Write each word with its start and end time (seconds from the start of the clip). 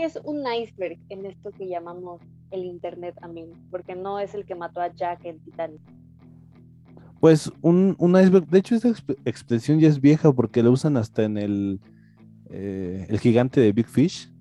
¿qué 0.00 0.06
es 0.06 0.18
un 0.24 0.42
iceberg 0.50 0.98
en 1.10 1.26
esto 1.26 1.50
que 1.50 1.68
llamamos 1.68 2.22
el 2.52 2.64
Internet, 2.64 3.14
amigo? 3.20 3.52
Porque 3.70 3.94
no 3.94 4.18
es 4.18 4.34
el 4.34 4.46
que 4.46 4.54
mató 4.54 4.80
a 4.80 4.88
Jack 4.94 5.26
en 5.26 5.38
Titanic. 5.40 5.82
Pues 7.20 7.52
un, 7.60 7.94
iceberg, 8.00 8.46
de 8.46 8.58
hecho 8.60 8.74
esta 8.74 8.88
expresión 9.26 9.78
ya 9.78 9.88
es 9.88 10.00
vieja 10.00 10.32
porque 10.32 10.62
la 10.62 10.70
usan 10.70 10.96
hasta 10.96 11.24
en 11.24 11.36
el, 11.36 11.80
eh, 12.48 13.04
el 13.10 13.18
gigante 13.18 13.60
de 13.60 13.72
Big 13.72 13.88
Fish, 13.88 14.32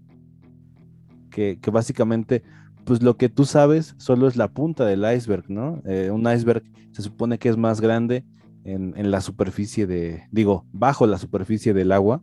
que, 1.30 1.60
básicamente, 1.74 2.42
pues 2.86 3.04
lo 3.04 3.18
que 3.18 3.28
tú 3.28 3.44
sabes 3.44 3.96
solo 3.98 4.30
es 4.30 4.38
la 4.38 4.48
punta 4.48 4.86
del 4.86 5.04
iceberg, 5.14 5.50
¿no? 5.50 5.82
Eh, 5.86 6.10
un 6.10 6.22
iceberg 6.22 6.64
se 6.94 7.02
supone 7.02 7.38
que 7.38 7.50
es 7.50 7.58
más 7.58 7.82
grande 7.82 8.24
en, 8.64 8.94
en, 8.96 9.12
la 9.12 9.20
superficie 9.20 9.88
de, 9.88 10.24
digo, 10.32 10.66
bajo 10.72 11.06
la 11.06 11.18
superficie 11.18 11.74
del 11.74 11.92
agua. 11.92 12.22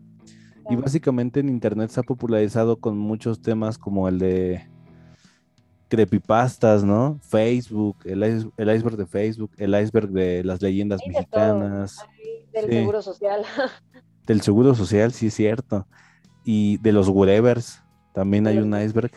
Y 0.68 0.76
básicamente 0.76 1.40
en 1.40 1.48
Internet 1.48 1.90
se 1.90 2.00
ha 2.00 2.02
popularizado 2.02 2.78
con 2.78 2.98
muchos 2.98 3.40
temas 3.40 3.78
como 3.78 4.08
el 4.08 4.18
de 4.18 4.68
creepypastas, 5.88 6.82
¿no? 6.82 7.20
Facebook, 7.22 7.98
el, 8.04 8.22
iceberg 8.22 8.96
de 8.96 9.06
Facebook, 9.06 9.52
el 9.56 9.80
iceberg 9.80 10.08
de 10.10 10.42
las 10.42 10.60
leyendas 10.60 11.00
mexicanas. 11.06 11.98
del 12.52 12.70
seguro 12.70 13.02
social. 13.02 13.44
Del 14.26 14.40
seguro 14.40 14.74
social, 14.74 15.12
sí 15.12 15.28
es 15.28 15.34
cierto. 15.34 15.86
Y 16.44 16.78
de 16.78 16.90
los 16.90 17.08
whatevers, 17.08 17.80
también 18.12 18.48
hay 18.48 18.58
un 18.58 18.76
iceberg. 18.76 19.12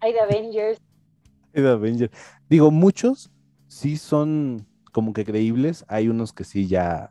Hay 0.00 0.12
de 0.12 0.20
Avengers. 0.20 0.78
Hay 1.54 1.62
de 1.62 1.70
Avengers. 1.70 2.12
Digo, 2.50 2.70
muchos 2.70 3.30
sí 3.68 3.96
son 3.96 4.66
como 4.92 5.12
que 5.12 5.24
creíbles, 5.24 5.84
hay 5.88 6.08
unos 6.08 6.32
que 6.32 6.44
sí 6.44 6.68
ya 6.68 7.10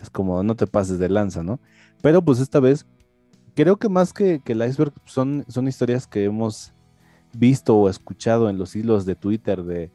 es 0.00 0.10
como 0.10 0.42
no 0.42 0.56
te 0.56 0.66
pases 0.66 0.98
de 0.98 1.08
lanza, 1.08 1.42
¿no? 1.42 1.60
Pero 2.02 2.22
pues 2.22 2.40
esta 2.40 2.60
vez, 2.60 2.86
creo 3.54 3.76
que 3.76 3.88
más 3.88 4.12
que, 4.12 4.40
que 4.40 4.52
el 4.52 4.66
iceberg 4.66 4.92
son, 5.04 5.44
son 5.48 5.68
historias 5.68 6.06
que 6.06 6.24
hemos 6.24 6.72
visto 7.32 7.76
o 7.76 7.88
escuchado 7.88 8.48
en 8.48 8.58
los 8.58 8.74
hilos 8.74 9.04
de 9.04 9.14
Twitter 9.14 9.62
de, 9.62 9.90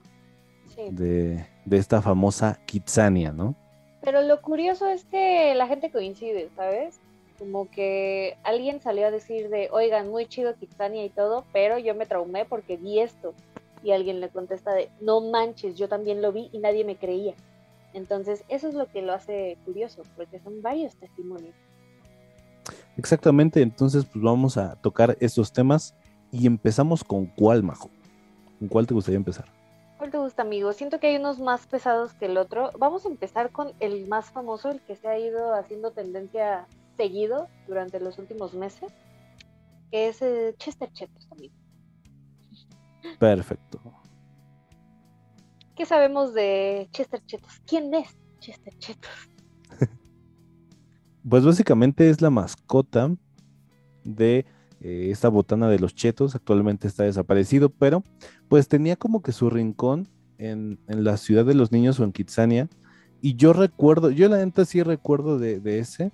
de, 0.91 1.45
esta 1.71 2.01
famosa 2.01 2.59
Kitsania, 2.65 3.31
¿no? 3.31 3.55
Pero 4.01 4.21
lo 4.21 4.41
curioso 4.41 4.87
es 4.87 5.05
que 5.05 5.55
la 5.55 5.67
gente 5.67 5.91
coincide, 5.91 6.49
¿sabes? 6.55 6.99
Como 7.39 7.69
que 7.69 8.37
alguien 8.43 8.81
salió 8.81 9.07
a 9.07 9.11
decir 9.11 9.49
de, 9.49 9.69
oigan, 9.71 10.09
muy 10.09 10.25
chido 10.25 10.55
Kitsania 10.55 11.05
y 11.05 11.09
todo, 11.09 11.45
pero 11.53 11.77
yo 11.77 11.95
me 11.95 12.05
traumé 12.05 12.45
porque 12.45 12.77
vi 12.77 12.99
esto. 12.99 13.33
Y 13.81 13.91
alguien 13.91 14.21
le 14.21 14.29
contesta 14.29 14.73
de, 14.73 14.89
no 15.01 15.19
manches, 15.19 15.75
yo 15.75 15.89
también 15.89 16.21
lo 16.21 16.31
vi 16.31 16.49
y 16.53 16.59
nadie 16.59 16.85
me 16.85 16.95
creía. 16.95 17.33
Entonces, 17.93 18.43
eso 18.47 18.67
es 18.67 18.75
lo 18.75 18.89
que 18.89 19.01
lo 19.01 19.13
hace 19.13 19.57
curioso, 19.65 20.03
porque 20.15 20.39
son 20.39 20.61
varios 20.61 20.95
testimonios. 20.95 21.53
Exactamente, 22.97 23.61
entonces 23.61 24.05
pues 24.05 24.23
vamos 24.23 24.57
a 24.57 24.75
tocar 24.75 25.17
estos 25.19 25.51
temas 25.51 25.95
y 26.31 26.47
empezamos 26.47 27.03
con 27.03 27.25
cuál, 27.25 27.63
Majo. 27.63 27.89
¿Con 28.59 28.67
cuál 28.67 28.87
te 28.87 28.93
gustaría 28.93 29.17
empezar? 29.17 29.45
¿Cuál 29.97 30.11
te 30.11 30.17
gusta, 30.17 30.41
amigo? 30.41 30.73
Siento 30.73 30.99
que 30.99 31.07
hay 31.07 31.15
unos 31.15 31.39
más 31.39 31.65
pesados 31.65 32.13
que 32.13 32.25
el 32.25 32.37
otro. 32.37 32.71
Vamos 32.77 33.05
a 33.05 33.09
empezar 33.09 33.51
con 33.51 33.73
el 33.79 34.07
más 34.07 34.31
famoso, 34.31 34.69
el 34.69 34.81
que 34.81 34.95
se 34.95 35.07
ha 35.07 35.17
ido 35.17 35.53
haciendo 35.53 35.91
tendencia 35.91 36.67
seguido 36.97 37.47
durante 37.67 37.99
los 37.99 38.19
últimos 38.19 38.53
meses, 38.53 38.91
que 39.91 40.09
es 40.09 40.21
eh, 40.21 40.55
Chester 40.57 40.91
Chetos, 40.91 41.27
amigo. 41.31 41.53
Perfecto. 43.19 43.79
¿Qué 45.75 45.85
sabemos 45.85 46.33
de 46.33 46.87
Chester 46.91 47.25
Chetos? 47.25 47.61
¿Quién 47.65 47.93
es 47.93 48.15
Chester 48.39 48.77
Chetos? 48.77 49.32
Pues 51.27 51.45
básicamente 51.45 52.09
es 52.09 52.21
la 52.21 52.29
mascota 52.29 53.15
de 54.03 54.45
eh, 54.81 55.09
esta 55.11 55.29
botana 55.29 55.69
de 55.69 55.79
los 55.79 55.95
chetos 55.95 56.35
actualmente 56.35 56.87
está 56.87 57.03
desaparecido, 57.03 57.69
pero 57.69 58.03
pues 58.49 58.67
tenía 58.67 58.95
como 58.95 59.21
que 59.21 59.31
su 59.31 59.49
rincón 59.49 60.09
en, 60.37 60.79
la 60.87 61.15
ciudad 61.17 61.45
de 61.45 61.53
los 61.53 61.71
niños 61.71 61.99
o 61.99 62.03
en 62.03 62.11
Kitsania. 62.11 62.69
Y 63.21 63.35
yo 63.35 63.53
recuerdo, 63.53 64.11
yo 64.11 64.27
la 64.27 64.43
neta 64.43 64.65
sí 64.65 64.83
recuerdo 64.83 65.39
de, 65.39 65.79
ese. 65.79 66.11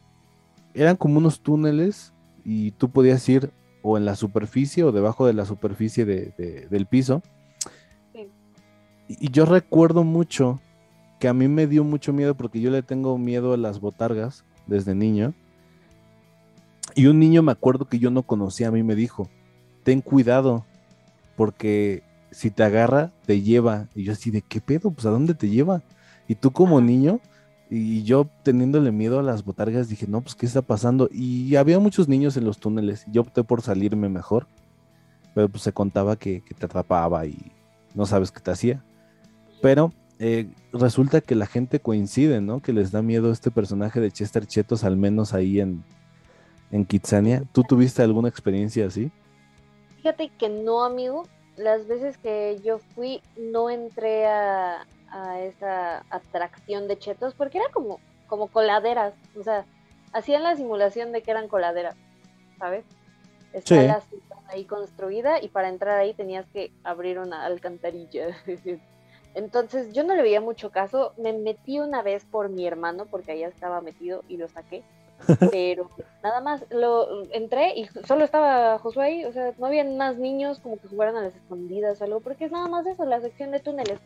Eran 0.76 0.96
como 0.96 1.18
unos 1.18 1.42
túneles 1.42 2.14
y 2.46 2.72
tú 2.72 2.92
podías 2.92 3.28
ir 3.28 3.52
o 3.82 3.98
en 3.98 4.06
la 4.06 4.16
superficie 4.16 4.84
o 4.84 4.92
debajo 4.92 5.26
de 5.26 5.34
la 5.34 5.46
superficie 5.46 6.06
del 6.06 6.86
piso. 6.86 7.24
Y 9.08 9.32
yo 9.32 9.46
recuerdo 9.46 10.04
mucho 10.04 10.60
que 11.20 11.28
a 11.28 11.34
mí 11.34 11.48
me 11.48 11.66
dio 11.66 11.84
mucho 11.84 12.14
miedo 12.14 12.36
porque 12.36 12.62
yo 12.62 12.70
le 12.70 12.84
tengo 12.84 13.18
miedo 13.18 13.54
a 13.54 13.58
las 13.58 13.80
botargas 13.80 14.46
desde 14.70 14.96
niño. 14.96 15.34
Y 16.96 17.08
un 17.08 17.20
niño 17.20 17.42
me 17.44 17.52
acuerdo 17.52 17.86
que 17.86 18.00
yo 18.00 18.12
no 18.12 18.24
conocía 18.24 18.70
a 18.70 18.72
mí 18.72 18.84
me 18.84 18.96
dijo, 18.96 19.30
ten 19.84 20.02
cuidado, 20.02 20.66
porque 21.36 22.04
si 22.32 22.52
te 22.52 22.64
agarra, 22.64 23.12
te 23.26 23.42
lleva. 23.42 23.88
Y 23.96 24.04
yo 24.04 24.14
así 24.14 24.32
de, 24.32 24.42
¿qué 24.42 24.62
pedo? 24.62 24.92
Pues 24.92 25.06
a 25.06 25.10
dónde 25.10 25.34
te 25.34 25.50
lleva? 25.50 25.82
Y 26.28 26.36
tú 26.36 26.52
como 26.52 26.82
niño, 26.82 27.20
y 27.70 28.04
yo 28.04 28.28
teniéndole 28.44 28.92
miedo 28.92 29.20
a 29.20 29.24
las 29.24 29.46
botargas, 29.46 29.90
dije, 29.90 30.08
no, 30.08 30.22
pues 30.22 30.36
¿qué 30.36 30.46
está 30.46 30.62
pasando? 30.62 31.08
Y 31.12 31.56
había 31.56 31.80
muchos 31.80 32.08
niños 32.08 32.36
en 32.36 32.46
los 32.46 32.60
túneles. 32.60 33.06
Yo 33.12 33.22
opté 33.22 33.44
por 33.44 33.62
salirme 33.62 34.10
mejor, 34.10 34.48
pero 35.36 35.50
pues 35.50 35.64
se 35.64 35.72
contaba 35.72 36.16
que, 36.16 36.44
te 36.58 36.66
atrapaba 36.66 37.26
y 37.28 37.52
no 37.94 38.06
sabes 38.06 38.32
qué 38.32 38.40
te 38.40 38.52
hacía. 38.52 38.84
Pero 39.62 39.94
eh, 40.22 40.50
resulta 40.74 41.22
que 41.22 41.34
la 41.34 41.46
gente 41.46 41.80
coincide, 41.80 42.42
¿no? 42.42 42.62
Que 42.62 42.74
les 42.74 42.92
da 42.92 43.02
miedo 43.02 43.32
este 43.32 43.52
personaje 43.52 44.02
de 44.02 44.12
Chester 44.12 44.46
Chetos, 44.46 44.84
al 44.84 44.98
menos 44.98 45.34
ahí 45.34 45.62
en, 45.62 45.82
en 46.72 46.86
Kitsania. 46.86 47.44
¿Tú 47.54 47.64
tuviste 47.64 48.04
alguna 48.04 48.28
experiencia 48.28 48.86
así? 48.86 49.12
Fíjate 49.98 50.30
que 50.38 50.50
no, 50.50 50.84
amigo. 50.84 51.24
Las 51.56 51.88
veces 51.88 52.18
que 52.18 52.60
yo 52.64 52.80
fui, 52.96 53.22
no 53.38 53.70
entré 53.70 54.28
a, 54.28 54.86
esa 55.40 56.04
atracción 56.12 56.88
de 56.88 57.00
chetos 57.00 57.34
porque 57.34 57.58
era 57.58 57.70
como, 57.72 58.00
como 58.28 58.48
coladeras. 58.48 59.14
O 59.38 59.44
sea, 59.44 59.66
hacían 60.14 60.44
la 60.44 60.56
simulación 60.56 61.12
de 61.12 61.22
que 61.22 61.32
eran 61.32 61.48
coladeras, 61.48 61.96
¿sabes? 62.60 62.86
Está 63.54 63.82
la 63.82 64.04
ahí 64.50 64.66
construida 64.66 65.42
y 65.42 65.48
para 65.48 65.70
entrar 65.70 65.98
ahí 65.98 66.14
tenías 66.14 66.46
que 66.54 66.72
abrir 66.84 67.20
una 67.20 67.46
alcantarilla. 67.46 68.36
Entonces 69.36 69.94
yo 69.94 70.04
no 70.04 70.16
le 70.16 70.22
veía 70.22 70.42
mucho 70.42 70.72
caso. 70.72 71.14
Me 71.18 71.34
metí 71.34 71.80
una 71.80 72.02
vez 72.02 72.26
por 72.26 72.50
mi 72.50 72.66
hermano 72.66 73.06
porque 73.06 73.32
allá 73.32 73.48
estaba 73.48 73.82
metido 73.82 74.24
y 74.28 74.38
lo 74.38 74.48
saqué 74.48 74.84
pero 75.52 75.90
nada 76.24 76.42
más 76.42 76.66
lo 76.70 77.24
entré 77.32 77.74
y 77.76 77.88
solo 78.06 78.26
estaba 78.26 78.80
Josué 78.80 79.04
ahí, 79.04 79.26
o 79.26 79.34
sea, 79.34 79.54
no 79.58 79.68
había 79.68 79.84
más 79.84 80.18
niños 80.18 80.60
como 80.60 80.78
que 80.78 80.88
jugaran 80.88 81.16
a 81.18 81.22
las 81.22 81.36
escondidas 81.36 82.00
o 82.00 82.04
algo, 82.04 82.20
porque 82.20 82.46
es 82.46 82.52
nada 82.52 82.68
más 82.68 82.86
eso, 82.86 83.06
la 83.06 83.22
sección 83.22 83.52
de 83.52 83.60
túneles. 83.60 84.00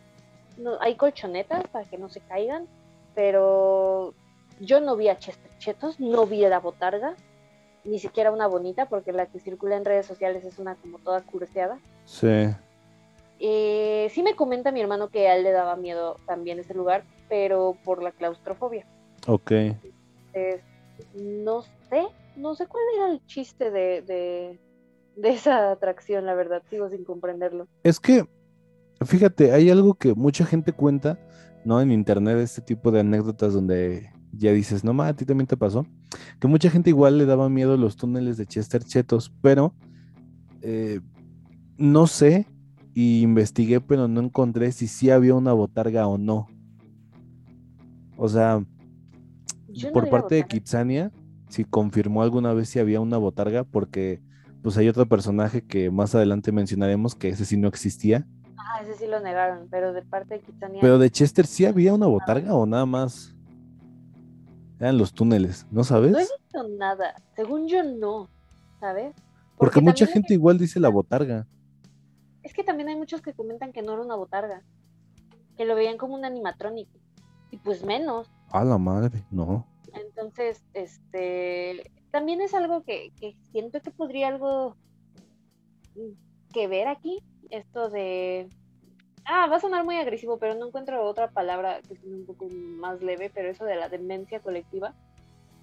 No, 0.58 0.78
hay 0.82 0.96
colchonetas 0.96 1.68
para 1.68 1.86
que 1.86 1.98
no 1.98 2.10
se 2.10 2.20
caigan, 2.22 2.68
pero 3.16 4.14
yo 4.60 4.82
no 4.82 4.96
vi 4.96 5.10
a 5.10 5.18
Chester 5.18 5.52
Chetos, 5.58 6.00
no 6.00 6.26
vi 6.26 6.46
a 6.46 6.50
la 6.50 6.60
botarga, 6.60 7.16
ni 7.84 8.00
siquiera 8.00 8.32
una 8.32 8.48
bonita, 8.48 8.86
porque 8.86 9.12
la 9.12 9.26
que 9.26 9.40
circula 9.40 9.76
en 9.76 9.86
redes 9.86 10.06
sociales 10.06 10.46
es 10.46 10.60
una 10.60 10.76
como 10.76 11.00
toda 11.00 11.22
curseada. 11.22 11.80
Sí. 12.06 12.50
Eh, 13.46 14.08
sí 14.14 14.24
me 14.24 14.38
comenta 14.38 14.72
mi 14.72 14.80
hermano 14.80 15.10
que 15.10 15.28
a 15.28 15.36
él 15.36 15.44
le 15.44 15.52
daba 15.52 15.76
miedo 15.76 16.16
también 16.26 16.60
ese 16.60 16.74
lugar, 16.74 17.04
pero 17.28 17.76
por 17.84 18.02
la 18.02 18.14
claustrofobia. 18.14 18.88
Ok. 19.28 19.52
Entonces, 19.52 20.62
no 21.14 21.62
sé, 21.62 22.08
no 22.38 22.56
sé 22.56 22.68
cuál 22.68 22.84
era 22.96 23.12
el 23.12 23.26
chiste 23.26 23.70
de, 23.70 24.02
de, 25.18 25.30
esa 25.30 25.72
atracción, 25.72 26.26
la 26.26 26.36
verdad, 26.36 26.64
sigo 26.70 26.90
sin 26.90 27.04
comprenderlo. 27.04 27.68
Es 27.84 28.00
que, 28.00 28.26
fíjate, 29.06 29.52
hay 29.52 29.70
algo 29.70 29.96
que 29.96 30.14
mucha 30.14 30.46
gente 30.46 30.72
cuenta, 30.72 31.20
¿no? 31.66 31.82
En 31.82 31.92
internet, 31.92 32.38
este 32.38 32.62
tipo 32.62 32.92
de 32.92 33.02
anécdotas 33.02 33.54
donde 33.54 34.10
ya 34.32 34.54
dices, 34.54 34.86
no, 34.86 34.94
ma, 34.94 35.10
a 35.10 35.16
ti 35.18 35.26
también 35.26 35.48
te 35.48 35.58
pasó, 35.58 35.86
que 36.40 36.48
mucha 36.48 36.70
gente 36.70 36.92
igual 36.92 37.18
le 37.18 37.26
daba 37.26 37.50
miedo 37.50 37.76
los 37.76 37.98
túneles 37.98 38.38
de 38.38 38.46
Chester 38.46 38.86
Chetos, 38.86 39.34
pero 39.42 39.74
eh, 40.62 41.02
no 41.78 42.08
sé, 42.08 42.48
y 42.94 43.22
investigué, 43.22 43.82
pero 43.82 44.08
no 44.08 44.22
encontré 44.22 44.72
si 44.72 44.88
sí 44.88 45.10
había 45.10 45.36
una 45.36 45.54
botarga 45.54 46.08
o 46.08 46.18
no. 46.18 46.48
O 48.18 48.30
sea, 48.30 48.64
por 49.92 50.10
parte 50.10 50.36
de 50.36 50.44
Kitsania, 50.44 51.12
si 51.50 51.66
confirmó 51.66 52.22
alguna 52.22 52.54
vez 52.54 52.70
si 52.70 52.80
había 52.80 53.02
una 53.02 53.18
botarga, 53.18 53.64
porque 53.64 54.22
pues 54.62 54.78
hay 54.78 54.88
otro 54.88 55.08
personaje 55.08 55.62
que 55.62 55.92
más 55.92 56.16
adelante 56.16 56.52
mencionaremos 56.52 57.16
que 57.16 57.30
ese 57.30 57.46
sí 57.46 57.58
no 57.58 57.68
existía. 57.68 58.26
Ah, 58.58 58.82
ese 58.82 58.96
sí 58.96 59.08
lo 59.08 59.20
negaron, 59.20 59.68
pero 59.70 59.92
de 59.94 60.04
parte 60.04 60.36
de 60.36 60.42
Kitsania. 60.42 60.80
Pero 60.80 60.98
de 61.00 61.10
Chester 61.10 61.46
sí 61.46 61.66
había 61.66 61.94
una 61.94 62.08
botarga 62.08 62.54
o 62.54 62.66
nada 62.66 62.86
más 62.86 63.36
eran 64.80 64.98
los 64.98 65.14
túneles, 65.14 65.66
¿no 65.72 65.84
sabes? 65.84 66.12
No 66.12 66.20
he 66.20 66.22
visto 66.22 66.68
nada, 66.78 67.16
según 67.36 67.68
yo 67.68 67.84
no, 67.84 68.30
¿sabes? 68.80 69.14
Porque, 69.58 69.80
mucha 69.80 70.06
gente 70.06 70.34
igual 70.34 70.58
dice 70.58 70.80
la 70.80 70.90
botarga. 70.90 71.48
Es 72.44 72.54
que 72.54 72.64
también 72.64 72.90
hay 72.90 72.96
muchos 72.96 73.22
que 73.22 73.34
comentan 73.34 73.72
que 73.72 73.82
no 73.82 73.94
era 73.94 74.02
una 74.02 74.16
botarga, 74.16 74.62
que 75.58 75.66
lo 75.66 75.76
veían 75.76 75.98
como 75.98 76.16
un 76.16 76.26
animatrónico. 76.26 77.00
Y 77.52 77.58
pues 77.58 77.84
menos. 77.84 78.30
A 78.52 78.64
la 78.64 78.78
madre, 78.78 79.24
no. 79.32 79.66
Entonces, 79.94 80.64
este, 80.74 81.92
también 82.12 82.42
es 82.42 82.54
algo 82.54 82.84
que, 82.84 83.12
siento 83.52 83.82
que 83.82 83.92
podría 83.92 84.28
algo 84.28 84.76
que 86.52 86.68
ver 86.68 86.88
aquí, 86.88 87.20
esto 87.50 87.90
de... 87.90 88.50
Ah, 89.26 89.48
va 89.48 89.56
a 89.56 89.60
sonar 89.62 89.86
muy 89.86 89.96
agresivo, 89.96 90.38
pero 90.38 90.54
no 90.54 90.68
encuentro 90.68 91.04
otra 91.06 91.32
palabra 91.32 91.82
que 91.82 91.96
sea 91.96 92.10
un 92.10 92.26
poco 92.26 92.50
más 92.50 93.02
leve, 93.02 93.32
pero 93.34 93.50
eso 93.50 93.64
de 93.64 93.76
la 93.76 93.88
demencia 93.88 94.42
colectiva, 94.42 94.94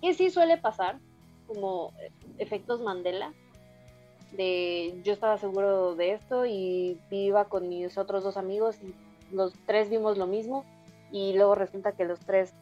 que 0.00 0.14
sí 0.14 0.30
suele 0.30 0.56
pasar, 0.56 0.98
como 1.46 1.92
efectos 2.38 2.80
Mandela, 2.80 3.34
de 4.36 5.00
yo 5.04 5.12
estaba 5.12 5.38
seguro 5.38 5.94
de 5.96 6.12
esto 6.12 6.46
y 6.46 6.98
iba 7.10 7.44
con 7.46 7.68
mis 7.68 7.98
otros 7.98 8.22
dos 8.24 8.36
amigos 8.36 8.76
y 8.82 8.94
los 9.34 9.52
tres 9.66 9.90
vimos 9.90 10.18
lo 10.18 10.26
mismo 10.26 10.64
y 11.12 11.32
luego 11.34 11.54
resulta 11.54 11.92
que 11.92 12.04
los 12.04 12.20
tres 12.20 12.54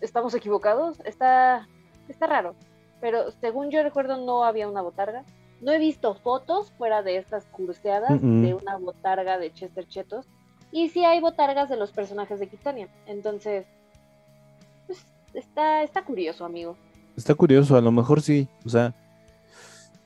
estamos 0.00 0.34
equivocados. 0.34 1.00
Está, 1.04 1.68
está 2.08 2.26
raro. 2.26 2.54
Pero 3.00 3.30
según 3.40 3.70
yo 3.70 3.82
recuerdo 3.82 4.16
no 4.16 4.44
había 4.44 4.68
una 4.68 4.82
botarga. 4.82 5.24
No 5.60 5.72
he 5.72 5.78
visto 5.78 6.14
fotos 6.14 6.72
fuera 6.78 7.02
de 7.02 7.16
estas 7.16 7.44
curseadas 7.46 8.20
de 8.20 8.54
una 8.54 8.78
botarga 8.78 9.38
de 9.38 9.52
Chester 9.52 9.86
Chetos. 9.86 10.26
Y 10.72 10.88
sí 10.88 11.04
hay 11.04 11.20
botargas 11.20 11.68
de 11.68 11.76
los 11.76 11.90
personajes 11.90 12.40
de 12.40 12.48
Kitania. 12.48 12.88
Entonces, 13.06 13.66
pues, 14.86 15.04
está, 15.34 15.82
está 15.82 16.02
curioso, 16.02 16.44
amigo. 16.44 16.76
Está 17.16 17.34
curioso, 17.34 17.76
a 17.76 17.80
lo 17.80 17.90
mejor 17.90 18.22
sí. 18.22 18.48
O 18.64 18.68
sea, 18.68 18.94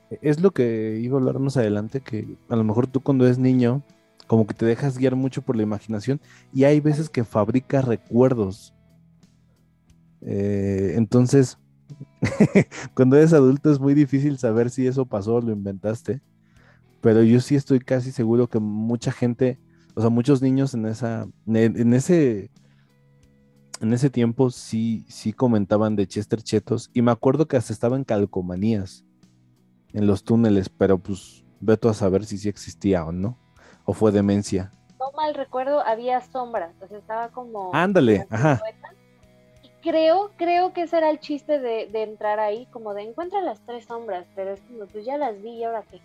es 0.09 0.39
lo 0.39 0.51
que 0.51 0.99
iba 1.01 1.17
a 1.17 1.19
hablar 1.19 1.39
más 1.39 1.57
adelante, 1.57 2.01
que 2.01 2.37
a 2.49 2.55
lo 2.55 2.63
mejor 2.63 2.87
tú 2.87 3.01
cuando 3.01 3.25
eres 3.25 3.37
niño, 3.37 3.83
como 4.27 4.47
que 4.47 4.53
te 4.53 4.65
dejas 4.65 4.97
guiar 4.97 5.15
mucho 5.15 5.41
por 5.41 5.55
la 5.55 5.63
imaginación 5.63 6.19
y 6.53 6.63
hay 6.63 6.79
veces 6.79 7.09
que 7.09 7.23
fabrica 7.23 7.81
recuerdos. 7.81 8.73
Eh, 10.21 10.93
entonces, 10.95 11.59
cuando 12.95 13.17
eres 13.17 13.33
adulto 13.33 13.71
es 13.71 13.79
muy 13.79 13.93
difícil 13.93 14.37
saber 14.37 14.69
si 14.69 14.87
eso 14.87 15.05
pasó 15.05 15.35
o 15.35 15.41
lo 15.41 15.51
inventaste, 15.51 16.21
pero 17.01 17.23
yo 17.23 17.39
sí 17.39 17.55
estoy 17.55 17.79
casi 17.79 18.11
seguro 18.11 18.47
que 18.47 18.59
mucha 18.59 19.11
gente, 19.11 19.59
o 19.93 20.01
sea, 20.01 20.09
muchos 20.09 20.41
niños 20.41 20.73
en 20.73 20.87
esa, 20.87 21.27
en 21.45 21.93
ese, 21.93 22.49
en 23.81 23.93
ese 23.93 24.09
tiempo 24.09 24.49
sí, 24.49 25.05
sí 25.07 25.33
comentaban 25.33 25.95
de 25.95 26.07
Chester 26.07 26.41
Chetos 26.41 26.89
y 26.93 27.03
me 27.03 27.11
acuerdo 27.11 27.47
que 27.47 27.57
hasta 27.57 27.73
estaban 27.73 28.03
calcomanías 28.03 29.05
en 29.95 30.07
los 30.07 30.23
túneles, 30.23 30.69
pero 30.69 30.97
pues 30.97 31.43
veto 31.61 31.89
a 31.89 31.93
saber 31.93 32.25
si 32.25 32.37
sí 32.37 32.49
existía 32.49 33.05
o 33.05 33.11
no, 33.11 33.37
o 33.85 33.93
fue 33.93 34.11
demencia. 34.11 34.71
No 34.99 35.11
mal 35.13 35.33
recuerdo, 35.33 35.79
había 35.79 36.19
sombras, 36.21 36.75
o 36.81 36.87
sea, 36.87 36.97
estaba 36.97 37.29
como... 37.29 37.73
Ándale, 37.73 38.27
ajá. 38.29 38.61
Y 39.63 39.69
creo, 39.81 40.31
creo 40.35 40.73
que 40.73 40.83
ese 40.83 40.97
era 40.97 41.09
el 41.09 41.19
chiste 41.19 41.59
de, 41.59 41.89
entrar 42.03 42.39
ahí, 42.39 42.67
como 42.71 42.93
de 42.93 43.03
encuentra 43.03 43.41
las 43.41 43.61
tres 43.65 43.85
sombras, 43.85 44.25
pero 44.35 44.51
es 44.51 44.61
como, 44.61 44.85
pues 44.85 45.05
ya 45.05 45.17
las 45.17 45.41
vi 45.41 45.51
y 45.51 45.63
ahora 45.63 45.83
qué. 45.89 46.01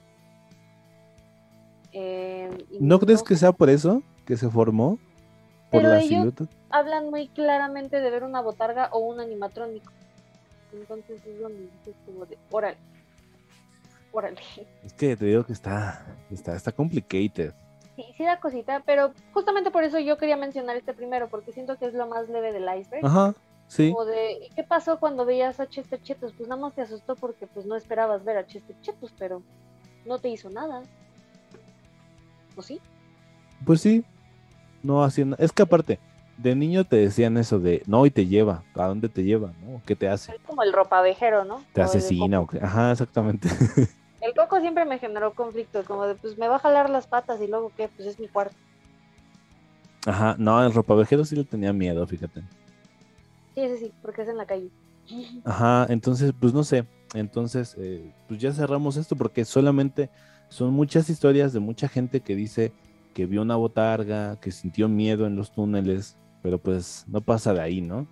Em, 1.92 2.56
¿No, 2.78 3.00
crees 3.00 3.24
que 3.24 3.34
sea 3.34 3.50
por 3.50 3.68
eso 3.68 4.04
que 4.24 4.36
se 4.36 4.48
formó? 4.48 4.98
Por 5.72 5.82
la 5.82 6.00
silueta. 6.00 6.46
Hablan 6.70 7.10
muy 7.10 7.26
claramente 7.26 8.00
de 8.00 8.10
ver 8.10 8.22
una 8.22 8.40
botarga 8.40 8.88
o 8.92 9.00
un 9.00 9.18
animatrónico. 9.18 9.90
Entonces 10.72 11.20
es 11.26 11.40
donde 11.40 11.68
dices 11.78 11.96
como 12.06 12.26
de, 12.26 12.38
órale. 12.52 12.78
Es 14.84 14.92
que 14.92 15.16
te 15.16 15.24
digo 15.24 15.44
que 15.44 15.52
está, 15.52 16.04
está, 16.30 16.56
está 16.56 16.72
complicated. 16.72 17.52
Sí, 17.96 18.04
sí 18.16 18.24
da 18.24 18.40
cosita, 18.40 18.82
pero 18.84 19.12
justamente 19.32 19.70
por 19.70 19.84
eso 19.84 19.98
yo 19.98 20.18
quería 20.18 20.36
mencionar 20.36 20.76
este 20.76 20.92
primero, 20.92 21.28
porque 21.28 21.52
siento 21.52 21.76
que 21.76 21.86
es 21.86 21.94
lo 21.94 22.06
más 22.06 22.28
leve 22.28 22.52
del 22.52 22.64
iceberg. 22.78 23.04
Ajá, 23.04 23.34
sí. 23.68 23.92
Como 23.92 24.04
de, 24.04 24.50
¿qué 24.54 24.64
pasó 24.64 24.98
cuando 24.98 25.24
veías 25.24 25.60
a 25.60 25.68
Chester 25.68 26.02
Chetos? 26.02 26.32
Pues 26.36 26.48
nada 26.48 26.60
más 26.60 26.74
te 26.74 26.82
asustó 26.82 27.14
porque 27.16 27.46
pues 27.46 27.66
no 27.66 27.76
esperabas 27.76 28.24
ver 28.24 28.36
a 28.36 28.46
Chester 28.46 28.76
Chetos, 28.80 29.12
pero 29.18 29.42
no 30.06 30.18
te 30.18 30.28
hizo 30.28 30.50
nada. 30.50 30.82
¿O 32.56 32.62
sí? 32.62 32.80
Pues 33.64 33.80
sí, 33.80 34.04
no 34.82 35.04
haciendo, 35.04 35.36
es 35.38 35.52
que 35.52 35.62
aparte, 35.62 35.98
de 36.38 36.54
niño 36.54 36.84
te 36.84 36.96
decían 36.96 37.36
eso 37.36 37.58
de, 37.58 37.82
no, 37.86 38.06
y 38.06 38.10
te 38.10 38.26
lleva, 38.26 38.62
¿a 38.74 38.86
dónde 38.86 39.08
te 39.08 39.24
lleva? 39.24 39.52
¿no? 39.62 39.82
¿Qué 39.84 39.94
te 39.94 40.08
hace? 40.08 40.32
Es 40.32 40.40
como 40.42 40.62
el 40.62 40.72
ropavejero, 40.72 41.44
¿no? 41.44 41.62
Te 41.72 41.82
asesina, 41.82 42.40
o 42.40 42.46
qué? 42.46 42.58
ajá, 42.62 42.92
exactamente. 42.92 43.48
El 44.20 44.34
coco 44.34 44.60
siempre 44.60 44.84
me 44.84 44.98
generó 44.98 45.34
conflicto, 45.34 45.84
como 45.84 46.06
de, 46.06 46.14
pues 46.14 46.36
me 46.36 46.48
va 46.48 46.56
a 46.56 46.60
jalar 46.60 46.90
las 46.90 47.06
patas 47.06 47.40
y 47.40 47.46
luego 47.46 47.72
qué, 47.76 47.88
pues 47.88 48.08
es 48.08 48.20
mi 48.20 48.28
cuarto. 48.28 48.56
Ajá, 50.06 50.36
no, 50.38 50.64
el 50.64 50.72
ropavejero 50.72 51.24
sí 51.24 51.36
le 51.36 51.44
tenía 51.44 51.72
miedo, 51.72 52.06
fíjate. 52.06 52.42
Sí, 53.54 53.68
sí, 53.68 53.76
sí, 53.78 53.92
porque 54.02 54.22
es 54.22 54.28
en 54.28 54.36
la 54.36 54.46
calle. 54.46 54.70
Ajá, 55.44 55.86
entonces, 55.88 56.32
pues 56.38 56.52
no 56.52 56.64
sé, 56.64 56.86
entonces, 57.14 57.76
eh, 57.78 58.12
pues 58.28 58.40
ya 58.40 58.52
cerramos 58.52 58.96
esto 58.96 59.16
porque 59.16 59.44
solamente 59.44 60.10
son 60.48 60.72
muchas 60.72 61.08
historias 61.08 61.52
de 61.52 61.60
mucha 61.60 61.88
gente 61.88 62.20
que 62.20 62.34
dice 62.34 62.72
que 63.14 63.26
vio 63.26 63.42
una 63.42 63.56
botarga, 63.56 64.38
que 64.40 64.52
sintió 64.52 64.88
miedo 64.88 65.26
en 65.26 65.36
los 65.36 65.50
túneles, 65.50 66.16
pero 66.42 66.58
pues 66.58 67.04
no 67.08 67.20
pasa 67.20 67.52
de 67.52 67.60
ahí, 67.60 67.80
¿no? 67.80 68.06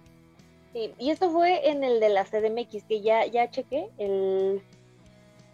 Sí, 0.73 0.93
y 0.99 1.11
esto 1.11 1.31
fue 1.31 1.71
en 1.71 1.85
el 1.85 2.01
de 2.01 2.09
la 2.09 2.25
CDMX, 2.25 2.85
que 2.85 3.01
ya, 3.01 3.27
ya 3.27 3.51
chequé, 3.51 3.89
el 3.99 4.61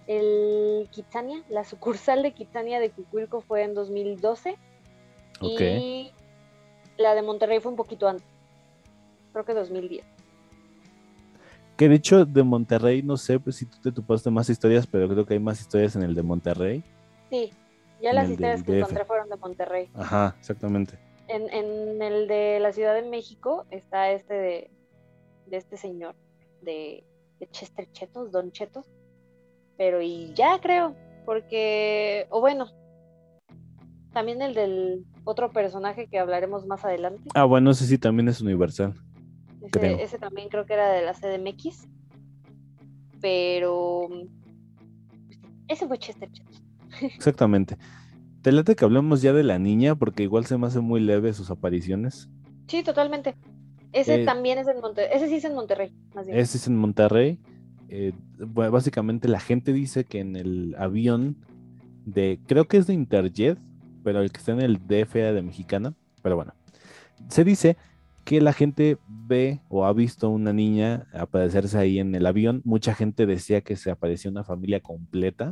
el 0.07 0.89
Kitsania, 0.91 1.43
la 1.49 1.65
sucursal 1.65 2.23
de 2.23 2.33
Kitsania 2.33 2.81
de 2.81 2.91
Cucuilco 2.91 3.41
fue 3.41 3.63
en 3.63 3.75
2012 3.75 4.57
y 5.41 6.13
la 6.97 7.15
de 7.15 7.23
Monterrey 7.23 7.61
fue 7.61 7.71
un 7.71 7.77
poquito 7.77 8.09
antes, 8.09 8.27
creo 9.33 9.45
que 9.45 9.55
2010. 9.55 10.05
Que 11.77 11.89
de 11.89 11.97
hecho 11.97 12.25
de 12.25 12.43
Monterrey, 12.43 13.03
no 13.03 13.17
sé 13.17 13.41
pues, 13.41 13.57
si 13.57 13.67
tú 13.67 13.79
te 13.83 13.91
topaste 13.91 14.31
más 14.31 14.49
historias, 14.49 14.87
pero 14.87 15.09
creo 15.09 15.27
que 15.27 15.35
hay 15.35 15.41
más 15.41 15.61
historias 15.61 15.97
en 15.97 16.03
el 16.05 16.15
de 16.15 16.23
Monterrey. 16.23 16.85
Sí, 17.31 17.53
ya 18.01 18.13
las 18.13 18.29
historias 18.31 18.63
que 18.63 18.79
encontré 18.79 19.05
fueron 19.05 19.29
de 19.29 19.37
Monterrey. 19.37 19.91
Ajá, 19.95 20.37
exactamente. 20.39 20.99
En, 21.27 21.53
en, 21.53 22.01
el 22.03 22.29
de 22.29 22.61
la 22.61 22.73
Ciudad 22.73 22.95
de 22.95 23.03
México 23.03 23.65
está 23.71 24.11
este 24.11 24.35
de, 24.35 24.71
de 25.47 25.57
este 25.57 25.77
señor, 25.77 26.15
de, 26.61 27.03
de 27.41 27.47
Chester 27.49 27.91
Chetos, 27.91 28.31
Don 28.31 28.53
Chetos, 28.53 28.87
pero 29.77 30.01
y 30.03 30.33
ya 30.35 30.61
creo, 30.61 30.95
porque, 31.25 32.27
o 32.31 32.41
bueno, 32.41 32.67
también 34.13 34.41
el 34.43 34.55
del 34.55 35.05
otro 35.25 35.53
personaje 35.53 36.07
que 36.07 36.19
hablaremos 36.19 36.67
más 36.67 36.85
adelante. 36.85 37.29
Ah, 37.35 37.45
bueno, 37.45 37.71
ese 37.71 37.87
sí 37.87 37.99
también 37.99 38.29
es 38.29 38.41
universal. 38.41 38.95
Ese, 39.73 40.19
también 40.19 40.49
creo 40.49 40.67
que 40.67 40.75
era 40.75 40.93
de 40.93 41.03
la 41.03 41.15
CDMX, 41.15 41.89
pero 43.21 44.09
ese 45.69 45.89
fue 45.89 45.99
Chester 45.99 46.31
Exactamente. 47.01 47.77
Te 48.43 48.53
late 48.53 48.77
que 48.77 48.85
hablemos 48.85 49.23
ya 49.23 49.33
de 49.33 49.43
la 49.43 49.59
niña, 49.59 49.95
porque 49.95 50.23
igual 50.23 50.45
se 50.45 50.59
me 50.59 50.67
hace 50.67 50.81
muy 50.81 51.01
leve 51.01 51.33
sus 51.33 51.51
apariciones. 51.51 52.29
Sí, 52.69 52.83
totalmente. 52.83 53.35
Ese 53.93 54.23
eh, 54.23 54.25
también 54.25 54.59
es 54.59 54.69
en 54.69 54.81
Monterrey. 54.81 55.11
Ese 55.17 55.29
sí 55.29 55.37
es 55.37 55.45
en 55.45 55.55
Monterrey, 55.55 55.95
más 56.15 56.27
bien. 56.27 56.39
Ese 56.39 56.59
es 56.59 56.67
en 56.67 56.77
Monterrey. 56.77 57.41
Eh, 57.89 58.13
básicamente 58.39 59.29
la 59.29 59.41
gente 59.41 59.73
dice 59.73 60.05
que 60.05 60.21
en 60.21 60.37
el 60.37 60.75
avión 60.79 61.37
de, 62.07 62.41
creo 62.47 62.67
que 62.67 62.77
es 62.77 62.87
de 62.87 62.95
Interjet, 62.95 63.59
pero 64.03 64.21
el 64.21 64.31
que 64.31 64.39
está 64.39 64.53
en 64.53 64.61
el 64.61 64.79
DF 64.87 65.15
de 65.15 65.43
Mexicana, 65.43 65.95
pero 66.23 66.37
bueno, 66.37 66.55
se 67.29 67.45
dice 67.45 67.77
que 68.25 68.41
la 68.41 68.53
gente 68.53 68.99
ve 69.09 69.61
o 69.69 69.85
ha 69.85 69.93
visto 69.93 70.31
una 70.31 70.53
niña 70.53 71.07
aparecerse 71.13 71.77
ahí 71.79 71.99
en 71.99 72.15
el 72.15 72.27
avión. 72.27 72.63
Mucha 72.65 72.95
gente 72.95 73.27
decía 73.27 73.61
que 73.61 73.77
se 73.77 73.91
apareció 73.91 74.31
una 74.31 74.45
familia 74.45 74.81
completa. 74.81 75.51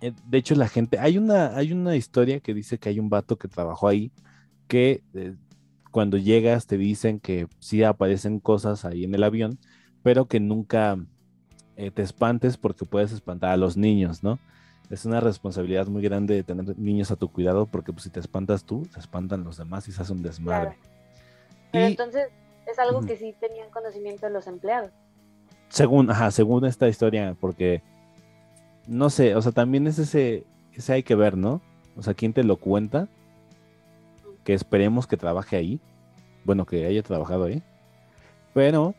Eh, 0.00 0.12
de 0.26 0.38
hecho, 0.38 0.54
la 0.54 0.68
gente, 0.68 0.98
hay 0.98 1.18
una, 1.18 1.56
hay 1.56 1.72
una 1.72 1.94
historia 1.96 2.40
que 2.40 2.54
dice 2.54 2.78
que 2.78 2.88
hay 2.88 2.98
un 2.98 3.10
vato 3.10 3.36
que 3.36 3.48
trabajó 3.48 3.88
ahí, 3.88 4.12
que 4.66 5.02
eh, 5.14 5.34
cuando 5.90 6.16
llegas 6.16 6.66
te 6.66 6.76
dicen 6.76 7.20
que 7.20 7.46
sí 7.58 7.82
aparecen 7.82 8.40
cosas 8.40 8.84
ahí 8.84 9.04
en 9.04 9.14
el 9.14 9.22
avión, 9.22 9.58
pero 10.04 10.26
que 10.26 10.38
nunca 10.38 10.98
eh, 11.76 11.90
te 11.90 12.02
espantes 12.02 12.58
porque 12.58 12.84
puedes 12.84 13.10
espantar 13.10 13.50
a 13.50 13.56
los 13.56 13.76
niños, 13.76 14.22
¿no? 14.22 14.38
Es 14.90 15.06
una 15.06 15.18
responsabilidad 15.18 15.86
muy 15.86 16.02
grande 16.02 16.34
de 16.34 16.42
tener 16.42 16.78
niños 16.78 17.10
a 17.10 17.16
tu 17.16 17.32
cuidado 17.32 17.64
porque 17.66 17.90
pues, 17.90 18.04
si 18.04 18.10
te 18.10 18.20
espantas 18.20 18.64
tú, 18.64 18.86
te 18.92 19.00
espantan 19.00 19.42
los 19.44 19.56
demás 19.56 19.88
y 19.88 19.92
se 19.92 20.02
hace 20.02 20.12
un 20.12 20.22
desmadre. 20.22 20.76
Pero 21.72 21.86
entonces 21.86 22.28
es 22.66 22.78
algo 22.78 23.00
que 23.00 23.16
sí 23.16 23.34
tenían 23.40 23.70
conocimiento 23.70 24.26
de 24.26 24.32
los 24.32 24.46
empleados. 24.46 24.90
Según, 25.70 26.10
ajá, 26.10 26.30
según 26.30 26.66
esta 26.66 26.86
historia, 26.86 27.34
porque 27.40 27.82
no 28.86 29.08
sé, 29.08 29.34
o 29.34 29.40
sea, 29.40 29.52
también 29.52 29.86
es 29.86 29.98
ese, 29.98 30.44
ese 30.74 30.92
hay 30.92 31.02
que 31.02 31.14
ver, 31.14 31.34
¿no? 31.38 31.62
O 31.96 32.02
sea, 32.02 32.12
¿quién 32.12 32.34
te 32.34 32.44
lo 32.44 32.58
cuenta? 32.58 33.08
Que 34.44 34.52
esperemos 34.52 35.06
que 35.06 35.16
trabaje 35.16 35.56
ahí. 35.56 35.80
Bueno, 36.44 36.66
que 36.66 36.84
haya 36.84 37.02
trabajado 37.02 37.44
ahí. 37.44 37.62
Pero 38.52 38.94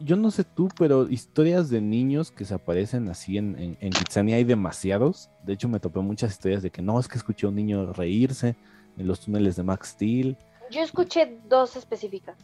yo 0.00 0.16
no 0.16 0.30
sé 0.30 0.44
tú, 0.44 0.68
pero 0.78 1.08
historias 1.08 1.70
de 1.70 1.80
niños 1.80 2.30
que 2.30 2.44
se 2.44 2.54
aparecen 2.54 3.08
así 3.08 3.38
en, 3.38 3.76
en, 3.80 3.90
Kitsania 3.90 4.36
hay 4.36 4.44
demasiados. 4.44 5.30
De 5.44 5.54
hecho, 5.54 5.68
me 5.68 5.80
topé 5.80 6.00
muchas 6.00 6.32
historias 6.32 6.62
de 6.62 6.70
que 6.70 6.82
no, 6.82 6.98
es 7.00 7.08
que 7.08 7.18
escuché 7.18 7.46
a 7.46 7.50
un 7.50 7.56
niño 7.56 7.92
reírse 7.92 8.56
en 8.98 9.06
los 9.06 9.20
túneles 9.20 9.56
de 9.56 9.62
Max 9.62 9.88
Steel. 9.90 10.36
Yo 10.70 10.82
escuché 10.82 11.38
dos 11.48 11.76
específicas. 11.76 12.36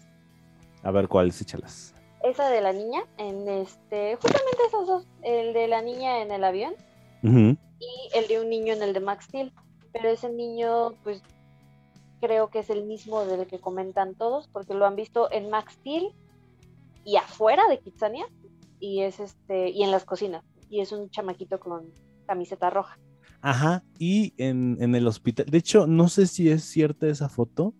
A 0.82 0.90
ver, 0.90 1.08
¿cuáles? 1.08 1.40
Échalas. 1.40 1.94
esa 2.22 2.48
de 2.48 2.60
la 2.60 2.72
niña, 2.72 3.04
en 3.18 3.48
este, 3.48 4.16
justamente 4.16 4.58
esos 4.68 4.86
dos, 4.86 5.06
el 5.22 5.52
de 5.52 5.68
la 5.68 5.82
niña 5.82 6.22
en 6.22 6.30
el 6.30 6.44
avión 6.44 6.74
y 7.22 7.56
el 8.14 8.28
de 8.28 8.40
un 8.40 8.48
niño 8.48 8.74
en 8.74 8.82
el 8.82 8.92
de 8.92 9.00
Max 9.00 9.26
Steel. 9.26 9.52
Pero 9.92 10.08
ese 10.08 10.30
niño, 10.30 10.94
pues 11.04 11.22
creo 12.20 12.48
que 12.48 12.60
es 12.60 12.70
el 12.70 12.84
mismo 12.84 13.24
del 13.26 13.46
que 13.46 13.58
comentan 13.58 14.14
todos, 14.14 14.48
porque 14.48 14.74
lo 14.74 14.86
han 14.86 14.96
visto 14.96 15.30
en 15.30 15.50
Max 15.50 15.74
Steel 15.74 16.12
y 17.04 17.16
afuera 17.16 17.62
de 17.68 17.78
Kitsania 17.78 18.26
y 18.80 19.02
es 19.02 19.20
este 19.20 19.70
y 19.70 19.82
en 19.82 19.90
las 19.90 20.04
cocinas 20.04 20.44
y 20.68 20.80
es 20.80 20.92
un 20.92 21.10
chamaquito 21.10 21.60
con 21.60 21.92
camiseta 22.26 22.70
roja. 22.70 22.98
Ajá, 23.40 23.82
y 23.98 24.32
en, 24.38 24.78
en 24.80 24.94
el 24.94 25.06
hospital, 25.06 25.46
de 25.46 25.58
hecho, 25.58 25.86
no 25.86 26.08
sé 26.08 26.26
si 26.26 26.48
es 26.48 26.64
cierta 26.64 27.08
esa 27.08 27.28
foto, 27.28 27.74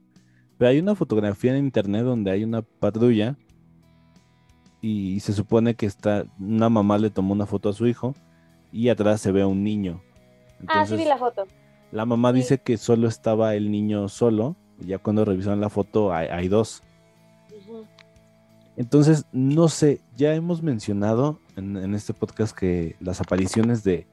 pero 0.59 0.71
hay 0.71 0.79
una 0.79 0.95
fotografía 0.95 1.57
en 1.57 1.65
internet 1.65 2.05
donde 2.05 2.31
hay 2.31 2.45
una 2.45 2.63
patrulla 2.63 3.37
y 4.81 5.21
se 5.21 5.33
supone 5.33 5.75
que 5.75 5.87
está, 5.87 6.27
una 6.39 6.69
mamá 6.69 6.99
le 6.99 7.11
tomó 7.11 7.33
una 7.33 7.47
foto 7.47 7.69
a 7.69 7.73
su 7.73 7.87
hijo 7.87 8.15
y 8.73 8.89
atrás 8.89 9.21
se 9.21 9.33
ve 9.33 9.43
a 9.43 9.47
un 9.47 9.63
niño. 9.63 10.03
ah, 10.67 10.85
sí 10.85 10.97
vi 10.97 11.05
la 11.05 11.17
foto. 11.17 11.47
la 11.93 12.05
mamá 12.05 12.33
sí. 12.33 12.39
dice 12.39 12.59
que 12.59 12.77
solo 12.77 13.07
estaba 13.09 13.55
el 13.55 13.71
niño 13.71 14.09
solo, 14.09 14.57
y 14.81 14.87
ya 14.87 14.99
cuando 14.99 15.25
revisaron 15.25 15.61
la 15.61 15.71
foto 15.71 16.13
hay, 16.13 16.27
hay 16.29 16.49
dos. 16.49 16.83
Entonces, 18.77 19.27
no 19.33 19.69
sé, 19.69 20.01
ya 20.17 20.35
hemos 20.35 20.63
mencionado 20.63 21.41
en, 21.57 21.95
este 21.95 22.15
podcast 22.15 22.57
que 22.57 22.97
las 23.01 23.21
apariciones 23.21 23.85
de, 23.85 24.07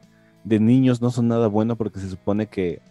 de 0.44 0.60
niños 0.60 1.01
no 1.01 1.12
son 1.12 1.30
nada 1.30 1.48
bueno 1.48 1.78
porque 1.78 2.00
se 2.00 2.10
supone 2.10 2.48
que, 2.48 2.82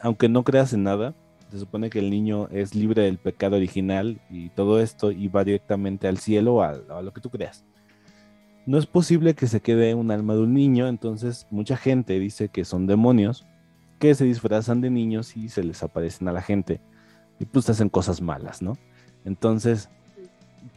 aunque 0.00 0.28
no 0.28 0.42
creas 0.42 0.72
en 0.72 0.84
nada, 0.84 1.14
se 1.50 1.58
supone 1.58 1.90
que 1.90 1.98
el 1.98 2.10
niño 2.10 2.48
es 2.48 2.74
libre 2.74 3.02
del 3.02 3.18
pecado 3.18 3.56
original 3.56 4.20
y 4.30 4.48
todo 4.50 4.80
esto 4.80 5.12
y 5.12 5.28
va 5.28 5.44
directamente 5.44 6.08
al 6.08 6.18
cielo 6.18 6.54
o 6.54 6.62
a, 6.62 6.70
a 6.90 7.02
lo 7.02 7.12
que 7.12 7.20
tú 7.20 7.30
creas. 7.30 7.64
No 8.66 8.78
es 8.78 8.86
posible 8.86 9.34
que 9.34 9.46
se 9.46 9.60
quede 9.60 9.94
un 9.94 10.10
alma 10.10 10.34
de 10.34 10.40
un 10.40 10.54
niño, 10.54 10.88
entonces 10.88 11.46
mucha 11.50 11.76
gente 11.76 12.18
dice 12.18 12.48
que 12.48 12.64
son 12.64 12.86
demonios 12.86 13.46
que 13.98 14.14
se 14.14 14.24
disfrazan 14.24 14.80
de 14.80 14.90
niños 14.90 15.36
y 15.36 15.48
se 15.48 15.62
les 15.62 15.82
aparecen 15.82 16.28
a 16.28 16.32
la 16.32 16.42
gente 16.42 16.80
y 17.38 17.44
pues 17.44 17.68
hacen 17.70 17.88
cosas 17.88 18.20
malas, 18.20 18.62
¿no? 18.62 18.76
Entonces, 19.24 19.90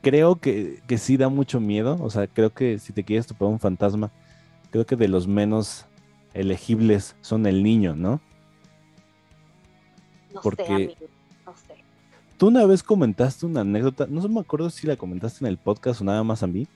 creo 0.02 0.36
que, 0.38 0.82
que 0.88 0.98
sí 0.98 1.18
da 1.18 1.30
mucho 1.30 1.60
miedo. 1.60 1.98
O 2.02 2.10
sea, 2.10 2.28
creo 2.28 2.52
que 2.54 2.80
si 2.80 2.94
te 2.94 3.04
quieres 3.04 3.28
topar 3.28 3.48
un 3.50 3.60
fantasma, 3.60 4.12
creo 4.72 4.86
que 4.86 4.96
de 4.96 5.08
los 5.08 5.28
menos 5.28 5.86
elegibles 6.34 7.16
son 7.22 7.46
el 7.46 7.64
niño, 7.64 7.96
¿no? 7.96 8.22
No 10.34 10.42
Porque- 10.42 10.66
sé, 10.66 10.74
amigo, 10.74 10.96
no 11.46 11.56
sé. 11.56 11.76
Tú 12.38 12.48
una 12.48 12.66
vez 12.66 12.84
comentaste 12.84 13.46
una 13.46 13.62
anécdota, 13.62 14.06
no 14.10 14.28
me 14.28 14.40
acuerdo 14.42 14.70
si 14.70 14.86
la 14.86 14.96
comentaste 14.96 15.44
en 15.44 15.48
el 15.50 15.58
podcast 15.58 16.02
o 16.02 16.04
nada 16.04 16.24
más 16.24 16.44
a 16.44 16.48
mí, 16.48 16.68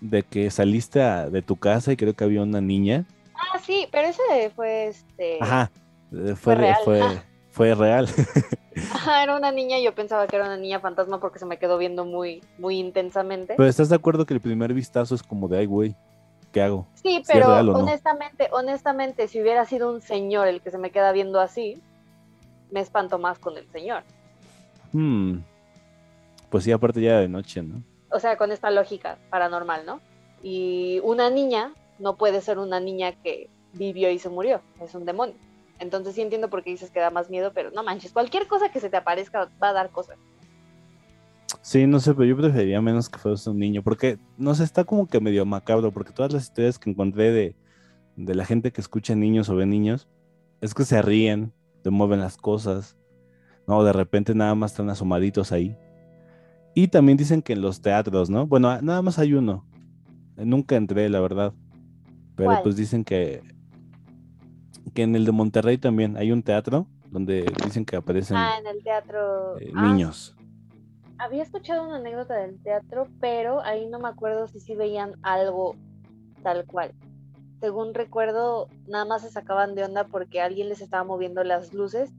de 0.00 0.24
que 0.24 0.50
saliste 0.50 1.00
a- 1.02 1.30
de 1.30 1.42
tu 1.42 1.56
casa 1.56 1.92
y 1.92 1.96
creo 1.96 2.14
que 2.14 2.24
había 2.24 2.42
una 2.42 2.60
niña. 2.60 3.06
Ah, 3.34 3.58
sí, 3.64 3.86
pero 3.92 4.08
ese 4.08 4.50
fue 4.54 4.88
este. 4.88 5.38
Ajá, 5.40 5.70
fue, 6.10 6.34
Fue 6.36 6.54
real, 6.56 7.18
fue 7.50 7.74
real. 7.76 8.08
Ajá, 9.02 9.24
era 9.24 9.36
una 9.36 9.50
niña 9.50 9.78
y 9.78 9.82
yo 9.82 9.96
pensaba 9.96 10.28
que 10.28 10.36
era 10.36 10.44
una 10.44 10.56
niña 10.56 10.78
fantasma 10.78 11.18
porque 11.18 11.40
se 11.40 11.44
me 11.46 11.58
quedó 11.58 11.76
viendo 11.76 12.04
muy, 12.04 12.40
muy 12.58 12.78
intensamente. 12.78 13.54
Pero 13.56 13.68
estás 13.68 13.88
de 13.88 13.96
acuerdo 13.96 14.24
que 14.26 14.34
el 14.34 14.40
primer 14.40 14.72
vistazo 14.72 15.16
es 15.16 15.24
como 15.24 15.48
de, 15.48 15.58
ay, 15.58 15.66
güey, 15.66 15.96
¿qué 16.52 16.62
hago? 16.62 16.86
sí, 16.94 17.20
pero 17.26 17.64
no. 17.64 17.72
honestamente, 17.72 18.48
honestamente, 18.52 19.26
si 19.26 19.42
hubiera 19.42 19.64
sido 19.64 19.92
un 19.92 20.02
señor 20.02 20.46
el 20.46 20.60
que 20.60 20.70
se 20.70 20.78
me 20.78 20.92
queda 20.92 21.10
viendo 21.10 21.40
así, 21.40 21.82
me 22.70 22.78
espanto 22.78 23.18
más 23.18 23.40
con 23.40 23.58
el 23.58 23.68
señor. 23.72 24.04
Hmm, 24.92 25.38
Pues 26.48 26.62
sí, 26.62 26.70
aparte 26.70 27.00
ya 27.00 27.18
de 27.18 27.28
noche, 27.28 27.60
¿no? 27.60 27.82
O 28.08 28.20
sea, 28.20 28.36
con 28.36 28.52
esta 28.52 28.70
lógica 28.70 29.18
paranormal, 29.30 29.84
¿no? 29.84 30.00
Y 30.44 31.00
una 31.02 31.28
niña 31.28 31.72
no 31.98 32.14
puede 32.14 32.40
ser 32.40 32.60
una 32.60 32.78
niña 32.78 33.10
que 33.20 33.50
vivió 33.72 34.10
y 34.12 34.20
se 34.20 34.28
murió, 34.28 34.60
es 34.80 34.94
un 34.94 35.04
demonio. 35.06 35.34
Entonces 35.82 36.14
sí 36.14 36.22
entiendo 36.22 36.48
por 36.48 36.62
qué 36.62 36.70
dices 36.70 36.90
que 36.90 37.00
da 37.00 37.10
más 37.10 37.28
miedo, 37.28 37.52
pero 37.52 37.70
no 37.72 37.82
manches, 37.82 38.12
cualquier 38.12 38.46
cosa 38.46 38.70
que 38.70 38.80
se 38.80 38.88
te 38.88 38.96
aparezca 38.96 39.50
va 39.62 39.70
a 39.70 39.72
dar 39.72 39.90
cosas. 39.90 40.16
Sí, 41.60 41.86
no 41.86 42.00
sé, 42.00 42.14
pero 42.14 42.24
yo 42.24 42.36
preferiría 42.36 42.80
menos 42.80 43.08
que 43.08 43.18
fuese 43.18 43.50
un 43.50 43.58
niño, 43.58 43.82
porque 43.82 44.18
no 44.38 44.54
sé, 44.54 44.64
está 44.64 44.84
como 44.84 45.06
que 45.06 45.20
medio 45.20 45.44
macabro, 45.44 45.92
porque 45.92 46.12
todas 46.12 46.32
las 46.32 46.44
historias 46.44 46.78
que 46.78 46.90
encontré 46.90 47.32
de, 47.32 47.56
de 48.16 48.34
la 48.34 48.44
gente 48.44 48.72
que 48.72 48.80
escucha 48.80 49.14
niños 49.14 49.48
o 49.48 49.56
ve 49.56 49.66
niños, 49.66 50.08
es 50.60 50.72
que 50.72 50.84
se 50.84 51.02
ríen, 51.02 51.52
te 51.82 51.90
mueven 51.90 52.20
las 52.20 52.36
cosas, 52.36 52.96
no, 53.66 53.82
de 53.84 53.92
repente 53.92 54.34
nada 54.34 54.54
más 54.54 54.72
están 54.72 54.88
asomaditos 54.90 55.52
ahí. 55.52 55.76
Y 56.74 56.88
también 56.88 57.18
dicen 57.18 57.42
que 57.42 57.52
en 57.52 57.60
los 57.60 57.82
teatros, 57.82 58.30
¿no? 58.30 58.46
Bueno, 58.46 58.80
nada 58.80 59.02
más 59.02 59.18
hay 59.18 59.34
uno. 59.34 59.66
Nunca 60.36 60.76
entré, 60.76 61.08
la 61.08 61.20
verdad. 61.20 61.52
Pero 62.34 62.50
¿Cuál? 62.50 62.62
pues 62.62 62.76
dicen 62.76 63.04
que, 63.04 63.42
que 64.94 65.02
en 65.02 65.14
el 65.16 65.24
de 65.24 65.32
Monterrey 65.32 65.78
también 65.78 66.16
hay 66.16 66.32
un 66.32 66.42
teatro 66.42 66.86
donde 67.10 67.44
dicen 67.64 67.84
que 67.84 67.96
aparecen 67.96 68.36
Ah, 68.36 68.56
en 68.58 68.66
el 68.66 68.82
teatro. 68.82 69.58
eh, 69.58 69.72
Ah, 69.74 69.82
niños. 69.86 70.34
Había 71.18 71.42
escuchado 71.42 71.86
una 71.86 71.96
anécdota 71.96 72.34
del 72.34 72.58
teatro, 72.62 73.06
pero 73.20 73.60
ahí 73.60 73.86
no 73.86 73.98
me 74.00 74.08
acuerdo 74.08 74.48
si 74.48 74.58
sí 74.60 74.74
veían 74.74 75.14
algo 75.22 75.76
tal 76.42 76.64
cual. 76.66 76.92
Según 77.60 77.94
recuerdo, 77.94 78.68
nada 78.88 79.04
más 79.04 79.22
se 79.22 79.30
sacaban 79.30 79.74
de 79.76 79.84
onda 79.84 80.04
porque 80.08 80.40
alguien 80.40 80.68
les 80.68 80.80
estaba 80.80 81.04
moviendo 81.04 81.44
las 81.44 81.72
luces 81.72 82.10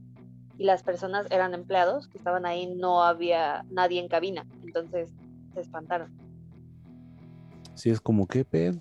y 0.58 0.64
las 0.64 0.84
personas 0.84 1.28
eran 1.32 1.54
empleados 1.54 2.08
que 2.08 2.18
estaban 2.18 2.46
ahí, 2.46 2.68
no 2.68 3.04
había 3.04 3.66
nadie 3.70 4.00
en 4.00 4.08
cabina, 4.08 4.46
entonces 4.64 5.10
se 5.54 5.60
espantaron. 5.60 6.10
Sí, 7.74 7.90
es 7.90 8.00
como, 8.00 8.28
¿qué 8.28 8.46
pedo? 8.46 8.80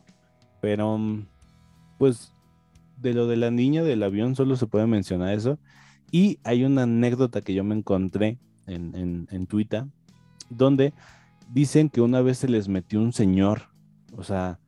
Pero, 0.61 0.97
mm, 0.99 1.27
pues, 1.99 2.33
de 3.03 3.15
lo 3.15 3.27
de 3.27 3.37
la 3.37 3.51
niña 3.51 3.83
del 3.83 4.03
avión 4.03 4.35
solo 4.37 4.57
se 4.57 4.67
puede 4.67 4.87
mencionar 4.87 5.35
eso. 5.35 5.59
Y 6.11 6.39
hay 6.45 6.65
una 6.65 6.83
anécdota 6.85 7.41
que 7.43 7.55
yo 7.55 7.65
me 7.65 7.75
encontré 7.75 8.39
en, 8.67 8.95
en, 8.95 9.29
en 9.31 9.47
Twitter, 9.47 9.85
donde 10.51 10.93
dicen 11.51 11.89
que 11.89 12.01
una 12.01 12.21
vez 12.23 12.39
se 12.39 12.49
les 12.49 12.69
metió 12.69 13.01
un 13.01 13.13
señor, 13.13 13.63
o 14.17 14.23
sea, 14.23 14.59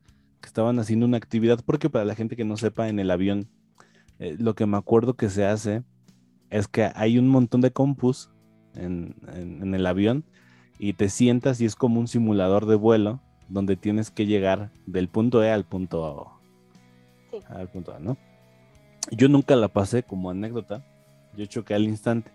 que 0.41 0.47
estaban 0.47 0.79
haciendo 0.79 1.05
una 1.05 1.17
actividad, 1.17 1.59
porque 1.65 1.89
para 1.89 2.05
la 2.05 2.15
gente 2.15 2.35
que 2.35 2.45
no 2.45 2.57
sepa, 2.57 2.89
en 2.89 2.99
el 2.99 3.11
avión, 3.11 3.47
eh, 4.19 4.35
lo 4.39 4.55
que 4.55 4.65
me 4.65 4.77
acuerdo 4.77 5.15
que 5.15 5.29
se 5.29 5.45
hace 5.45 5.83
es 6.49 6.67
que 6.67 6.89
hay 6.95 7.17
un 7.19 7.27
montón 7.27 7.61
de 7.61 7.71
compus 7.71 8.29
en, 8.75 9.15
en- 9.33 9.73
el 9.73 9.85
avión 9.85 10.25
y 10.79 10.93
te 10.93 11.09
sientas 11.09 11.61
y 11.61 11.65
es 11.65 11.75
como 11.75 11.99
un 11.99 12.07
simulador 12.07 12.65
de 12.65 12.75
vuelo 12.75 13.21
donde 13.49 13.75
tienes 13.75 14.11
que 14.11 14.25
llegar 14.25 14.71
del 14.85 15.07
punto 15.09 15.43
E 15.43 15.51
al 15.51 15.65
punto 15.65 16.34
Sí. 17.39 17.45
al 17.53 17.67
punto 17.69 17.93
A, 17.93 17.99
¿no? 17.99 18.17
Yo 19.11 19.27
nunca 19.29 19.55
la 19.55 19.67
pasé 19.67 20.03
como 20.03 20.29
anécdota, 20.29 20.81
yo 21.35 21.45
choqué 21.45 21.73
al 21.75 21.83
instante, 21.83 22.31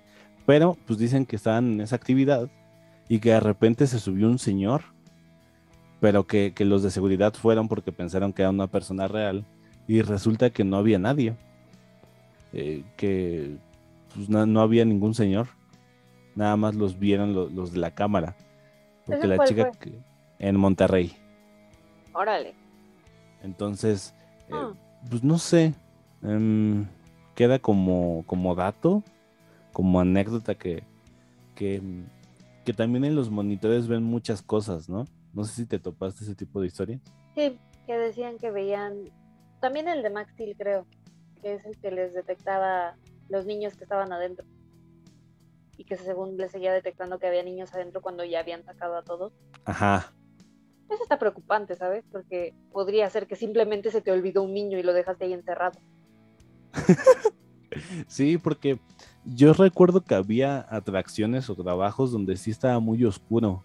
pero 0.47 0.77
pues 0.87 0.99
dicen 0.99 1.27
que 1.27 1.37
estaban 1.37 1.73
en 1.73 1.81
esa 1.81 1.97
actividad 1.97 2.49
y 3.09 3.19
que 3.19 3.31
de 3.31 3.41
repente 3.41 3.87
se 3.87 3.99
subió 3.99 4.29
un 4.29 4.39
señor, 4.39 4.83
pero 6.01 6.27
que, 6.27 6.53
que 6.55 6.65
los 6.65 6.83
de 6.83 6.91
seguridad 6.91 7.35
fueron 7.35 7.69
porque 7.69 7.93
pensaron 7.93 8.33
que 8.33 8.43
era 8.43 8.51
una 8.51 8.67
persona 8.69 9.09
real 9.09 9.45
y 9.89 10.03
resulta 10.03 10.51
que 10.51 10.63
no 10.65 10.77
había 10.77 10.99
nadie, 10.99 11.35
eh, 12.53 12.85
que 12.97 13.57
pues, 14.15 14.29
no, 14.29 14.47
no 14.47 14.61
había 14.61 14.85
ningún 14.85 15.15
señor, 15.15 15.49
nada 16.37 16.57
más 16.57 16.75
los 16.77 16.99
vieron 16.99 17.35
lo- 17.35 17.49
los 17.49 17.73
de 17.73 17.79
la 17.79 17.91
cámara, 17.93 18.37
porque 19.07 19.27
¿Ese 19.27 19.37
la 19.37 19.45
chica 19.47 19.71
que- 19.73 19.99
en 20.39 20.57
Monterrey. 20.57 21.13
Órale. 22.13 22.55
Entonces, 23.43 24.15
eh, 24.49 24.53
Ah. 24.53 24.73
Pues 25.09 25.25
no 25.25 25.39
sé, 25.39 25.75
em, 26.23 26.87
queda 27.35 27.59
como, 27.59 28.25
como 28.27 28.55
dato, 28.55 29.03
como 29.73 30.01
anécdota 30.01 30.55
que, 30.55 30.83
que, 31.55 31.83
que 32.65 32.73
también 32.73 33.05
en 33.05 33.15
los 33.15 33.31
monitores 33.31 33.89
ven 33.89 34.03
muchas 34.03 34.43
cosas, 34.43 34.89
¿no? 34.89 35.07
No 35.33 35.45
sé 35.45 35.55
si 35.55 35.67
te 35.67 35.79
topaste 35.79 36.25
ese 36.25 36.35
tipo 36.35 36.61
de 36.61 36.67
historia. 36.67 37.01
Sí, 37.35 37.59
que 37.87 37.97
decían 37.97 38.39
que 38.39 38.51
veían, 38.51 39.11
también 39.61 39.89
el 39.89 40.03
de 40.03 40.11
Max 40.11 40.33
Steel 40.33 40.57
creo, 40.57 40.87
que 41.41 41.55
es 41.55 41.65
el 41.65 41.79
que 41.79 41.91
les 41.91 42.13
detectaba 42.13 42.97
los 43.29 43.47
niños 43.47 43.77
que 43.77 43.85
estaban 43.85 44.13
adentro. 44.13 44.47
Y 45.77 45.85
que 45.85 45.97
según 45.97 46.37
les 46.37 46.51
seguía 46.51 46.73
detectando 46.73 47.19
que 47.19 47.27
había 47.27 47.43
niños 47.43 47.73
adentro 47.73 48.03
cuando 48.03 48.25
ya 48.25 48.41
habían 48.41 48.65
sacado 48.65 48.97
a 48.97 49.03
todos. 49.03 49.33
Ajá, 49.65 50.13
Eso 50.91 51.03
está 51.03 51.19
preocupante, 51.19 51.77
¿sabes? 51.77 52.05
Porque 52.11 52.53
podría 52.73 53.09
ser 53.09 53.27
que 53.27 53.37
simplemente 53.37 53.91
se 53.91 54.01
te 54.01 54.11
olvidó 54.11 54.43
un 54.43 54.53
niño 54.53 54.79
y 54.79 54.83
lo 54.83 54.93
dejaste 54.93 55.25
ahí 55.25 55.33
encerrado. 55.33 55.79
sí, 58.09 58.39
porque 58.39 58.81
yo 59.25 59.53
recuerdo 59.53 60.01
que 60.03 60.15
había 60.15 60.67
atracciones 60.69 61.49
o 61.49 61.55
trabajos 61.55 62.11
donde 62.11 62.37
sí 62.37 62.51
estaba 62.51 62.81
muy 62.81 63.05
oscuro. 63.05 63.63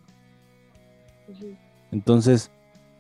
Entonces, 1.91 2.51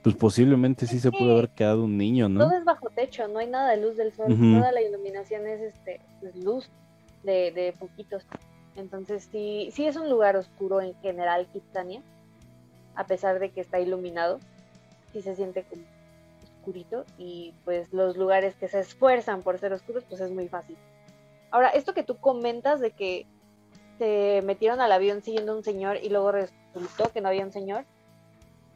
pues 0.03 0.15
posiblemente 0.15 0.87
sí 0.87 0.99
se 0.99 1.11
pudo 1.11 1.33
haber 1.33 1.49
quedado 1.49 1.83
un 1.83 1.97
niño, 1.97 2.27
¿no? 2.27 2.47
Todo 2.47 2.57
es 2.57 2.65
bajo 2.65 2.89
techo, 2.89 3.27
no 3.27 3.39
hay 3.39 3.47
nada 3.47 3.71
de 3.71 3.77
luz 3.77 3.95
del 3.95 4.13
sol. 4.13 4.27
Toda 4.27 4.71
la 4.71 4.81
iluminación 4.81 5.45
es 5.47 5.61
este, 5.61 6.01
pues, 6.19 6.35
luz 6.35 6.69
de, 7.23 7.51
de 7.51 7.73
poquitos. 7.77 8.25
Entonces 8.75 9.29
sí, 9.31 9.69
sí 9.71 9.85
es 9.85 9.95
un 9.95 10.09
lugar 10.09 10.35
oscuro 10.35 10.81
en 10.81 10.95
general, 11.01 11.47
Kitsania. 11.53 12.01
A 12.95 13.05
pesar 13.05 13.39
de 13.39 13.51
que 13.51 13.61
está 13.61 13.79
iluminado, 13.79 14.39
sí 15.13 15.21
se 15.21 15.35
siente 15.35 15.63
como 15.63 15.83
oscurito 16.43 17.05
y 17.17 17.53
pues 17.63 17.93
los 17.93 18.17
lugares 18.17 18.55
que 18.55 18.67
se 18.67 18.79
esfuerzan 18.79 19.41
por 19.41 19.59
ser 19.59 19.73
oscuros, 19.73 20.03
pues 20.09 20.21
es 20.21 20.31
muy 20.31 20.47
fácil. 20.47 20.77
Ahora, 21.51 21.69
esto 21.69 21.93
que 21.93 22.03
tú 22.03 22.17
comentas 22.17 22.79
de 22.79 22.91
que 22.91 23.27
se 23.97 24.41
metieron 24.43 24.81
al 24.81 24.91
avión 24.91 25.21
siguiendo 25.21 25.55
un 25.55 25.63
señor 25.63 25.97
y 26.01 26.09
luego 26.09 26.31
resultó 26.31 27.11
que 27.13 27.21
no 27.21 27.29
había 27.29 27.45
un 27.45 27.51
señor, 27.51 27.85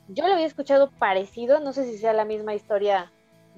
yo 0.07 0.27
lo 0.27 0.33
había 0.33 0.45
escuchado 0.45 0.89
parecido, 0.91 1.59
no 1.59 1.73
sé 1.73 1.85
si 1.85 1.97
sea 1.97 2.13
la 2.13 2.25
misma 2.25 2.55
historia 2.55 3.11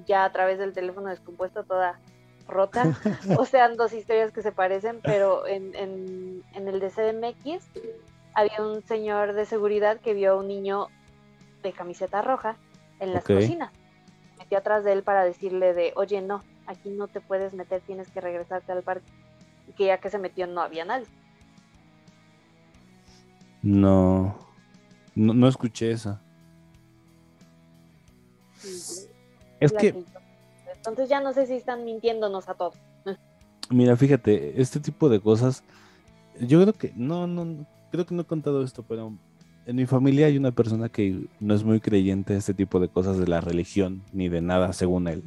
ya 0.05 0.25
a 0.25 0.31
través 0.31 0.57
del 0.57 0.73
teléfono 0.73 1.09
descompuesto 1.09 1.63
toda 1.63 1.99
rota, 2.47 2.83
o 3.37 3.45
sean 3.45 3.77
dos 3.77 3.93
historias 3.93 4.31
que 4.31 4.41
se 4.41 4.51
parecen, 4.51 4.99
pero 5.01 5.45
en, 5.47 5.75
en, 5.75 6.43
en 6.53 6.67
el 6.67 6.79
de 6.79 6.89
CDMX 6.89 7.65
había 8.33 8.61
un 8.61 8.81
señor 8.83 9.33
de 9.33 9.45
seguridad 9.45 9.99
que 9.99 10.13
vio 10.13 10.33
a 10.33 10.35
un 10.35 10.47
niño 10.47 10.87
de 11.63 11.73
camiseta 11.73 12.21
roja 12.21 12.57
en 12.99 13.13
las 13.13 13.23
cocinas. 13.23 13.71
Metió 14.37 14.57
atrás 14.57 14.83
de 14.83 14.93
él 14.93 15.03
para 15.03 15.23
decirle 15.23 15.73
de, 15.73 15.93
oye, 15.95 16.21
no, 16.21 16.43
aquí 16.65 16.89
no 16.89 17.07
te 17.07 17.21
puedes 17.21 17.53
meter, 17.53 17.81
tienes 17.81 18.09
que 18.09 18.21
regresarte 18.21 18.71
al 18.71 18.83
parque. 18.83 19.11
Y 19.67 19.73
que 19.73 19.85
ya 19.85 19.99
que 19.99 20.09
se 20.09 20.17
metió 20.17 20.47
no 20.47 20.61
había 20.61 20.85
nadie. 20.85 21.07
No, 23.61 24.35
no, 25.15 25.47
escuché 25.47 25.91
esa. 25.91 26.21
es 29.59 29.73
que... 29.73 30.03
Entonces 30.75 31.09
ya 31.09 31.19
no 31.19 31.31
sé 31.31 31.45
si 31.45 31.53
están 31.53 31.85
mintiéndonos 31.85 32.49
a 32.49 32.55
todos. 32.55 32.75
Mira, 33.69 33.95
fíjate, 33.95 34.59
este 34.59 34.79
tipo 34.79 35.09
de 35.09 35.21
cosas, 35.21 35.63
yo 36.39 36.59
creo 36.61 36.73
que, 36.73 36.91
no, 36.95 37.27
no, 37.27 37.65
creo 37.91 38.05
que 38.05 38.15
no 38.15 38.21
he 38.21 38.25
contado 38.25 38.63
esto, 38.63 38.83
pero 38.87 39.13
en 39.65 39.75
mi 39.75 39.85
familia 39.85 40.27
hay 40.27 40.37
una 40.37 40.51
persona 40.51 40.89
que 40.89 41.27
no 41.39 41.53
es 41.53 41.63
muy 41.63 41.79
creyente 41.79 42.33
de 42.33 42.39
este 42.39 42.53
tipo 42.53 42.79
de 42.79 42.87
cosas 42.87 43.17
de 43.17 43.27
la 43.27 43.41
religión 43.41 44.01
ni 44.13 44.29
de 44.29 44.41
nada 44.41 44.73
según 44.73 45.07
él. 45.07 45.23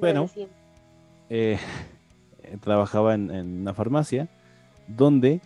Pero 0.00 0.30
eh, 1.28 1.58
trabajaba 2.60 3.14
en, 3.14 3.30
una 3.30 3.74
farmacia 3.74 4.28
donde 4.86 5.40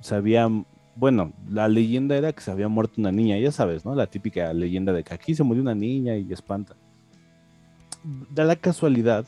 sabía, 0.00 0.48
bueno, 0.96 1.32
la 1.48 1.68
leyenda 1.68 2.16
era 2.16 2.32
que 2.32 2.40
se 2.40 2.50
había 2.50 2.68
muerto 2.68 2.94
una 2.98 3.12
niña, 3.12 3.38
ya 3.38 3.52
sabes, 3.52 3.84
¿no? 3.84 3.94
La 3.94 4.06
típica 4.06 4.52
leyenda 4.52 4.92
de 4.92 5.04
que 5.04 5.14
aquí 5.14 5.34
se 5.34 5.42
murió 5.42 5.62
una 5.62 5.74
niña 5.74 6.16
y 6.16 6.32
espanta. 6.32 6.74
Da 8.30 8.44
la 8.44 8.56
casualidad 8.56 9.26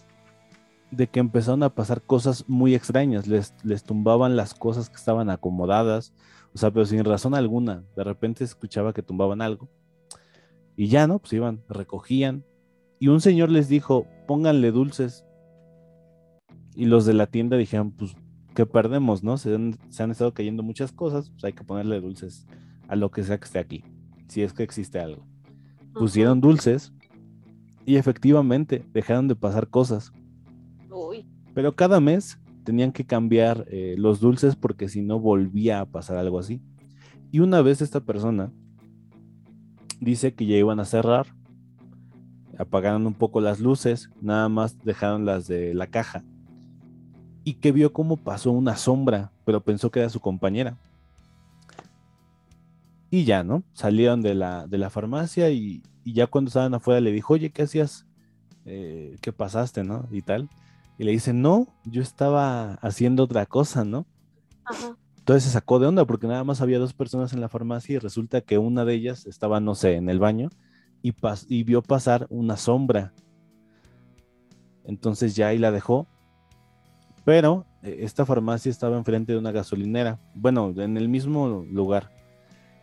de 0.93 1.09
que 1.09 1.19
empezaron 1.19 1.65
a 1.65 1.75
pasar 1.75 2.03
cosas 2.03 2.45
muy 2.49 2.75
extrañas, 2.77 3.27
les, 3.27 3.55
les 3.65 3.83
tumbaban 3.83 4.37
las 4.37 4.55
cosas 4.55 4.89
que 4.89 4.97
estaban 4.97 5.29
acomodadas, 5.31 6.13
o 6.55 6.59
sea, 6.59 6.71
pero 6.71 6.87
sin 6.87 7.05
razón 7.05 7.35
alguna, 7.35 7.83
de 7.97 8.05
repente 8.05 8.45
escuchaba 8.45 8.93
que 8.93 9.03
tumbaban 9.03 9.43
algo 9.43 9.69
y 10.77 10.89
ya, 10.89 11.07
¿no? 11.07 11.19
Pues 11.19 11.33
iban, 11.33 11.63
recogían 11.69 12.45
y 13.03 13.09
un 13.09 13.21
señor 13.21 13.51
les 13.51 13.69
dijo, 13.69 14.07
pónganle 14.29 14.71
dulces. 14.71 15.25
Y 16.77 16.85
los 16.85 17.05
de 17.05 17.15
la 17.15 17.27
tienda 17.27 17.57
dijeron, 17.57 17.91
pues, 17.91 18.15
¿qué 18.55 18.65
perdemos, 18.65 19.25
no? 19.25 19.39
Se 19.39 19.55
han, 19.55 19.77
se 19.91 20.05
han 20.05 20.13
estado 20.13 20.33
cayendo 20.33 20.63
muchas 20.63 20.93
cosas, 20.93 21.31
pues 21.31 21.43
hay 21.43 21.53
que 21.53 21.65
ponerle 21.65 22.01
dulces 22.01 22.47
a 22.87 22.95
lo 22.95 23.11
que 23.11 23.25
sea 23.25 23.39
que 23.39 23.47
esté 23.47 23.59
aquí, 23.59 23.85
si 24.29 24.43
es 24.43 24.53
que 24.53 24.63
existe 24.63 25.01
algo. 25.01 25.27
Pusieron 25.95 26.41
dulces 26.41 26.93
y 27.85 27.97
efectivamente 27.97 28.87
dejaron 28.93 29.27
de 29.27 29.35
pasar 29.35 29.69
cosas. 29.69 30.13
Pero 31.55 31.75
cada 31.75 32.01
mes 32.01 32.39
tenían 32.65 32.93
que 32.93 33.05
cambiar 33.05 33.67
eh, 33.69 33.95
los 33.99 34.21
dulces 34.21 34.57
porque 34.57 34.89
si 34.89 35.03
no 35.03 35.19
volvía 35.19 35.81
a 35.81 35.87
pasar 35.87 36.17
algo 36.17 36.39
así. 36.39 36.63
Y 37.31 37.41
una 37.41 37.63
vez 37.63 37.81
esta 37.81 38.01
persona 38.01 38.53
dice 40.01 40.35
que 40.35 40.47
ya 40.47 40.57
iban 40.57 40.81
a 40.81 40.85
cerrar, 40.85 41.27
apagaron 42.59 43.07
un 43.07 43.15
poco 43.15 43.41
las 43.41 43.61
luces, 43.61 44.11
nada 44.21 44.49
más 44.49 44.79
dejaron 44.85 45.25
las 45.25 45.47
de 45.47 45.75
la 45.75 45.87
caja. 45.87 46.25
Y 47.45 47.55
que 47.55 47.73
vio 47.73 47.93
cómo 47.93 48.17
pasó 48.17 48.53
una 48.53 48.77
sombra, 48.77 49.33
pero 49.45 49.63
pensó 49.63 49.91
que 49.91 50.01
era 50.01 50.09
su 50.09 50.21
compañera. 50.21 50.79
Y 53.11 53.25
ya, 53.25 53.43
¿no? 53.43 53.63
Salieron 53.75 54.23
de 54.23 54.35
la, 54.35 54.67
de 54.67 54.79
la 54.79 54.91
farmacia 54.91 55.51
y, 55.51 55.83
ya 56.05 56.27
cuando 56.27 56.49
estaban 56.49 56.75
afuera 56.75 57.01
le 57.01 57.13
dijo, 57.13 57.35
oye, 57.35 57.51
¿qué 57.51 57.63
hacías? 57.63 58.07
Eh, 58.65 59.17
¿Qué 59.21 59.33
pasaste, 59.33 59.85
no? 59.85 60.09
Y 60.11 60.23
tal. 60.23 60.49
Y 60.99 61.05
le 61.05 61.13
dice, 61.13 61.33
no, 61.33 61.67
yo 61.85 62.03
estaba 62.03 62.75
haciendo 62.75 63.25
otra 63.25 63.47
cosa, 63.47 63.85
¿no? 63.85 64.07
Entonces 65.19 65.45
se 65.45 65.51
sacó 65.51 65.79
de 65.79 65.87
onda 65.87 66.05
porque 66.05 66.27
nada 66.27 66.45
más 66.45 66.61
había 66.61 66.79
dos 66.79 66.95
personas 66.95 67.33
en 67.33 67.41
la 67.41 67.49
farmacia 67.49 67.95
y 67.95 67.99
resulta 67.99 68.41
que 68.41 68.59
una 68.59 68.85
de 68.85 68.95
ellas 68.95 69.27
estaba, 69.27 69.61
no 69.61 69.75
sé, 69.75 69.95
en 69.95 70.09
el 70.09 70.19
baño 70.19 70.51
y, 71.01 71.15
y 71.49 71.63
vio 71.63 71.83
pasar 71.83 72.27
una 72.29 72.57
sombra. 72.57 73.13
Entonces 74.85 75.37
ya 75.37 75.49
ahí 75.49 75.59
la 75.59 75.71
dejó. 75.71 76.07
Pero 77.25 77.67
eh, 77.83 77.99
esta 78.01 78.27
farmacia 78.27 78.71
estaba 78.71 78.97
enfrente 78.97 79.33
de 79.33 79.39
una 79.39 79.53
gasolinera. 79.53 80.19
Bueno, 80.35 80.75
en 80.77 80.97
el 80.97 81.09
mismo 81.09 81.65
lugar. 81.71 82.11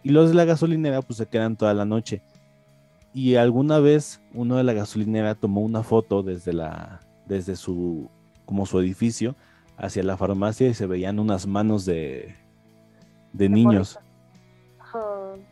Y 0.02 0.12
los 0.12 0.30
de 0.30 0.36
la 0.36 0.46
gasolinera 0.46 1.02
pues 1.02 1.18
se 1.18 1.28
quedan 1.28 1.58
toda 1.58 1.74
la 1.74 1.86
noche. 1.86 2.22
Y 3.14 3.36
alguna 3.36 3.80
vez 3.80 4.22
uno 4.34 4.56
de 4.56 4.64
la 4.64 4.74
gasolinera 4.74 5.36
tomó 5.36 5.62
una 5.62 5.84
foto 5.84 6.24
desde 6.24 6.54
la, 6.54 7.02
desde 7.30 7.56
su, 7.56 8.10
como 8.46 8.66
su 8.66 8.80
edificio, 8.80 9.36
hacia 9.78 10.04
la 10.04 10.18
farmacia 10.18 10.68
y 10.68 10.74
se 10.74 10.88
veían 10.88 11.20
unas 11.20 11.48
manos 11.48 11.86
de, 11.86 12.36
de 13.32 13.48
niños. 13.48 13.98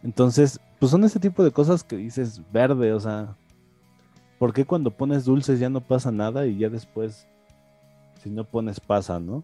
Entonces, 0.04 0.60
pues 0.80 0.92
son 0.92 1.04
ese 1.06 1.20
tipo 1.20 1.44
de 1.44 1.52
cosas 1.52 1.84
que 1.84 1.96
dices 1.96 2.42
verde, 2.52 2.92
o 2.92 3.00
sea, 3.00 3.38
¿por 4.38 4.54
qué 4.54 4.66
cuando 4.66 4.92
pones 4.92 5.24
dulces 5.24 5.60
ya 5.60 5.70
no 5.70 5.80
pasa 5.80 6.12
nada 6.12 6.46
y 6.46 6.58
ya 6.58 6.70
después, 6.70 7.28
si 8.22 8.30
no 8.30 8.44
pones 8.44 8.80
pasa, 8.80 9.20
¿no? 9.20 9.44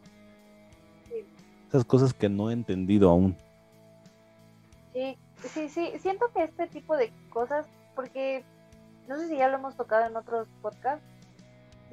Esas 1.69 1.86
cosas 1.86 2.13
que 2.13 2.30
no 2.30 2.50
he 2.50 2.54
entendido 2.54 3.10
aún. 3.10 3.36
Sí, 4.93 5.17
sí, 5.38 5.69
sí, 5.69 5.91
siento 6.00 6.26
que 6.34 6.43
este 6.43 6.67
tipo 6.67 6.98
de 6.98 7.12
cosas, 7.30 7.67
porque 7.96 8.43
no 9.08 9.17
sé 9.17 9.28
si 9.30 9.38
ya 9.38 9.48
lo 9.48 9.58
hemos 9.58 9.76
tocado 9.76 10.08
en 10.08 10.15
otros 10.15 10.48
podcasts, 10.62 11.06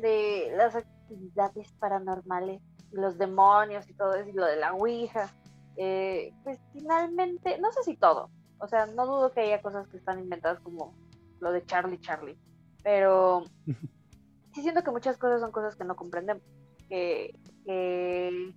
de 0.01 0.53
las 0.57 0.75
actividades 0.77 1.73
paranormales, 1.75 2.63
los 2.93 3.19
demonios 3.19 3.89
y 3.89 3.95
todo 3.95 4.15
eso, 4.15 4.29
y 4.29 4.33
lo 4.33 4.47
de 4.47 4.57
la 4.57 4.73
Ouija, 4.75 5.31
eh, 5.77 6.33
pues 6.43 6.59
finalmente, 6.73 7.59
no 7.59 7.71
sé 7.73 7.83
si 7.85 7.97
todo, 7.97 8.31
o 8.59 8.67
sea, 8.67 8.87
no 8.87 9.07
dudo 9.07 9.33
que 9.33 9.41
haya 9.41 9.63
cosas 9.63 9.89
que 9.89 9.97
están 9.97 10.19
inventadas 10.19 10.61
como 10.61 10.95
lo 11.41 11.53
de 11.53 11.65
Charlie 11.65 12.01
Charlie, 12.01 12.39
pero 12.83 13.45
sí 14.55 14.63
siento 14.63 14.83
que 14.83 14.91
muchas 14.91 15.17
cosas 15.17 15.41
son 15.41 15.53
cosas 15.53 15.77
que 15.77 15.85
no 15.85 15.97
comprendemos, 15.97 16.43
que, 16.89 17.39
que 17.65 18.55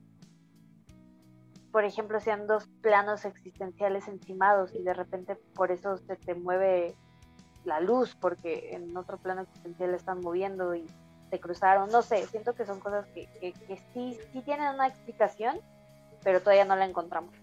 por 1.73 1.85
ejemplo, 1.85 2.19
sean 2.19 2.45
dos 2.45 2.67
planos 2.81 3.25
existenciales 3.25 4.07
encimados 4.07 4.75
y 4.75 4.83
de 4.83 4.93
repente 4.93 5.35
por 5.55 5.71
eso 5.71 5.97
se 5.97 6.15
te 6.15 6.35
mueve 6.35 6.95
la 7.65 7.79
luz, 7.79 8.15
porque 8.15 8.75
en 8.75 8.95
otro 8.95 9.17
plano 9.17 9.41
existencial 9.41 9.95
están 9.95 10.19
moviendo 10.19 10.75
y 10.75 10.85
cruzaron, 11.39 11.89
no 11.89 12.01
sé, 12.01 12.25
siento 12.27 12.53
que 12.53 12.65
son 12.65 12.79
cosas 12.79 13.05
que, 13.13 13.27
sí, 13.93 14.17
sí 14.31 14.41
tienen 14.41 14.73
una 14.73 14.87
explicación, 14.87 15.59
pero 16.23 16.41
todavía 16.41 16.65
no 16.65 16.75
la 16.75 16.85
encontramos. 16.85 17.33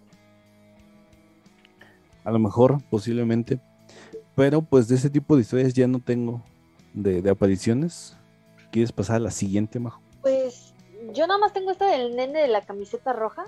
A 2.25 2.31
lo 2.31 2.39
mejor, 2.39 2.83
posiblemente, 2.91 3.61
pero 4.35 4.63
pues 4.63 4.89
de 4.89 4.97
ese 4.97 5.11
tipo 5.11 5.37
de 5.37 5.43
historias 5.43 5.75
ya 5.75 5.87
no 5.87 6.01
tengo 6.01 6.43
de, 6.95 7.29
apariciones. 7.31 8.17
¿Quieres 8.71 8.93
pasar 8.93 9.17
a 9.17 9.21
la 9.21 9.31
siguiente, 9.31 9.81
Majo? 9.81 10.01
Pues 10.23 10.75
yo 11.13 11.27
nada 11.27 11.39
más 11.39 11.53
tengo 11.53 11.71
esta 11.71 11.87
del 11.87 12.15
nene 12.15 12.43
de 12.43 12.49
la 12.49 12.63
camiseta 12.63 13.13
roja, 13.13 13.47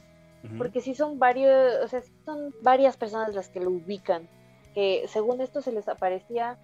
porque 0.58 0.80
sí 0.80 0.94
son 0.96 1.20
varios, 1.20 1.76
o 1.84 1.86
sea, 1.86 2.02
son 2.24 2.52
varias 2.62 2.96
personas 2.96 3.32
las 3.32 3.48
que 3.48 3.60
lo 3.60 3.70
ubican, 3.70 4.28
que 4.74 5.04
según 5.06 5.40
esto 5.40 5.62
se 5.62 5.70
les 5.70 5.88
aparecía, 5.88 6.58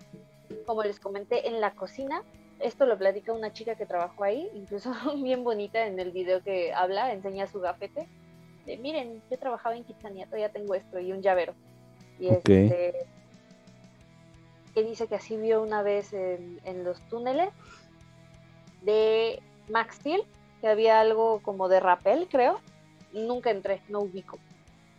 como 0.66 0.82
les 0.82 0.98
comenté, 0.98 1.46
en 1.46 1.60
la 1.60 1.74
cocina 1.74 2.22
esto 2.60 2.86
lo 2.86 2.98
platica 2.98 3.32
una 3.32 3.52
chica 3.52 3.74
que 3.74 3.86
trabajó 3.86 4.24
ahí, 4.24 4.48
incluso 4.54 4.92
bien 5.22 5.44
bonita 5.44 5.86
en 5.86 5.98
el 5.98 6.10
video 6.10 6.42
que 6.42 6.72
habla, 6.72 7.12
enseña 7.12 7.46
su 7.46 7.60
gafete. 7.60 8.08
De, 8.66 8.76
Miren, 8.76 9.22
yo 9.30 9.38
trabajaba 9.38 9.76
en 9.76 9.84
Kitsania, 9.84 10.26
todavía 10.26 10.50
tengo 10.50 10.74
esto 10.74 10.98
y 10.98 11.12
un 11.12 11.22
llavero. 11.22 11.54
Y 12.18 12.28
este, 12.28 12.94
que 14.74 14.82
dice 14.82 15.06
que 15.06 15.14
así 15.14 15.36
vio 15.36 15.62
una 15.62 15.82
vez 15.82 16.12
en, 16.12 16.84
los 16.84 17.00
túneles 17.08 17.50
de 18.82 19.40
Max 19.70 19.96
Steel, 19.96 20.22
que 20.60 20.68
había 20.68 21.00
algo 21.00 21.40
como 21.42 21.68
de 21.68 21.80
rapel, 21.80 22.28
creo. 22.28 22.60
Nunca 23.12 23.50
entré, 23.50 23.82
no 23.88 24.00
ubico. 24.00 24.38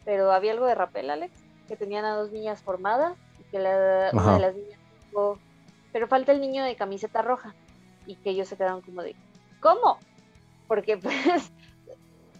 Pero 0.05 0.31
había 0.31 0.53
algo 0.53 0.65
de 0.65 0.75
rapel, 0.75 1.09
Alex, 1.09 1.33
que 1.67 1.75
tenían 1.75 2.05
a 2.05 2.15
dos 2.15 2.31
niñas 2.31 2.63
formadas 2.63 3.17
y 3.39 3.43
que 3.51 3.59
la, 3.59 4.09
una 4.13 4.33
de 4.33 4.39
las 4.39 4.55
niñas 4.55 4.79
pero 5.91 6.07
falta 6.07 6.31
el 6.31 6.41
niño 6.41 6.63
de 6.63 6.75
camiseta 6.75 7.21
roja. 7.21 7.55
Y 8.05 8.15
que 8.15 8.31
ellos 8.31 8.47
se 8.47 8.57
quedaron 8.57 8.81
como 8.81 9.03
de, 9.03 9.15
¿cómo? 9.59 9.99
Porque 10.67 10.97
pues 10.97 11.15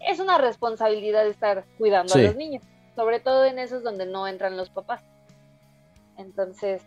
es 0.00 0.20
una 0.20 0.38
responsabilidad 0.38 1.26
estar 1.26 1.64
cuidando 1.78 2.14
a 2.14 2.18
los 2.18 2.36
niños. 2.36 2.62
sobre 2.96 3.20
todo 3.20 3.44
en 3.44 3.58
esos 3.58 3.82
donde 3.82 4.06
no 4.06 4.26
entran 4.26 4.56
los 4.56 4.70
papás. 4.70 5.02
Entonces, 6.16 6.82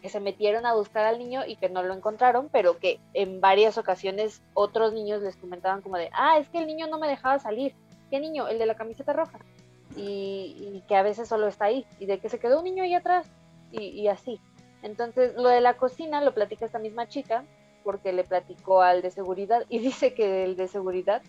que 0.00 0.08
se 0.08 0.20
metieron 0.20 0.66
a 0.66 0.74
buscar 0.74 1.04
al 1.04 1.18
niño 1.18 1.42
y 1.46 1.56
que 1.56 1.68
no 1.68 1.82
lo 1.82 1.94
encontraron, 1.94 2.48
pero 2.50 2.78
que 2.78 3.00
en 3.14 3.40
varias 3.40 3.78
ocasiones 3.78 4.42
otros 4.54 4.92
niños 4.92 5.22
les 5.22 5.36
comentaban 5.36 5.82
como 5.82 5.96
de, 5.96 6.10
ah, 6.12 6.38
es 6.38 6.48
que 6.48 6.58
el 6.58 6.66
niño 6.66 6.86
no 6.86 6.98
me 6.98 7.08
dejaba 7.08 7.38
salir. 7.38 7.74
¿Qué 8.10 8.20
niño? 8.20 8.48
El 8.48 8.58
de 8.58 8.66
la 8.66 8.76
camiseta 8.76 9.12
roja. 9.12 9.38
Y, 9.96 10.82
que 10.88 10.96
a 10.96 11.02
veces 11.02 11.28
solo 11.28 11.48
está 11.48 11.66
ahí. 11.66 11.86
Y 11.98 12.06
de 12.06 12.18
que 12.18 12.28
se 12.28 12.38
quedó 12.38 12.58
un 12.58 12.64
niño 12.64 12.84
ahí 12.84 12.94
atrás. 12.94 13.28
Y, 13.72 14.06
así. 14.08 14.40
Entonces, 14.82 15.34
lo 15.36 15.48
de 15.48 15.60
la 15.60 15.76
cocina 15.76 16.20
lo 16.20 16.34
platica 16.34 16.66
esta 16.66 16.78
misma 16.78 17.08
chica, 17.08 17.44
porque 17.84 18.12
le 18.12 18.24
platicó 18.24 18.82
al 18.82 19.02
de 19.02 19.10
seguridad. 19.10 19.64
Y 19.68 19.78
dice 19.80 20.14
que 20.14 20.44
el 20.44 20.56
de 20.56 20.68
seguridad, 20.68 21.22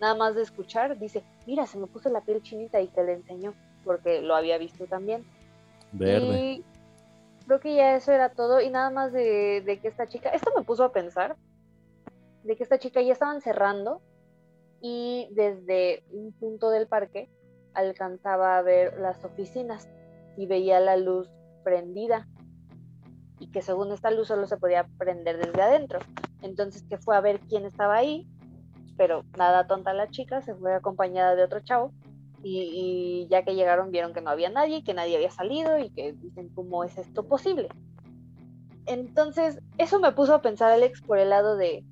nada 0.00 0.14
más 0.14 0.34
de 0.34 0.42
escuchar, 0.42 0.98
dice, 0.98 1.22
mira, 1.46 1.66
se 1.66 1.78
me 1.78 1.86
puso 1.86 2.08
la 2.08 2.20
piel 2.20 2.42
chinita 2.42 2.80
y 2.80 2.88
te 2.88 3.04
le 3.04 3.14
enseñó, 3.14 3.54
porque 3.84 4.20
lo 4.20 4.34
había 4.34 4.58
visto 4.58 4.86
también. 4.86 5.24
Verde 5.92 6.62
creo 7.42 7.60
que 7.60 7.74
ya 7.74 7.96
eso 7.96 8.12
era 8.12 8.30
todo 8.30 8.60
y 8.60 8.70
nada 8.70 8.90
más 8.90 9.12
de, 9.12 9.78
que 9.80 9.88
esta 9.88 10.06
chica, 10.06 10.30
esto 10.30 10.50
me 10.56 10.62
puso 10.62 10.84
a 10.84 10.92
pensar, 10.92 11.36
de 12.44 12.56
que 12.56 12.62
esta 12.62 12.78
chica 12.78 13.00
ya 13.02 13.12
estaban 13.12 13.40
cerrando 13.40 14.00
y 14.80 15.28
desde 15.32 16.02
un 16.10 16.32
punto 16.32 16.70
del 16.70 16.88
parque 16.88 17.28
alcanzaba 17.74 18.58
a 18.58 18.62
ver 18.62 18.98
las 18.98 19.24
oficinas 19.24 19.88
y 20.36 20.46
veía 20.46 20.80
la 20.80 20.96
luz 20.96 21.28
prendida 21.62 22.26
y 23.42 23.48
que 23.48 23.60
según 23.60 23.90
esta 23.90 24.12
luz 24.12 24.28
solo 24.28 24.46
se 24.46 24.56
podía 24.56 24.86
prender 24.98 25.44
desde 25.44 25.60
adentro. 25.60 25.98
Entonces 26.42 26.84
que 26.88 26.96
fue 26.96 27.16
a 27.16 27.20
ver 27.20 27.40
quién 27.40 27.64
estaba 27.64 27.96
ahí, 27.96 28.28
pero 28.96 29.24
nada 29.36 29.66
tonta 29.66 29.92
la 29.92 30.08
chica, 30.08 30.42
se 30.42 30.54
fue 30.54 30.74
acompañada 30.74 31.34
de 31.34 31.42
otro 31.42 31.58
chavo 31.60 31.92
y, 32.44 33.26
ya 33.30 33.44
que 33.44 33.56
llegaron 33.56 33.90
vieron 33.90 34.12
que 34.12 34.20
no 34.20 34.30
había 34.30 34.48
nadie, 34.48 34.84
que 34.84 34.94
nadie 34.94 35.16
había 35.16 35.30
salido 35.30 35.76
y 35.78 35.90
que 35.90 36.12
dicen, 36.12 36.50
¿cómo 36.50 36.84
es 36.84 36.96
esto 36.98 37.26
posible? 37.26 37.68
Entonces, 38.86 39.60
eso 39.78 39.98
me 39.98 40.12
puso 40.12 40.34
a 40.34 40.42
pensar, 40.42 40.70
Alex, 40.70 41.02
por 41.02 41.18
el 41.18 41.30
lado 41.30 41.56
de, 41.56 41.84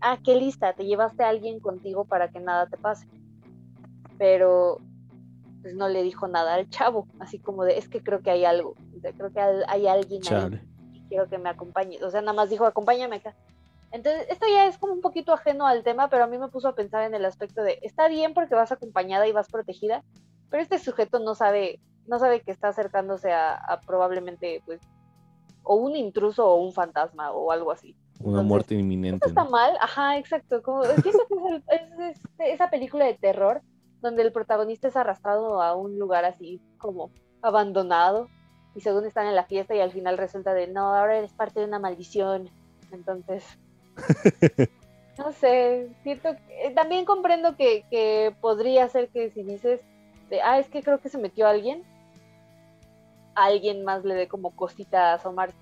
ah, 0.00 0.18
qué 0.24 0.36
lista, 0.36 0.72
te 0.72 0.84
llevaste 0.84 1.22
a 1.22 1.28
alguien 1.28 1.60
contigo 1.60 2.04
para 2.04 2.28
que 2.28 2.40
nada 2.40 2.68
te 2.68 2.76
pase. 2.76 3.08
Pero, 4.18 4.78
pues 5.62 5.74
no 5.74 5.88
le 5.88 6.02
dijo 6.04 6.28
nada 6.28 6.54
al 6.54 6.68
chavo, 6.68 7.08
así 7.18 7.40
como 7.40 7.64
de, 7.64 7.78
es 7.78 7.88
que 7.88 8.02
creo 8.02 8.20
que 8.20 8.30
hay 8.30 8.44
algo, 8.44 8.74
creo 9.16 9.32
que 9.32 9.40
hay 9.40 9.86
alguien 9.88 10.22
ahí 10.30 10.60
quiero 11.12 11.28
que 11.28 11.36
me 11.36 11.50
acompañe. 11.50 12.02
O 12.02 12.10
sea, 12.10 12.22
nada 12.22 12.32
más 12.32 12.48
dijo, 12.48 12.64
acompáñame 12.64 13.16
acá. 13.16 13.34
Entonces, 13.90 14.26
esto 14.30 14.46
ya 14.48 14.66
es 14.66 14.78
como 14.78 14.94
un 14.94 15.02
poquito 15.02 15.34
ajeno 15.34 15.66
al 15.66 15.82
tema, 15.82 16.08
pero 16.08 16.24
a 16.24 16.26
mí 16.26 16.38
me 16.38 16.48
puso 16.48 16.68
a 16.68 16.74
pensar 16.74 17.02
en 17.04 17.14
el 17.14 17.26
aspecto 17.26 17.62
de, 17.62 17.78
está 17.82 18.08
bien 18.08 18.32
porque 18.32 18.54
vas 18.54 18.72
acompañada 18.72 19.28
y 19.28 19.32
vas 19.32 19.50
protegida, 19.50 20.02
pero 20.48 20.62
este 20.62 20.78
sujeto 20.78 21.18
no 21.18 21.34
sabe, 21.34 21.80
no 22.06 22.18
sabe 22.18 22.40
que 22.40 22.50
está 22.50 22.68
acercándose 22.68 23.30
a, 23.30 23.78
probablemente, 23.86 24.62
pues, 24.64 24.80
o 25.64 25.74
un 25.74 25.96
intruso 25.96 26.48
o 26.48 26.54
un 26.54 26.72
fantasma 26.72 27.30
o 27.32 27.52
algo 27.52 27.70
así. 27.70 27.94
Una 28.20 28.40
muerte 28.40 28.74
inminente. 28.74 29.28
está 29.28 29.44
mal, 29.44 29.76
ajá, 29.82 30.16
exacto. 30.16 30.62
Como, 30.62 30.84
es, 30.84 31.04
es, 31.04 32.20
esa 32.38 32.70
película 32.70 33.04
de 33.04 33.14
terror 33.14 33.60
donde 34.00 34.22
el 34.22 34.32
protagonista 34.32 34.88
es 34.88 34.96
arrastrado 34.96 35.60
a 35.60 35.76
un 35.76 35.98
lugar 35.98 36.24
así 36.24 36.62
como 36.78 37.10
abandonado 37.42 38.28
y 38.74 38.80
según 38.80 39.04
están 39.04 39.26
en 39.26 39.34
la 39.34 39.44
fiesta 39.44 39.74
y 39.74 39.80
al 39.80 39.92
final 39.92 40.18
resulta 40.18 40.54
de, 40.54 40.66
no, 40.66 40.94
ahora 40.94 41.18
eres 41.18 41.32
parte 41.32 41.60
de 41.60 41.66
una 41.66 41.78
maldición. 41.78 42.48
Entonces, 42.90 43.44
no 45.18 45.32
sé, 45.32 45.88
siento 46.02 46.34
que, 46.34 46.66
eh, 46.66 46.74
también 46.74 47.04
comprendo 47.04 47.56
que, 47.56 48.34
podría 48.40 48.88
ser 48.88 49.08
que 49.08 49.30
si 49.30 49.42
dices, 49.42 49.80
de, 50.30 50.40
ah, 50.42 50.58
es 50.58 50.68
que 50.68 50.82
creo 50.82 51.00
que 51.00 51.08
se 51.08 51.18
metió 51.18 51.46
alguien, 51.46 51.82
alguien 53.34 53.84
más 53.84 54.04
le 54.04 54.14
dé 54.14 54.28
como 54.28 54.54
cosita 54.56 55.10
a 55.10 55.14
asomarse. 55.14 55.56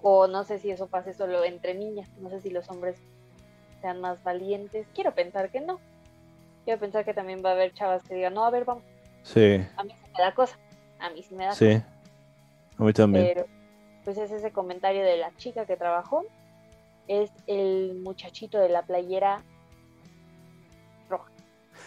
O 0.00 0.28
no 0.28 0.44
sé 0.44 0.58
si 0.58 0.70
eso 0.70 0.86
pase 0.86 1.12
solo 1.12 1.44
entre 1.44 1.74
niñas, 1.74 2.08
no 2.18 2.30
sé 2.30 2.40
si 2.40 2.50
los 2.50 2.68
hombres 2.70 2.96
sean 3.82 4.00
más 4.00 4.22
valientes. 4.22 4.86
Quiero 4.94 5.12
pensar 5.12 5.50
que 5.50 5.60
no. 5.60 5.80
Quiero 6.64 6.80
pensar 6.80 7.04
que 7.04 7.14
también 7.14 7.42
va 7.44 7.50
a 7.50 7.52
haber 7.52 7.74
chavas 7.74 8.02
que 8.04 8.14
digan, 8.14 8.34
no, 8.34 8.44
a 8.44 8.50
ver, 8.50 8.64
vamos. 8.64 8.84
Sí. 9.22 9.60
A 9.76 9.84
mí 9.84 9.90
sí 9.90 10.10
me 10.16 10.22
da 10.22 10.34
cosa. 10.34 10.56
A 11.00 11.10
mí 11.10 11.22
sí 11.22 11.34
me 11.34 11.44
da 11.44 11.52
sí. 11.52 11.82
A 12.76 12.84
mí 12.84 12.92
también. 12.92 13.26
Pero, 13.26 13.46
pues 14.04 14.18
es 14.18 14.30
ese 14.30 14.52
comentario 14.52 15.02
de 15.04 15.16
la 15.18 15.34
chica 15.36 15.66
que 15.66 15.76
trabajó 15.76 16.24
es 17.08 17.30
el 17.46 18.00
muchachito 18.02 18.58
de 18.58 18.68
la 18.68 18.82
playera 18.82 19.42
roja. 21.08 21.30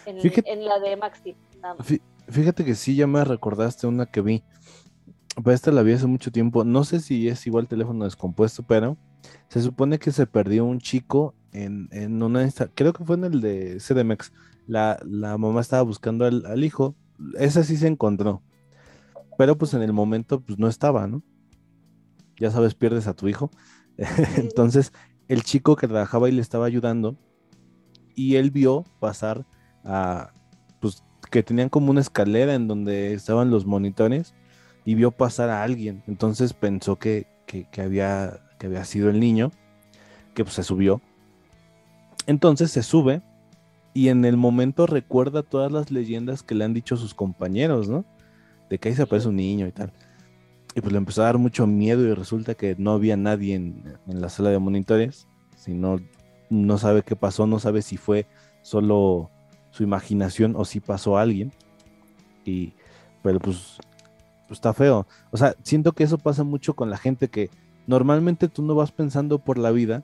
En, 0.06 0.64
la 0.64 0.78
de 0.80 0.96
Maxi, 0.96 1.36
nada 1.60 1.74
más. 1.74 1.86
Fíjate 2.28 2.64
que 2.64 2.74
sí, 2.74 2.96
ya 2.96 3.06
me 3.06 3.24
recordaste 3.24 3.86
una 3.86 4.06
que 4.06 4.20
vi. 4.20 4.42
Pues 5.42 5.54
esta 5.54 5.70
la 5.70 5.82
vi 5.82 5.92
hace 5.92 6.06
mucho 6.06 6.30
tiempo. 6.30 6.64
No 6.64 6.84
sé 6.84 7.00
si 7.00 7.28
es 7.28 7.46
igual 7.46 7.68
teléfono 7.68 8.04
descompuesto, 8.04 8.62
pero 8.64 8.96
se 9.48 9.62
supone 9.62 9.98
que 9.98 10.12
se 10.12 10.26
perdió 10.26 10.64
un 10.64 10.78
chico 10.78 11.34
en, 11.52 11.88
en 11.92 12.22
una 12.22 12.48
creo 12.74 12.92
que 12.92 13.04
fue 13.04 13.16
en 13.16 13.24
el 13.24 13.40
de 13.40 13.78
CDMX. 13.78 14.32
La, 14.66 15.00
la 15.04 15.38
mamá 15.38 15.60
estaba 15.60 15.82
buscando 15.82 16.24
al, 16.24 16.44
al, 16.46 16.64
hijo. 16.64 16.94
Esa 17.38 17.64
sí 17.64 17.76
se 17.76 17.86
encontró. 17.86 18.42
Pero 19.38 19.56
pues 19.56 19.74
en 19.74 19.82
el 19.82 19.92
momento 19.92 20.40
pues 20.40 20.58
no 20.58 20.68
estaba, 20.68 21.06
¿no? 21.06 21.22
Ya 22.38 22.50
sabes, 22.50 22.74
pierdes 22.74 23.06
a 23.06 23.14
tu 23.14 23.28
hijo. 23.28 23.50
Entonces 24.36 24.92
el 25.28 25.42
chico 25.42 25.76
que 25.76 25.88
trabajaba 25.88 26.28
y 26.28 26.32
le 26.32 26.42
estaba 26.42 26.66
ayudando 26.66 27.16
y 28.14 28.36
él 28.36 28.50
vio 28.50 28.84
pasar 29.00 29.46
a, 29.84 30.32
pues 30.80 31.04
que 31.30 31.42
tenían 31.42 31.68
como 31.68 31.90
una 31.90 32.00
escalera 32.00 32.54
en 32.54 32.68
donde 32.68 33.14
estaban 33.14 33.50
los 33.50 33.64
monitores 33.66 34.34
y 34.84 34.94
vio 34.94 35.10
pasar 35.10 35.48
a 35.50 35.62
alguien. 35.62 36.02
Entonces 36.06 36.52
pensó 36.52 36.98
que, 36.98 37.26
había, 37.78 38.40
que 38.58 38.66
había 38.66 38.84
sido 38.84 39.08
el 39.08 39.20
niño, 39.20 39.50
que 40.34 40.44
pues, 40.44 40.54
se 40.54 40.62
subió. 40.62 41.00
Entonces 42.26 42.70
se 42.70 42.82
sube 42.82 43.22
y 43.94 44.08
en 44.08 44.24
el 44.24 44.36
momento 44.36 44.86
recuerda 44.86 45.42
todas 45.42 45.70
las 45.72 45.90
leyendas 45.90 46.42
que 46.42 46.54
le 46.54 46.64
han 46.64 46.74
dicho 46.74 46.96
sus 46.96 47.14
compañeros, 47.14 47.88
¿no? 47.88 48.04
De 48.72 48.78
que 48.78 48.88
ahí 48.88 48.94
se 48.94 49.02
aparece 49.02 49.28
un 49.28 49.36
niño 49.36 49.66
y 49.66 49.72
tal. 49.72 49.92
Y 50.74 50.80
pues 50.80 50.92
le 50.92 50.96
empezó 50.96 51.20
a 51.20 51.26
dar 51.26 51.36
mucho 51.36 51.66
miedo 51.66 52.02
y 52.08 52.14
resulta 52.14 52.54
que 52.54 52.74
no 52.78 52.92
había 52.92 53.18
nadie 53.18 53.54
en, 53.54 53.98
la 54.06 54.30
sala 54.30 54.48
de 54.48 54.58
monitores. 54.58 55.28
Si 55.58 55.74
no, 55.74 55.98
sabe 56.78 57.02
qué 57.02 57.14
pasó, 57.14 57.46
no 57.46 57.58
sabe 57.58 57.82
si 57.82 57.98
fue 57.98 58.26
solo 58.62 59.30
su 59.72 59.82
imaginación 59.82 60.54
o 60.56 60.64
si 60.64 60.80
pasó 60.80 61.18
alguien. 61.18 61.52
Y, 62.46 62.72
pero 63.22 63.40
pues, 63.40 63.76
pues, 64.48 64.56
está 64.56 64.72
feo. 64.72 65.06
O 65.32 65.36
sea, 65.36 65.54
siento 65.62 65.92
que 65.92 66.04
eso 66.04 66.16
pasa 66.16 66.42
mucho 66.42 66.72
con 66.72 66.88
la 66.88 66.96
gente 66.96 67.28
que 67.28 67.50
normalmente 67.86 68.48
tú 68.48 68.62
no 68.62 68.74
vas 68.74 68.90
pensando 68.90 69.38
por 69.38 69.58
la 69.58 69.70
vida 69.70 70.02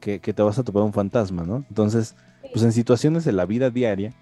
que, 0.00 0.18
te 0.18 0.42
vas 0.42 0.58
a 0.58 0.64
topar 0.64 0.82
un 0.82 0.92
fantasma, 0.92 1.44
¿no? 1.44 1.64
Entonces, 1.70 2.14
pues 2.52 2.62
en 2.62 2.72
situaciones 2.72 3.24
de 3.24 3.32
la 3.32 3.46
vida 3.46 3.70
diaria, 3.70 4.12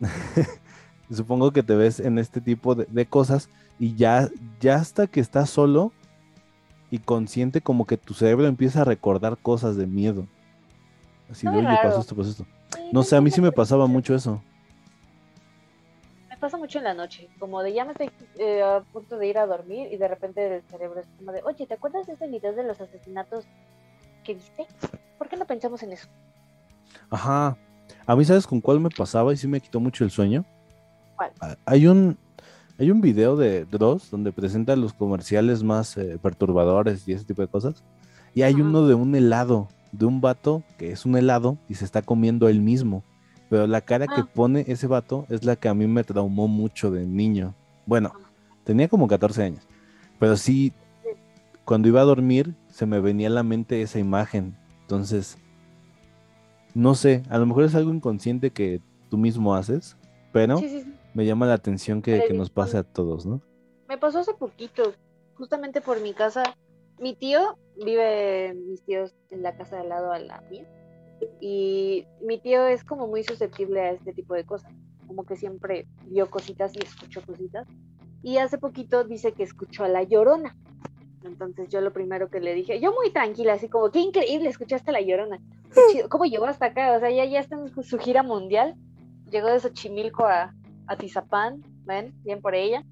supongo 1.14 1.52
que 1.52 1.62
te 1.62 1.74
ves 1.74 2.00
en 2.00 2.18
este 2.18 2.40
tipo 2.40 2.74
de 2.74 3.06
cosas 3.06 3.48
y 3.78 3.94
ya, 3.94 4.28
ya 4.60 4.76
hasta 4.76 5.06
que 5.06 5.20
estás 5.20 5.50
solo 5.50 5.92
y 6.90 6.98
consciente 6.98 7.60
como 7.60 7.86
que 7.86 7.96
tu 7.96 8.14
cerebro 8.14 8.46
empieza 8.46 8.82
a 8.82 8.84
recordar 8.84 9.36
cosas 9.38 9.76
de 9.76 9.86
miedo. 9.86 10.26
Así 11.30 11.46
de, 11.46 11.56
oye, 11.56 11.78
pasó 11.82 12.00
esto, 12.00 12.14
pasó 12.14 12.30
esto. 12.30 12.46
no 12.92 13.02
sé, 13.02 13.16
a 13.16 13.20
mí 13.20 13.30
sí 13.30 13.40
me 13.40 13.52
pasaba 13.52 13.86
mucho 13.86 14.14
eso. 14.14 14.42
Me 16.30 16.36
pasa 16.36 16.56
mucho 16.56 16.78
en 16.78 16.84
la 16.84 16.94
noche, 16.94 17.28
como 17.38 17.62
de 17.62 17.72
ya 17.72 17.84
me 17.84 17.92
estoy 17.92 18.10
eh, 18.38 18.62
a 18.62 18.82
punto 18.92 19.18
de 19.18 19.26
ir 19.26 19.38
a 19.38 19.46
dormir 19.46 19.88
y 19.92 19.96
de 19.96 20.06
repente 20.06 20.56
el 20.56 20.62
cerebro 20.62 21.00
es 21.00 21.06
como 21.18 21.32
de, 21.32 21.42
oye, 21.42 21.66
¿te 21.66 21.74
acuerdas 21.74 22.06
de 22.06 22.12
ese 22.12 22.28
video 22.28 22.52
de 22.52 22.62
los 22.62 22.80
asesinatos 22.80 23.46
que 24.22 24.34
viste? 24.34 24.66
¿Por 25.18 25.28
qué 25.28 25.36
no 25.36 25.46
pensamos 25.46 25.82
en 25.82 25.92
eso? 25.92 26.08
Ajá. 27.10 27.56
A 28.06 28.16
mí, 28.16 28.24
¿sabes 28.24 28.46
con 28.46 28.60
cuál 28.60 28.80
me 28.80 28.90
pasaba 28.90 29.32
y 29.32 29.36
sí 29.36 29.48
me 29.48 29.60
quitó 29.60 29.80
mucho 29.80 30.04
el 30.04 30.10
sueño? 30.10 30.44
¿Cuál? 31.16 31.32
Ah, 31.40 31.56
hay 31.64 31.86
un, 31.86 32.16
hay 32.78 32.90
un 32.90 33.00
video 33.00 33.36
de 33.36 33.64
Dross 33.64 34.10
donde 34.10 34.32
presenta 34.32 34.76
los 34.76 34.92
comerciales 34.92 35.62
más 35.62 35.96
eh, 35.96 36.18
perturbadores 36.20 37.06
y 37.08 37.12
ese 37.12 37.24
tipo 37.24 37.42
de 37.42 37.48
cosas. 37.48 37.82
Y 38.34 38.42
hay 38.42 38.54
uno 38.54 38.86
de 38.86 38.94
un 38.94 39.14
helado, 39.14 39.68
de 39.92 40.04
un 40.04 40.20
vato 40.20 40.62
que 40.78 40.92
es 40.92 41.06
un 41.06 41.16
helado 41.16 41.56
y 41.68 41.74
se 41.74 41.84
está 41.84 42.02
comiendo 42.02 42.48
él 42.48 42.60
mismo. 42.60 43.02
Pero 43.48 43.66
la 43.66 43.80
cara 43.80 44.06
que 44.06 44.20
ah. 44.20 44.28
pone 44.32 44.64
ese 44.68 44.86
vato 44.86 45.26
es 45.30 45.44
la 45.44 45.56
que 45.56 45.68
a 45.68 45.74
mí 45.74 45.86
me 45.86 46.04
traumó 46.04 46.48
mucho 46.48 46.90
de 46.90 47.06
niño. 47.06 47.54
Bueno, 47.86 48.12
tenía 48.64 48.88
como 48.88 49.08
14 49.08 49.42
años. 49.42 49.66
Pero 50.18 50.36
sí, 50.36 50.72
cuando 51.64 51.88
iba 51.88 52.00
a 52.00 52.04
dormir, 52.04 52.54
se 52.68 52.86
me 52.86 53.00
venía 53.00 53.28
a 53.28 53.30
la 53.30 53.42
mente 53.42 53.80
esa 53.80 53.98
imagen. 53.98 54.56
Entonces, 54.82 55.38
no 56.74 56.94
sé, 56.94 57.22
a 57.30 57.38
lo 57.38 57.46
mejor 57.46 57.64
es 57.64 57.74
algo 57.74 57.92
inconsciente 57.92 58.50
que 58.50 58.80
tú 59.08 59.16
mismo 59.16 59.54
haces, 59.54 59.96
pero 60.32 60.60
me 61.16 61.24
llama 61.24 61.46
la 61.46 61.54
atención 61.54 62.02
que, 62.02 62.28
nos 62.34 62.50
pase 62.50 62.76
a 62.76 62.82
todos, 62.82 63.24
¿no? 63.24 63.40
Me 63.88 63.96
pasó 63.96 64.18
hace 64.18 64.34
poquito, 64.34 64.92
justamente 65.34 65.80
por 65.80 66.02
mi 66.02 66.12
casa. 66.12 66.42
Mi 67.00 67.14
tío 67.14 67.56
vive, 67.82 68.52
mis 68.52 68.82
tíos, 68.82 69.14
en 69.30 69.42
la 69.42 69.56
casa 69.56 69.76
de 69.76 69.82
al 69.82 69.88
lado 69.88 70.12
a 70.12 70.18
la 70.18 70.42
mía. 70.42 70.68
Y 71.40 72.04
mi 72.20 72.38
tío 72.38 72.66
es 72.66 72.84
como 72.84 73.08
muy 73.08 73.24
susceptible 73.24 73.80
a 73.80 73.90
este 73.92 74.12
tipo 74.12 74.34
de 74.34 74.44
cosas. 74.44 74.70
como 75.06 75.24
que 75.24 75.36
siempre 75.36 75.86
vio 76.04 76.28
cositas 76.28 76.76
y 76.76 76.80
escuchó 76.80 77.22
cositas. 77.24 77.66
Y 78.22 78.36
hace 78.36 78.58
poquito 78.58 79.04
dice 79.04 79.32
que 79.32 79.42
escuchó 79.42 79.84
a 79.84 79.88
la 79.88 80.02
llorona. 80.02 80.54
Entonces 81.24 81.70
yo 81.70 81.80
lo 81.80 81.94
primero 81.94 82.28
que 82.28 82.40
le 82.40 82.52
dije, 82.52 82.78
yo 82.78 82.92
muy 82.92 83.10
tranquila, 83.10 83.54
así 83.54 83.70
como, 83.70 83.90
qué 83.90 84.00
increíble, 84.00 84.50
escuchaste 84.50 84.90
a 84.90 84.92
la 84.92 85.00
llorona. 85.00 85.40
¿Cómo 86.10 86.26
llegó 86.26 86.44
hasta 86.44 86.66
acá? 86.66 86.94
O 86.94 87.00
sea, 87.00 87.10
ya, 87.10 87.24
ya 87.24 87.40
está 87.40 87.56
en 87.56 87.82
su 87.82 87.98
gira 87.98 88.22
mundial. 88.22 88.74
Llegó 89.30 89.48
de 89.48 89.60
Xochimilco 89.60 90.26
a, 90.26 90.54
a 90.86 90.96
Tizapán, 90.96 91.62
ven, 91.84 92.14
bien 92.22 92.40
por 92.40 92.54
ella. 92.54 92.84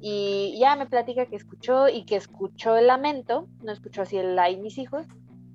Y 0.00 0.58
ya 0.58 0.76
me 0.76 0.86
platica 0.86 1.26
que 1.26 1.36
escuchó 1.36 1.88
y 1.88 2.04
que 2.04 2.16
escuchó 2.16 2.76
el 2.76 2.86
lamento, 2.86 3.48
no 3.62 3.72
escuchó 3.72 4.02
así 4.02 4.16
el 4.16 4.38
ay 4.38 4.58
mis 4.58 4.78
hijos, 4.78 5.06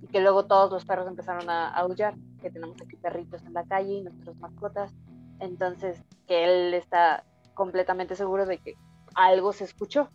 y 0.02 0.08
que 0.08 0.22
luego 0.22 0.46
todos 0.46 0.72
los 0.72 0.86
perros 0.86 1.08
empezaron 1.08 1.50
a 1.50 1.70
aullar, 1.70 2.16
que 2.42 2.52
tenemos 2.52 2.80
aquí 2.82 2.96
perritos 2.96 3.44
en 3.44 3.54
la 3.54 3.64
calle 3.64 3.94
y 3.94 4.02
nuestras 4.02 4.38
mascotas. 4.38 4.94
Entonces, 5.40 6.02
que 6.28 6.44
él 6.44 6.74
está 6.74 7.24
completamente 7.56 8.16
seguro 8.16 8.46
de 8.46 8.60
que 8.60 8.76
algo 9.16 9.52
se 9.52 9.64
escuchó. 9.64 10.10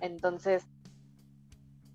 Entonces, 0.00 0.66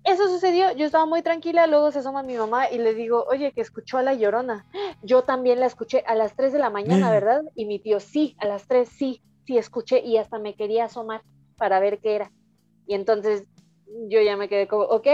eso 0.08 0.28
sucedió, 0.28 0.72
yo 0.72 0.86
estaba 0.86 1.06
muy 1.06 1.22
tranquila, 1.22 1.66
luego 1.66 1.90
se 1.90 2.00
asoma 2.00 2.22
mi 2.22 2.36
mamá 2.36 2.70
y 2.70 2.78
le 2.78 2.94
digo, 2.94 3.24
oye, 3.28 3.52
que 3.52 3.60
escuchó 3.60 3.98
a 3.98 4.02
la 4.02 4.14
llorona. 4.14 4.66
Yo 5.02 5.22
también 5.22 5.60
la 5.60 5.66
escuché 5.66 6.02
a 6.06 6.14
las 6.14 6.34
3 6.34 6.52
de 6.52 6.58
la 6.58 6.70
mañana, 6.70 7.10
¿verdad? 7.10 7.42
Y 7.54 7.66
mi 7.66 7.78
tío, 7.78 8.00
sí, 8.00 8.34
a 8.38 8.46
las 8.46 8.66
3, 8.66 8.88
sí, 8.88 9.22
sí, 9.46 9.58
escuché 9.58 10.00
y 10.00 10.16
hasta 10.16 10.38
me 10.38 10.54
quería 10.54 10.84
asomar 10.84 11.22
para 11.56 11.80
ver 11.80 11.98
qué 11.98 12.14
era. 12.16 12.32
Y 12.86 12.94
entonces 12.94 13.44
yo 14.08 14.20
ya 14.20 14.36
me 14.36 14.48
quedé 14.48 14.66
como, 14.66 14.84
ok, 14.84 15.06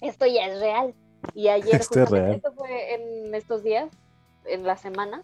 esto 0.00 0.26
ya 0.26 0.46
es 0.46 0.60
real. 0.60 0.94
Y 1.34 1.48
ayer, 1.48 1.80
Esto 1.80 2.00
es 2.00 2.10
real. 2.10 2.34
esto 2.34 2.52
fue 2.52 2.94
en 2.94 3.34
estos 3.34 3.62
días, 3.62 3.90
en 4.44 4.64
la 4.64 4.76
semana, 4.76 5.22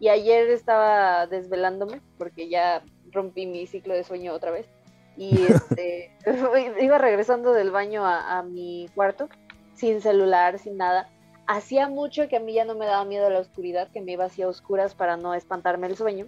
y 0.00 0.08
ayer 0.08 0.48
estaba 0.50 1.26
desvelándome 1.26 2.00
porque 2.18 2.48
ya 2.48 2.82
rompí 3.12 3.46
mi 3.46 3.66
ciclo 3.66 3.94
de 3.94 4.04
sueño 4.04 4.32
otra 4.34 4.50
vez. 4.50 4.66
Y 5.16 5.42
este, 5.44 6.10
iba 6.80 6.98
regresando 6.98 7.52
del 7.52 7.70
baño 7.70 8.04
a, 8.04 8.38
a 8.38 8.42
mi 8.42 8.88
cuarto, 8.94 9.28
sin 9.74 10.00
celular, 10.00 10.58
sin 10.58 10.76
nada. 10.76 11.08
Hacía 11.46 11.88
mucho 11.88 12.26
que 12.28 12.36
a 12.36 12.40
mí 12.40 12.54
ya 12.54 12.64
no 12.64 12.74
me 12.74 12.86
daba 12.86 13.04
miedo 13.04 13.28
la 13.30 13.40
oscuridad, 13.40 13.88
que 13.92 14.00
me 14.00 14.12
iba 14.12 14.24
hacia 14.24 14.48
oscuras 14.48 14.94
para 14.94 15.16
no 15.16 15.34
espantarme 15.34 15.86
el 15.86 15.96
sueño. 15.96 16.26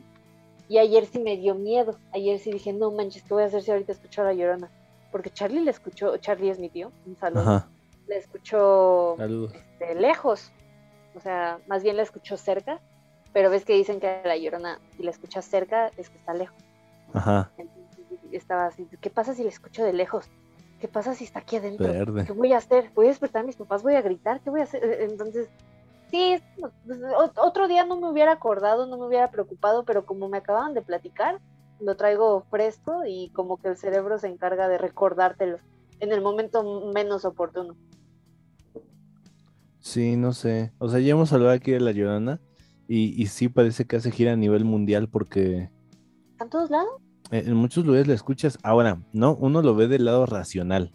Y 0.68 0.78
ayer 0.78 1.06
sí 1.06 1.18
me 1.20 1.36
dio 1.36 1.54
miedo. 1.54 1.98
Ayer 2.12 2.38
sí 2.38 2.50
dije, 2.52 2.72
no 2.72 2.90
manches, 2.90 3.22
¿qué 3.22 3.34
voy 3.34 3.44
a 3.44 3.46
hacer 3.46 3.62
si 3.62 3.70
ahorita 3.70 3.92
escucho 3.92 4.22
a 4.22 4.24
la 4.24 4.34
llorona? 4.34 4.70
Porque 5.12 5.30
Charlie 5.30 5.60
le 5.60 5.70
escuchó, 5.70 6.16
Charlie 6.18 6.50
es 6.50 6.58
mi 6.58 6.68
tío, 6.68 6.90
un 7.06 7.16
saludo. 7.16 7.42
Ajá. 7.42 7.68
Le 8.08 8.16
escuchó 8.16 9.16
este, 9.18 9.94
lejos. 9.94 10.52
O 11.14 11.20
sea, 11.20 11.60
más 11.66 11.82
bien 11.82 11.96
la 11.96 12.02
escuchó 12.02 12.36
cerca. 12.36 12.80
Pero 13.32 13.50
ves 13.50 13.64
que 13.64 13.74
dicen 13.74 14.00
que 14.00 14.22
la 14.24 14.36
llorona, 14.36 14.80
si 14.96 15.02
la 15.02 15.10
escuchas 15.10 15.44
cerca, 15.44 15.90
es 15.96 16.08
que 16.08 16.16
está 16.16 16.34
lejos. 16.34 16.56
Ajá. 17.12 17.50
Entonces 17.58 17.85
estaba 18.36 18.66
así, 18.66 18.86
¿qué 19.00 19.10
pasa 19.10 19.34
si 19.34 19.42
la 19.42 19.48
escucho 19.48 19.84
de 19.84 19.92
lejos? 19.92 20.28
¿Qué 20.80 20.88
pasa 20.88 21.14
si 21.14 21.24
está 21.24 21.40
aquí 21.40 21.56
adentro? 21.56 21.86
Verde. 21.86 22.24
¿Qué 22.26 22.32
voy 22.32 22.52
a 22.52 22.58
hacer? 22.58 22.90
¿Voy 22.94 23.06
a 23.06 23.08
despertar 23.08 23.42
a 23.42 23.46
mis 23.46 23.56
papás? 23.56 23.82
¿Voy 23.82 23.94
a 23.94 24.02
gritar? 24.02 24.40
¿Qué 24.40 24.50
voy 24.50 24.60
a 24.60 24.64
hacer? 24.64 24.84
Eh, 24.84 25.04
Entonces, 25.04 25.48
sí, 26.10 26.36
pues, 26.60 27.00
otro 27.36 27.66
día 27.66 27.84
no 27.86 27.98
me 27.98 28.10
hubiera 28.10 28.32
acordado, 28.32 28.86
no 28.86 28.98
me 28.98 29.06
hubiera 29.06 29.30
preocupado, 29.30 29.84
pero 29.84 30.04
como 30.04 30.28
me 30.28 30.36
acababan 30.38 30.74
de 30.74 30.82
platicar, 30.82 31.40
lo 31.80 31.96
traigo 31.96 32.44
fresco 32.50 33.04
y 33.06 33.30
como 33.30 33.56
que 33.56 33.68
el 33.68 33.76
cerebro 33.76 34.18
se 34.18 34.28
encarga 34.28 34.68
de 34.68 34.78
recordártelo 34.78 35.58
en 36.00 36.12
el 36.12 36.20
momento 36.20 36.90
menos 36.92 37.24
oportuno. 37.24 37.74
Sí, 39.80 40.16
no 40.16 40.32
sé. 40.32 40.72
O 40.78 40.88
sea, 40.88 41.00
ya 41.00 41.12
hemos 41.12 41.32
hablado 41.32 41.52
aquí 41.52 41.70
de 41.70 41.80
la 41.80 41.92
Llorona 41.92 42.40
y, 42.88 43.20
y 43.20 43.26
sí 43.26 43.48
parece 43.48 43.86
que 43.86 43.96
hace 43.96 44.10
gira 44.10 44.32
a 44.32 44.36
nivel 44.36 44.64
mundial 44.64 45.08
porque 45.08 45.70
¿Están 46.32 46.50
todos 46.50 46.70
lados? 46.70 47.00
Eh, 47.30 47.44
en 47.46 47.54
muchos 47.54 47.84
lugares 47.84 48.06
la 48.06 48.14
escuchas. 48.14 48.58
Ahora, 48.62 48.98
no, 49.12 49.34
uno 49.34 49.62
lo 49.62 49.74
ve 49.74 49.88
del 49.88 50.04
lado 50.04 50.26
racional. 50.26 50.92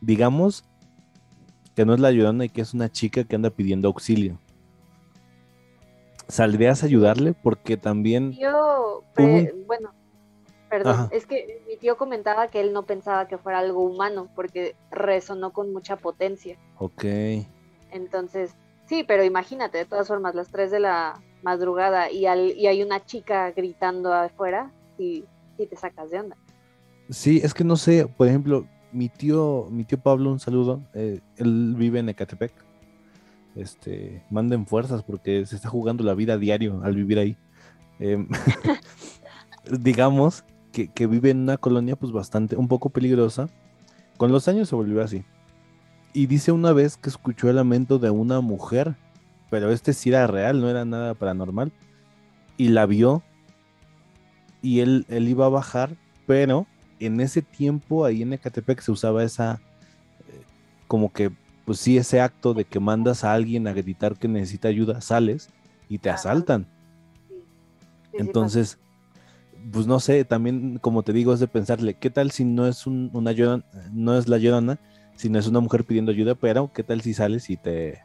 Digamos 0.00 0.64
que 1.74 1.84
no 1.86 1.94
es 1.94 2.00
la 2.00 2.10
Llorona 2.10 2.44
y 2.44 2.48
que 2.48 2.60
es 2.60 2.74
una 2.74 2.90
chica 2.90 3.24
que 3.24 3.36
anda 3.36 3.50
pidiendo 3.50 3.88
auxilio. 3.88 4.38
¿Saldrías 6.28 6.82
a 6.82 6.86
ayudarle? 6.86 7.34
Porque 7.34 7.76
también... 7.76 8.32
Yo, 8.32 9.02
pre- 9.14 9.54
bueno, 9.66 9.92
perdón, 10.70 10.92
Ajá. 10.94 11.08
es 11.12 11.26
que 11.26 11.62
mi 11.68 11.76
tío 11.76 11.96
comentaba 11.96 12.48
que 12.48 12.60
él 12.60 12.72
no 12.72 12.84
pensaba 12.84 13.28
que 13.28 13.36
fuera 13.38 13.58
algo 13.58 13.82
humano 13.82 14.28
porque 14.34 14.74
resonó 14.90 15.52
con 15.52 15.72
mucha 15.72 15.96
potencia. 15.96 16.56
Ok. 16.78 17.04
Entonces, 17.90 18.54
sí, 18.86 19.04
pero 19.06 19.24
imagínate, 19.24 19.78
de 19.78 19.84
todas 19.84 20.08
formas, 20.08 20.34
las 20.34 20.48
3 20.48 20.70
de 20.70 20.80
la 20.80 21.20
madrugada 21.42 22.10
y, 22.10 22.24
al- 22.26 22.52
y 22.56 22.66
hay 22.66 22.82
una 22.82 23.04
chica 23.04 23.50
gritando 23.50 24.12
afuera, 24.14 24.70
y 25.58 25.66
te 25.66 25.76
sacas 25.76 26.10
de 26.10 26.20
onda. 26.20 26.36
Sí, 27.10 27.40
es 27.42 27.54
que 27.54 27.64
no 27.64 27.76
sé, 27.76 28.06
por 28.06 28.28
ejemplo, 28.28 28.66
mi 28.92 29.08
tío, 29.08 29.68
mi 29.70 29.84
tío 29.84 29.98
Pablo, 29.98 30.30
un 30.30 30.40
saludo, 30.40 30.82
eh, 30.94 31.20
él 31.36 31.74
vive 31.76 32.00
en 32.00 32.08
Ecatepec. 32.08 32.52
Este, 33.54 34.24
manden 34.30 34.66
fuerzas 34.66 35.02
porque 35.02 35.44
se 35.44 35.56
está 35.56 35.68
jugando 35.68 36.04
la 36.04 36.14
vida 36.14 36.34
a 36.34 36.38
diario 36.38 36.80
al 36.82 36.94
vivir 36.94 37.18
ahí. 37.18 37.36
Em, 37.98 38.28
digamos 39.80 40.44
que, 40.72 40.88
que 40.88 41.06
vive 41.06 41.30
en 41.30 41.40
una 41.40 41.58
colonia 41.58 41.96
pues 41.96 42.12
bastante, 42.12 42.56
un 42.56 42.68
poco 42.68 42.90
peligrosa. 42.90 43.48
Con 44.16 44.32
los 44.32 44.48
años 44.48 44.68
se 44.68 44.74
volvió 44.74 45.02
así. 45.02 45.24
Y 46.14 46.26
dice 46.26 46.52
una 46.52 46.72
vez 46.72 46.96
que 46.96 47.08
escuchó 47.08 47.48
el 47.48 47.56
lamento 47.56 47.98
de 47.98 48.10
una 48.10 48.40
mujer, 48.40 48.96
pero 49.50 49.70
este 49.70 49.92
sí 49.92 50.10
era 50.10 50.26
real, 50.26 50.60
no 50.60 50.68
era 50.68 50.84
nada 50.84 51.14
paranormal. 51.14 51.72
Y 52.56 52.68
la 52.68 52.86
vio 52.86 53.22
y 54.62 54.80
él, 54.80 55.04
él 55.08 55.28
iba 55.28 55.46
a 55.46 55.50
bajar, 55.50 55.90
pero 56.26 56.66
en 57.00 57.20
ese 57.20 57.42
tiempo 57.42 58.04
ahí 58.04 58.22
en 58.22 58.32
Ecatepec 58.32 58.80
se 58.80 58.92
usaba 58.92 59.24
esa, 59.24 59.60
eh, 60.28 60.40
como 60.86 61.12
que, 61.12 61.30
pues 61.64 61.78
sí, 61.80 61.98
ese 61.98 62.20
acto 62.20 62.54
de 62.54 62.64
que 62.64 62.80
mandas 62.80 63.24
a 63.24 63.32
alguien 63.34 63.66
a 63.66 63.72
gritar 63.72 64.16
que 64.16 64.28
necesita 64.28 64.68
ayuda, 64.68 65.00
sales 65.00 65.50
y 65.88 65.98
te 65.98 66.10
asaltan. 66.10 66.66
Entonces, 68.12 68.78
pues 69.72 69.86
no 69.86 70.00
sé, 70.00 70.24
también 70.24 70.78
como 70.78 71.02
te 71.02 71.12
digo, 71.12 71.32
es 71.32 71.40
de 71.40 71.48
pensarle, 71.48 71.94
¿qué 71.94 72.10
tal 72.10 72.30
si 72.30 72.44
no 72.44 72.66
es 72.66 72.86
un- 72.86 73.10
una 73.12 73.32
llorona, 73.32 73.64
no 73.92 74.16
es 74.16 74.28
la 74.28 74.38
llorona, 74.38 74.78
sino 75.16 75.38
es 75.38 75.46
una 75.46 75.60
mujer 75.60 75.84
pidiendo 75.84 76.12
ayuda, 76.12 76.34
pero 76.34 76.70
qué 76.72 76.82
tal 76.82 77.00
si 77.00 77.14
sales 77.14 77.48
y 77.50 77.56
te... 77.56 78.00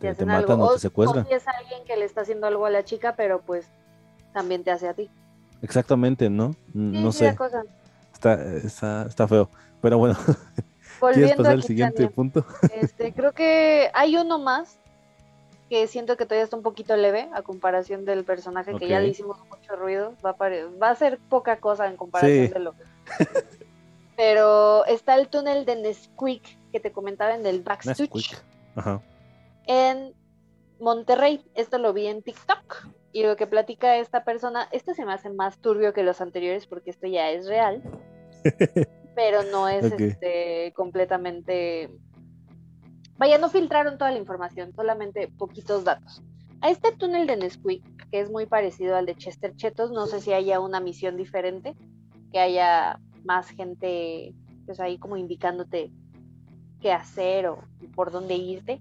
te- 0.00 0.24
matan 0.26 0.60
o 0.60 0.72
te 0.72 0.80
secuestran. 0.80 1.24
O 1.24 1.28
si 1.28 1.34
es 1.34 1.44
alguien 1.48 1.84
que 1.86 1.96
le 1.96 2.04
está 2.04 2.22
haciendo 2.22 2.46
algo 2.46 2.66
a 2.66 2.70
la 2.70 2.84
chica, 2.84 3.14
pero 3.16 3.40
pues 3.40 3.66
también 4.32 4.64
te 4.64 4.70
hace 4.70 4.88
a 4.88 4.94
ti. 4.94 5.08
Exactamente, 5.66 6.30
¿no? 6.30 6.54
No 6.72 7.10
sí, 7.10 7.18
sé, 7.18 7.34
cosa. 7.34 7.64
está, 8.12 8.34
está, 8.58 9.06
está 9.08 9.26
feo. 9.26 9.50
Pero 9.82 9.98
bueno, 9.98 10.14
¿quieres 10.24 11.00
Volviendo 11.00 11.36
pasar 11.38 11.52
al 11.54 11.62
siguiente 11.64 12.08
punto? 12.08 12.46
este, 12.72 13.12
creo 13.16 13.32
que 13.32 13.90
hay 13.92 14.16
uno 14.16 14.38
más 14.38 14.78
que 15.68 15.88
siento 15.88 16.16
que 16.16 16.24
todavía 16.24 16.44
está 16.44 16.56
un 16.56 16.62
poquito 16.62 16.96
leve 16.96 17.28
a 17.34 17.42
comparación 17.42 18.04
del 18.04 18.22
personaje 18.22 18.76
que 18.76 18.86
ya 18.86 19.00
le 19.00 19.08
hicimos 19.08 19.38
mucho 19.50 19.74
ruido. 19.74 20.14
Va 20.24 20.30
a, 20.30 20.48
va 20.80 20.90
a 20.90 20.94
ser 20.94 21.18
poca 21.28 21.56
cosa 21.58 21.88
en 21.88 21.96
comparación 21.96 22.46
Sí. 22.46 22.52
de 22.52 22.60
lo 22.60 22.72
que. 22.72 22.84
Pero 24.16 24.86
está 24.86 25.16
el 25.16 25.26
túnel 25.26 25.64
de 25.66 25.74
Nesquik 25.74 26.42
que 26.70 26.78
te 26.78 26.92
comentaba 26.92 27.34
en 27.34 27.44
el 27.44 27.64
Nesquik. 27.84 28.38
Ajá. 28.76 29.02
en 29.66 30.14
Monterrey. 30.78 31.44
Esto 31.56 31.78
lo 31.78 31.92
vi 31.92 32.06
en 32.06 32.22
TikTok. 32.22 32.86
Y 33.16 33.22
lo 33.22 33.34
que 33.34 33.46
platica 33.46 33.96
esta 33.96 34.24
persona, 34.24 34.68
este 34.72 34.92
se 34.92 35.06
me 35.06 35.14
hace 35.14 35.30
más 35.30 35.56
turbio 35.56 35.94
que 35.94 36.02
los 36.02 36.20
anteriores 36.20 36.66
porque 36.66 36.90
esto 36.90 37.06
ya 37.06 37.30
es 37.30 37.46
real, 37.48 37.82
pero 39.14 39.42
no 39.44 39.70
es 39.70 39.90
este, 39.90 40.74
completamente... 40.76 41.88
Vaya, 43.16 43.38
no 43.38 43.48
filtraron 43.48 43.96
toda 43.96 44.10
la 44.10 44.18
información, 44.18 44.74
solamente 44.74 45.28
poquitos 45.28 45.82
datos. 45.82 46.22
A 46.60 46.68
este 46.68 46.92
túnel 46.92 47.26
de 47.26 47.38
Nesquik, 47.38 48.10
que 48.10 48.20
es 48.20 48.30
muy 48.30 48.44
parecido 48.44 48.96
al 48.96 49.06
de 49.06 49.16
Chester 49.16 49.56
Chetos, 49.56 49.92
no 49.92 50.06
sé 50.06 50.20
si 50.20 50.34
haya 50.34 50.60
una 50.60 50.80
misión 50.80 51.16
diferente, 51.16 51.74
que 52.30 52.38
haya 52.38 53.00
más 53.24 53.48
gente 53.48 54.34
pues 54.66 54.78
ahí 54.78 54.98
como 54.98 55.16
indicándote 55.16 55.90
qué 56.82 56.92
hacer 56.92 57.46
o 57.46 57.64
por 57.94 58.10
dónde 58.10 58.34
irte, 58.34 58.78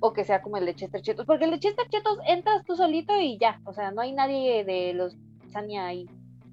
o 0.00 0.12
que 0.12 0.24
sea 0.24 0.42
como 0.42 0.56
el 0.56 0.66
de 0.66 0.74
Chester 0.74 1.02
Chetos, 1.02 1.26
porque 1.26 1.44
el 1.44 1.50
de 1.50 1.58
Chester 1.58 1.88
Chetos 1.88 2.18
entras 2.26 2.64
tú 2.64 2.76
solito 2.76 3.18
y 3.20 3.38
ya, 3.38 3.60
o 3.64 3.72
sea, 3.72 3.90
no 3.90 4.00
hay 4.00 4.12
nadie 4.12 4.64
de 4.64 4.92
los 4.94 5.16
Sania 5.48 5.86
ahí, 5.86 6.08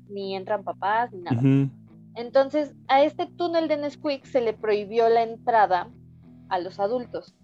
ni 0.10 0.36
entran 0.36 0.63
papás, 0.63 1.12
ni 1.12 1.21
nada. 1.21 1.41
Entonces, 2.15 2.73
a 2.88 3.03
este 3.03 3.25
túnel 3.25 3.67
de 3.67 3.77
Nesquik 3.77 4.25
se 4.25 4.41
le 4.41 4.53
prohibió 4.53 5.10
la 5.10 5.23
entrada 5.23 5.89
a 6.49 6.60
los 6.60 6.79
adultos, 6.79 7.36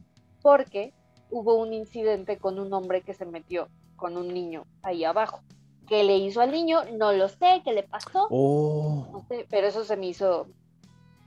porque 0.42 0.94
hubo 1.30 1.56
un 1.56 1.74
incidente 1.74 2.38
con 2.38 2.60
un 2.60 2.74
hombre 2.74 3.02
que 3.02 3.14
se 3.14 3.26
metió 3.26 3.68
con 3.96 4.18
un 4.18 4.30
niño 4.34 4.66
ahí 4.82 5.04
abajo. 5.04 5.42
¿Qué 5.88 6.04
le 6.04 6.18
hizo 6.18 6.42
al 6.42 6.52
niño? 6.52 6.80
No 6.98 7.12
lo 7.12 7.28
sé, 7.28 7.62
¿qué 7.66 7.74
le 7.74 7.84
pasó? 7.84 8.28
Oh, 8.30 9.08
No 9.12 9.26
sé, 9.28 9.46
pero 9.50 9.68
eso 9.68 9.84
se 9.84 9.98
me 9.98 10.08
hizo 10.08 10.48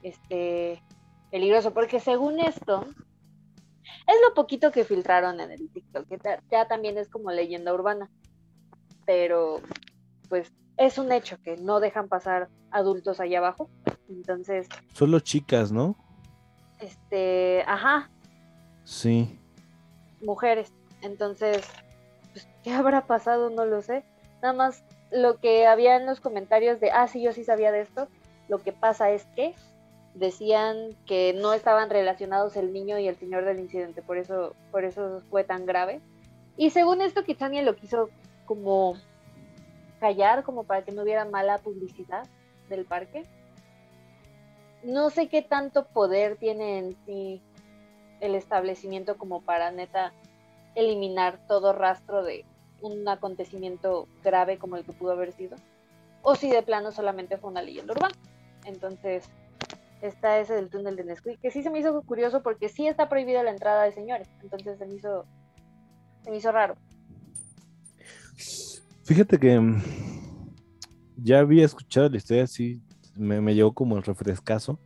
este 0.01 0.81
peligroso, 1.31 1.73
porque 1.73 1.99
según 1.99 2.39
esto, 2.39 2.85
es 4.07 4.15
lo 4.27 4.33
poquito 4.33 4.71
que 4.71 4.83
filtraron 4.83 5.39
en 5.39 5.51
el 5.51 5.69
TikTok, 5.71 6.07
que 6.07 6.19
ya 6.51 6.67
también 6.67 6.97
es 6.97 7.09
como 7.09 7.31
leyenda 7.31 7.73
urbana. 7.73 8.09
Pero 9.05 9.61
pues 10.29 10.51
es 10.77 10.97
un 10.97 11.11
hecho 11.11 11.37
que 11.41 11.57
no 11.57 11.79
dejan 11.79 12.07
pasar 12.07 12.49
adultos 12.71 13.19
allá 13.19 13.39
abajo. 13.39 13.69
Entonces. 14.09 14.67
Solo 14.93 15.19
chicas, 15.19 15.71
¿no? 15.71 15.95
Este, 16.79 17.63
ajá. 17.67 18.09
Sí. 18.83 19.39
Mujeres. 20.21 20.73
Entonces, 21.01 21.67
pues, 22.31 22.47
¿qué 22.63 22.73
habrá 22.73 23.07
pasado? 23.07 23.49
No 23.49 23.65
lo 23.65 23.81
sé. 23.81 24.03
Nada 24.41 24.53
más 24.53 24.83
lo 25.11 25.39
que 25.39 25.65
había 25.65 25.95
en 25.95 26.05
los 26.05 26.19
comentarios 26.19 26.79
de, 26.79 26.91
ah, 26.91 27.07
sí, 27.07 27.21
yo 27.21 27.31
sí 27.31 27.43
sabía 27.43 27.71
de 27.71 27.81
esto. 27.81 28.07
Lo 28.47 28.61
que 28.61 28.73
pasa 28.73 29.11
es 29.11 29.25
que 29.35 29.55
decían 30.15 30.95
que 31.05 31.33
no 31.33 31.53
estaban 31.53 31.89
relacionados 31.89 32.55
el 32.55 32.73
niño 32.73 32.97
y 32.97 33.07
el 33.07 33.17
señor 33.17 33.45
del 33.45 33.59
incidente, 33.59 34.01
por 34.01 34.17
eso, 34.17 34.55
por 34.71 34.83
eso 34.83 35.21
fue 35.29 35.43
tan 35.43 35.65
grave. 35.65 36.01
Y 36.57 36.69
según 36.69 37.01
esto, 37.01 37.23
Kitsania 37.23 37.61
lo 37.61 37.75
quiso 37.75 38.09
como 38.45 38.95
callar, 39.99 40.43
como 40.43 40.63
para 40.63 40.83
que 40.83 40.91
no 40.91 41.03
hubiera 41.03 41.25
mala 41.25 41.57
publicidad 41.57 42.27
del 42.69 42.85
parque. 42.85 43.23
No 44.83 45.09
sé 45.09 45.27
qué 45.27 45.41
tanto 45.41 45.85
poder 45.85 46.37
tiene 46.37 46.77
en 46.77 46.95
sí 47.05 47.41
el 48.21 48.35
establecimiento 48.35 49.17
como 49.17 49.41
para 49.41 49.71
neta 49.71 50.13
eliminar 50.75 51.39
todo 51.47 51.73
rastro 51.73 52.23
de 52.23 52.45
un 52.81 53.07
acontecimiento 53.07 54.07
grave 54.23 54.57
como 54.57 54.77
el 54.77 54.85
que 54.85 54.93
pudo 54.93 55.11
haber 55.11 55.33
sido. 55.33 55.57
O 56.21 56.35
si 56.35 56.49
de 56.49 56.61
plano 56.61 56.91
solamente 56.91 57.37
fue 57.37 57.51
una 57.51 57.61
leyenda 57.61 57.93
urbana. 57.93 58.15
Entonces, 58.65 59.29
está 60.07 60.39
ese 60.39 60.53
del 60.53 60.69
túnel 60.69 60.95
de 60.95 61.03
Nesquik, 61.03 61.39
que 61.39 61.51
sí 61.51 61.63
se 61.63 61.69
me 61.69 61.79
hizo 61.79 62.01
curioso 62.03 62.41
porque 62.43 62.69
sí 62.69 62.87
está 62.87 63.09
prohibida 63.09 63.43
la 63.43 63.51
entrada 63.51 63.83
de 63.83 63.91
señores. 63.91 64.29
Entonces 64.41 64.77
se 64.77 64.85
me 64.85 64.95
hizo, 64.95 65.25
se 66.23 66.31
me 66.31 66.37
hizo 66.37 66.51
raro. 66.51 66.75
Fíjate 69.03 69.37
que 69.39 69.59
mm, 69.59 69.81
ya 71.17 71.39
había 71.39 71.65
escuchado 71.65 72.09
la 72.09 72.17
historia, 72.17 72.47
sí, 72.47 72.81
me, 73.15 73.41
me 73.41 73.55
llegó 73.55 73.73
como 73.73 73.97
el 73.97 74.03
refrescazo, 74.03 74.79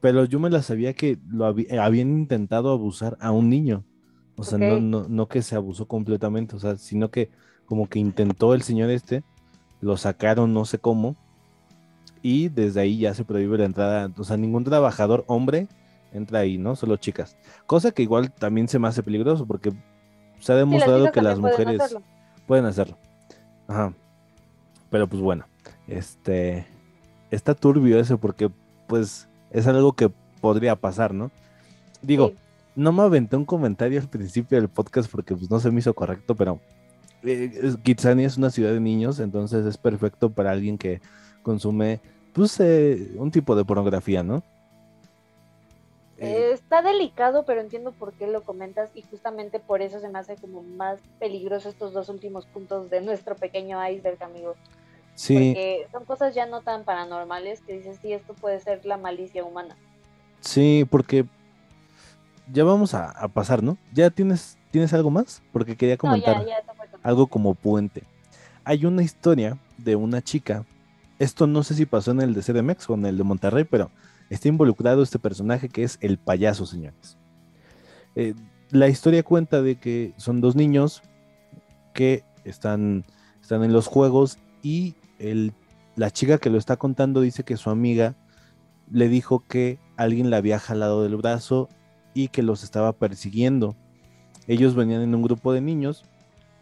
pero 0.00 0.24
yo 0.24 0.38
me 0.38 0.50
la 0.50 0.62
sabía 0.62 0.94
que 0.94 1.18
lo 1.28 1.46
habían 1.46 2.10
intentado 2.10 2.70
abusar 2.70 3.16
a 3.20 3.32
un 3.32 3.50
niño. 3.50 3.84
O 4.36 4.44
sea, 4.44 4.56
no, 4.56 4.80
no, 4.80 5.08
no 5.08 5.26
que 5.26 5.42
se 5.42 5.56
abusó 5.56 5.88
completamente, 5.88 6.54
o 6.54 6.60
sea, 6.60 6.76
sino 6.76 7.10
que 7.10 7.30
como 7.66 7.88
que 7.88 7.98
intentó 7.98 8.54
el 8.54 8.62
señor 8.62 8.88
este, 8.90 9.24
lo 9.80 9.96
sacaron 9.96 10.54
no 10.54 10.64
sé 10.64 10.78
cómo, 10.78 11.16
y 12.22 12.48
desde 12.48 12.80
ahí 12.80 12.98
ya 12.98 13.14
se 13.14 13.24
prohíbe 13.24 13.58
la 13.58 13.64
entrada, 13.64 14.10
o 14.16 14.24
sea, 14.24 14.36
ningún 14.36 14.64
trabajador 14.64 15.24
hombre 15.26 15.68
entra 16.12 16.40
ahí, 16.40 16.58
¿no? 16.58 16.76
Solo 16.76 16.96
chicas. 16.96 17.36
Cosa 17.66 17.92
que 17.92 18.02
igual 18.02 18.32
también 18.32 18.68
se 18.68 18.78
me 18.78 18.88
hace 18.88 19.02
peligroso 19.02 19.46
porque 19.46 19.72
se 20.40 20.52
ha 20.52 20.56
demostrado 20.56 21.10
que 21.12 21.22
las 21.22 21.38
mujeres 21.38 21.96
pueden 22.46 22.64
hacerlo. 22.64 22.96
Ajá. 23.66 23.92
Pero 24.90 25.06
pues 25.06 25.20
bueno, 25.20 25.46
este 25.86 26.66
está 27.30 27.54
turbio 27.54 27.98
eso 27.98 28.18
porque 28.18 28.50
pues 28.86 29.28
es 29.50 29.66
algo 29.66 29.92
que 29.92 30.10
podría 30.40 30.76
pasar, 30.76 31.12
¿no? 31.12 31.30
Digo, 32.00 32.32
no 32.74 32.92
me 32.92 33.02
aventé 33.02 33.36
un 33.36 33.44
comentario 33.44 34.00
al 34.00 34.08
principio 34.08 34.58
del 34.58 34.68
podcast 34.68 35.10
porque 35.10 35.34
pues 35.34 35.50
no 35.50 35.60
se 35.60 35.70
me 35.70 35.80
hizo 35.80 35.94
correcto, 35.94 36.34
pero 36.34 36.60
eh, 37.22 37.74
Kitsania 37.82 38.26
es 38.26 38.38
una 38.38 38.50
ciudad 38.50 38.72
de 38.72 38.80
niños, 38.80 39.20
entonces 39.20 39.66
es 39.66 39.76
perfecto 39.76 40.30
para 40.30 40.52
alguien 40.52 40.78
que 40.78 41.00
consume 41.48 41.98
pues 42.34 42.60
eh, 42.60 43.10
un 43.16 43.30
tipo 43.30 43.56
de 43.56 43.64
pornografía, 43.64 44.22
¿no? 44.22 44.42
Eh, 46.18 46.50
está 46.52 46.82
delicado, 46.82 47.46
pero 47.46 47.62
entiendo 47.62 47.92
por 47.92 48.12
qué 48.12 48.26
lo 48.26 48.42
comentas 48.42 48.90
y 48.94 49.00
justamente 49.00 49.60
por 49.60 49.80
eso 49.80 49.98
se 49.98 50.10
me 50.10 50.18
hace 50.18 50.36
como 50.36 50.62
más 50.62 50.98
peligroso 51.18 51.70
estos 51.70 51.94
dos 51.94 52.10
últimos 52.10 52.44
puntos 52.44 52.90
de 52.90 53.00
nuestro 53.00 53.34
pequeño 53.34 53.78
iceberg, 53.88 54.22
amigo. 54.22 54.56
Sí. 55.14 55.34
Porque 55.34 55.86
son 55.90 56.04
cosas 56.04 56.34
ya 56.34 56.44
no 56.44 56.60
tan 56.60 56.84
paranormales 56.84 57.62
que 57.62 57.78
dices, 57.78 57.98
sí, 58.02 58.12
esto 58.12 58.34
puede 58.34 58.60
ser 58.60 58.84
la 58.84 58.98
malicia 58.98 59.42
humana. 59.42 59.74
Sí, 60.40 60.86
porque 60.90 61.24
ya 62.52 62.64
vamos 62.64 62.92
a, 62.92 63.26
pasar, 63.28 63.62
¿no? 63.62 63.78
¿Ya 63.94 64.10
tienes, 64.10 64.58
tienes 64.70 64.92
algo 64.92 65.08
más? 65.10 65.42
Porque 65.50 65.76
quería 65.76 65.96
comentar 65.96 66.44
algo 67.02 67.26
como 67.26 67.54
puente. 67.54 68.02
Hay 68.64 68.84
una 68.84 69.02
historia 69.02 69.56
de 69.78 69.96
una 69.96 70.20
chica, 70.20 70.66
esto 71.18 71.46
no 71.46 71.62
sé 71.62 71.74
si 71.74 71.86
pasó 71.86 72.10
en 72.12 72.20
el 72.20 72.34
de 72.34 72.42
CDMX 72.42 72.90
o 72.90 72.94
en 72.94 73.06
el 73.06 73.18
de 73.18 73.24
Monterrey, 73.24 73.64
pero 73.64 73.90
está 74.30 74.48
involucrado 74.48 75.02
este 75.02 75.18
personaje 75.18 75.68
que 75.68 75.82
es 75.82 75.98
el 76.00 76.18
payaso, 76.18 76.66
señores. 76.66 77.16
Eh, 78.14 78.34
la 78.70 78.88
historia 78.88 79.22
cuenta 79.22 79.62
de 79.62 79.76
que 79.76 80.14
son 80.16 80.40
dos 80.40 80.54
niños 80.54 81.02
que 81.94 82.24
están, 82.44 83.04
están 83.40 83.64
en 83.64 83.72
los 83.72 83.86
juegos 83.86 84.38
y 84.62 84.94
la 85.96 86.10
chica 86.10 86.38
que 86.38 86.50
lo 86.50 86.58
está 86.58 86.76
contando 86.76 87.20
dice 87.20 87.44
que 87.44 87.56
su 87.56 87.70
amiga 87.70 88.14
le 88.90 89.08
dijo 89.08 89.44
que 89.46 89.78
alguien 89.96 90.30
la 90.30 90.36
había 90.36 90.58
jalado 90.58 91.02
del 91.02 91.16
brazo 91.16 91.68
y 92.14 92.28
que 92.28 92.42
los 92.42 92.62
estaba 92.62 92.92
persiguiendo. 92.92 93.76
Ellos 94.46 94.74
venían 94.74 95.02
en 95.02 95.14
un 95.14 95.22
grupo 95.22 95.52
de 95.52 95.60
niños, 95.60 96.04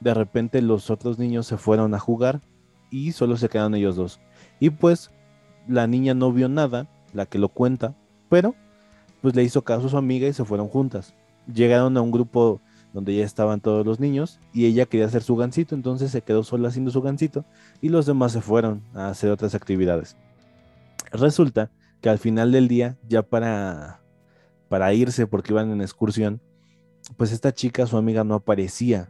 de 0.00 0.14
repente 0.14 0.62
los 0.62 0.90
otros 0.90 1.18
niños 1.18 1.46
se 1.46 1.56
fueron 1.56 1.94
a 1.94 1.98
jugar 1.98 2.40
y 2.90 3.12
solo 3.12 3.36
se 3.36 3.48
quedaron 3.48 3.74
ellos 3.74 3.96
dos. 3.96 4.20
Y 4.60 4.70
pues 4.70 5.10
la 5.68 5.86
niña 5.86 6.14
no 6.14 6.32
vio 6.32 6.48
nada 6.48 6.88
la 7.12 7.26
que 7.26 7.38
lo 7.38 7.48
cuenta, 7.48 7.94
pero 8.28 8.54
pues 9.22 9.34
le 9.34 9.42
hizo 9.42 9.62
caso 9.62 9.86
a 9.86 9.90
su 9.90 9.96
amiga 9.96 10.28
y 10.28 10.32
se 10.32 10.44
fueron 10.44 10.68
juntas. 10.68 11.14
Llegaron 11.52 11.96
a 11.96 12.02
un 12.02 12.10
grupo 12.10 12.60
donde 12.92 13.14
ya 13.14 13.24
estaban 13.24 13.60
todos 13.60 13.84
los 13.84 14.00
niños 14.00 14.40
y 14.52 14.66
ella 14.66 14.86
quería 14.86 15.06
hacer 15.06 15.22
su 15.22 15.36
gancito, 15.36 15.74
entonces 15.74 16.10
se 16.10 16.22
quedó 16.22 16.42
sola 16.44 16.68
haciendo 16.68 16.90
su 16.90 17.02
gancito 17.02 17.44
y 17.80 17.88
los 17.88 18.06
demás 18.06 18.32
se 18.32 18.40
fueron 18.40 18.82
a 18.94 19.08
hacer 19.08 19.30
otras 19.30 19.54
actividades. 19.54 20.16
Resulta 21.12 21.70
que 22.00 22.08
al 22.08 22.18
final 22.18 22.52
del 22.52 22.68
día, 22.68 22.96
ya 23.08 23.22
para, 23.22 24.00
para 24.68 24.92
irse 24.94 25.26
porque 25.26 25.52
iban 25.52 25.70
en 25.70 25.80
excursión, 25.80 26.40
pues 27.16 27.32
esta 27.32 27.52
chica, 27.52 27.86
su 27.86 27.96
amiga, 27.96 28.24
no 28.24 28.34
aparecía. 28.34 29.08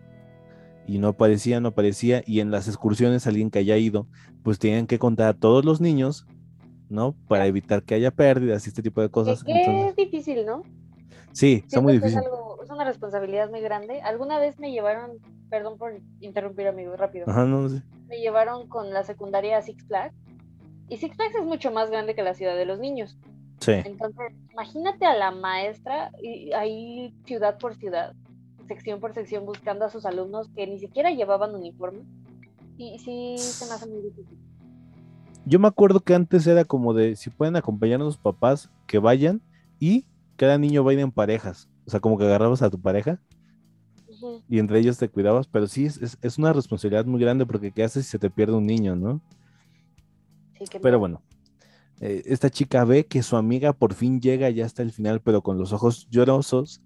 Y 0.87 0.99
no 0.99 1.09
aparecía, 1.09 1.61
no 1.61 1.68
aparecía. 1.68 2.22
Y 2.27 2.40
en 2.40 2.51
las 2.51 2.68
excursiones 2.68 3.27
alguien 3.27 3.51
que 3.51 3.59
haya 3.59 3.77
ido, 3.77 4.07
pues 4.42 4.59
tenían 4.59 4.87
que 4.87 4.99
contar 4.99 5.29
a 5.29 5.35
todos 5.35 5.64
los 5.64 5.81
niños 5.81 6.27
¿no? 6.88 7.14
Para 7.29 7.46
evitar 7.46 7.83
que 7.83 7.94
haya 7.94 8.11
pérdidas 8.11 8.66
y 8.66 8.68
este 8.68 8.83
tipo 8.83 9.01
de 9.01 9.11
cosas. 9.11 9.42
es 9.46 9.96
difícil, 9.96 10.46
¿no? 10.46 10.62
Sí, 11.33 11.64
está 11.66 11.81
muy 11.81 11.94
difícil. 11.94 12.20
Es, 12.62 12.70
una 12.70 12.85
responsabilidad 12.85 13.49
muy 13.49 13.61
grande. 13.61 14.01
Alguna 14.03 14.38
vez 14.38 14.59
me 14.59 14.72
llevaron, 14.72 15.18
perdón 15.49 15.79
por 15.79 16.01
interrumpir, 16.20 16.66
amigo, 16.66 16.96
rápido. 16.96 17.27
Ajá, 17.29 17.44
no, 17.44 17.68
sé. 17.68 17.81
Me 18.09 18.18
llevaron 18.18 18.68
con 18.68 18.92
la 18.92 19.05
secundaria 19.05 19.59
a 19.59 19.62
Six 19.62 19.87
Flags. 19.87 20.14
Y 20.88 20.96
Six 20.96 21.16
Flags 21.16 21.37
es 21.37 21.44
mucho 21.44 21.70
más 21.70 21.90
grande 21.90 22.14
que 22.14 22.22
la 22.22 22.35
ciudad 22.35 22.57
de 22.57 22.66
los 22.66 22.81
niños. 22.81 23.16
Sí. 23.61 23.72
Entonces, 23.72 24.33
imagínate 24.53 25.07
a 25.07 25.14
la 25.14 25.31
maestra 25.31 26.11
y 26.20 26.53
ahí 26.53 27.14
ciudad 27.25 27.57
por 27.59 27.77
ciudad, 27.77 28.14
sección 28.66 29.00
por 29.00 29.14
sección, 29.14 29.46
buscando 29.46 29.85
a 29.85 29.90
sus 29.90 30.07
alumnos 30.07 30.48
que 30.55 30.66
ni 30.66 30.79
siquiera 30.79 31.11
llevaban 31.11 31.55
uniforme. 31.55 32.00
Y 32.76 32.98
sí, 32.98 33.37
se 33.38 33.66
me 33.66 33.72
hace 33.72 33.87
muy 33.87 34.02
difícil. 34.02 34.38
Yo 35.44 35.59
me 35.59 35.68
acuerdo 35.68 36.00
que 36.00 36.14
antes 36.14 36.46
era 36.46 36.64
como 36.64 36.92
de 36.92 37.16
si 37.16 37.31
pueden 37.31 37.57
acompañar 37.57 38.00
a 38.00 38.05
los 38.05 38.18
papás, 38.18 38.70
que 38.87 38.98
vayan 38.98 39.40
y 39.79 40.05
cada 40.37 40.59
niño 40.59 40.85
va 40.85 40.90
a 40.90 40.94
ir 40.94 41.00
en 41.00 41.12
parejas. 41.12 41.68
O 41.87 41.90
sea, 41.90 42.00
como 42.00 42.18
que 42.18 42.24
agarrabas 42.24 42.62
a 42.62 42.70
tu 42.70 42.81
pareja 42.81 43.20
y 44.48 44.59
entre 44.59 44.81
ellos 44.81 44.98
te 44.98 45.09
cuidabas. 45.09 45.46
Pero 45.46 45.66
sí, 45.66 45.87
es, 45.87 46.38
una 46.38 46.52
responsabilidad 46.52 47.07
muy 47.07 47.20
grande 47.20 47.47
porque 47.47 47.70
¿qué 47.70 47.84
haces 47.84 48.07
si 48.07 48.12
se 48.12 48.18
te 48.18 48.28
pierde 48.30 48.55
un 48.55 48.66
niño, 48.66 48.97
no? 48.97 49.20
Sí, 50.59 50.64
pero 50.82 50.99
bueno, 50.99 51.22
eh, 52.01 52.22
esta 52.26 52.51
chica 52.51 52.84
ve 52.84 53.07
que 53.07 53.22
su 53.22 53.36
amiga 53.36 53.72
por 53.72 53.95
fin 53.95 54.20
llega 54.20 54.51
ya 54.51 54.66
hasta 54.66 54.82
el 54.82 54.90
final, 54.90 55.20
pero 55.20 55.43
con 55.43 55.59
los 55.59 55.72
ojos 55.72 56.09
llorosos 56.11 56.82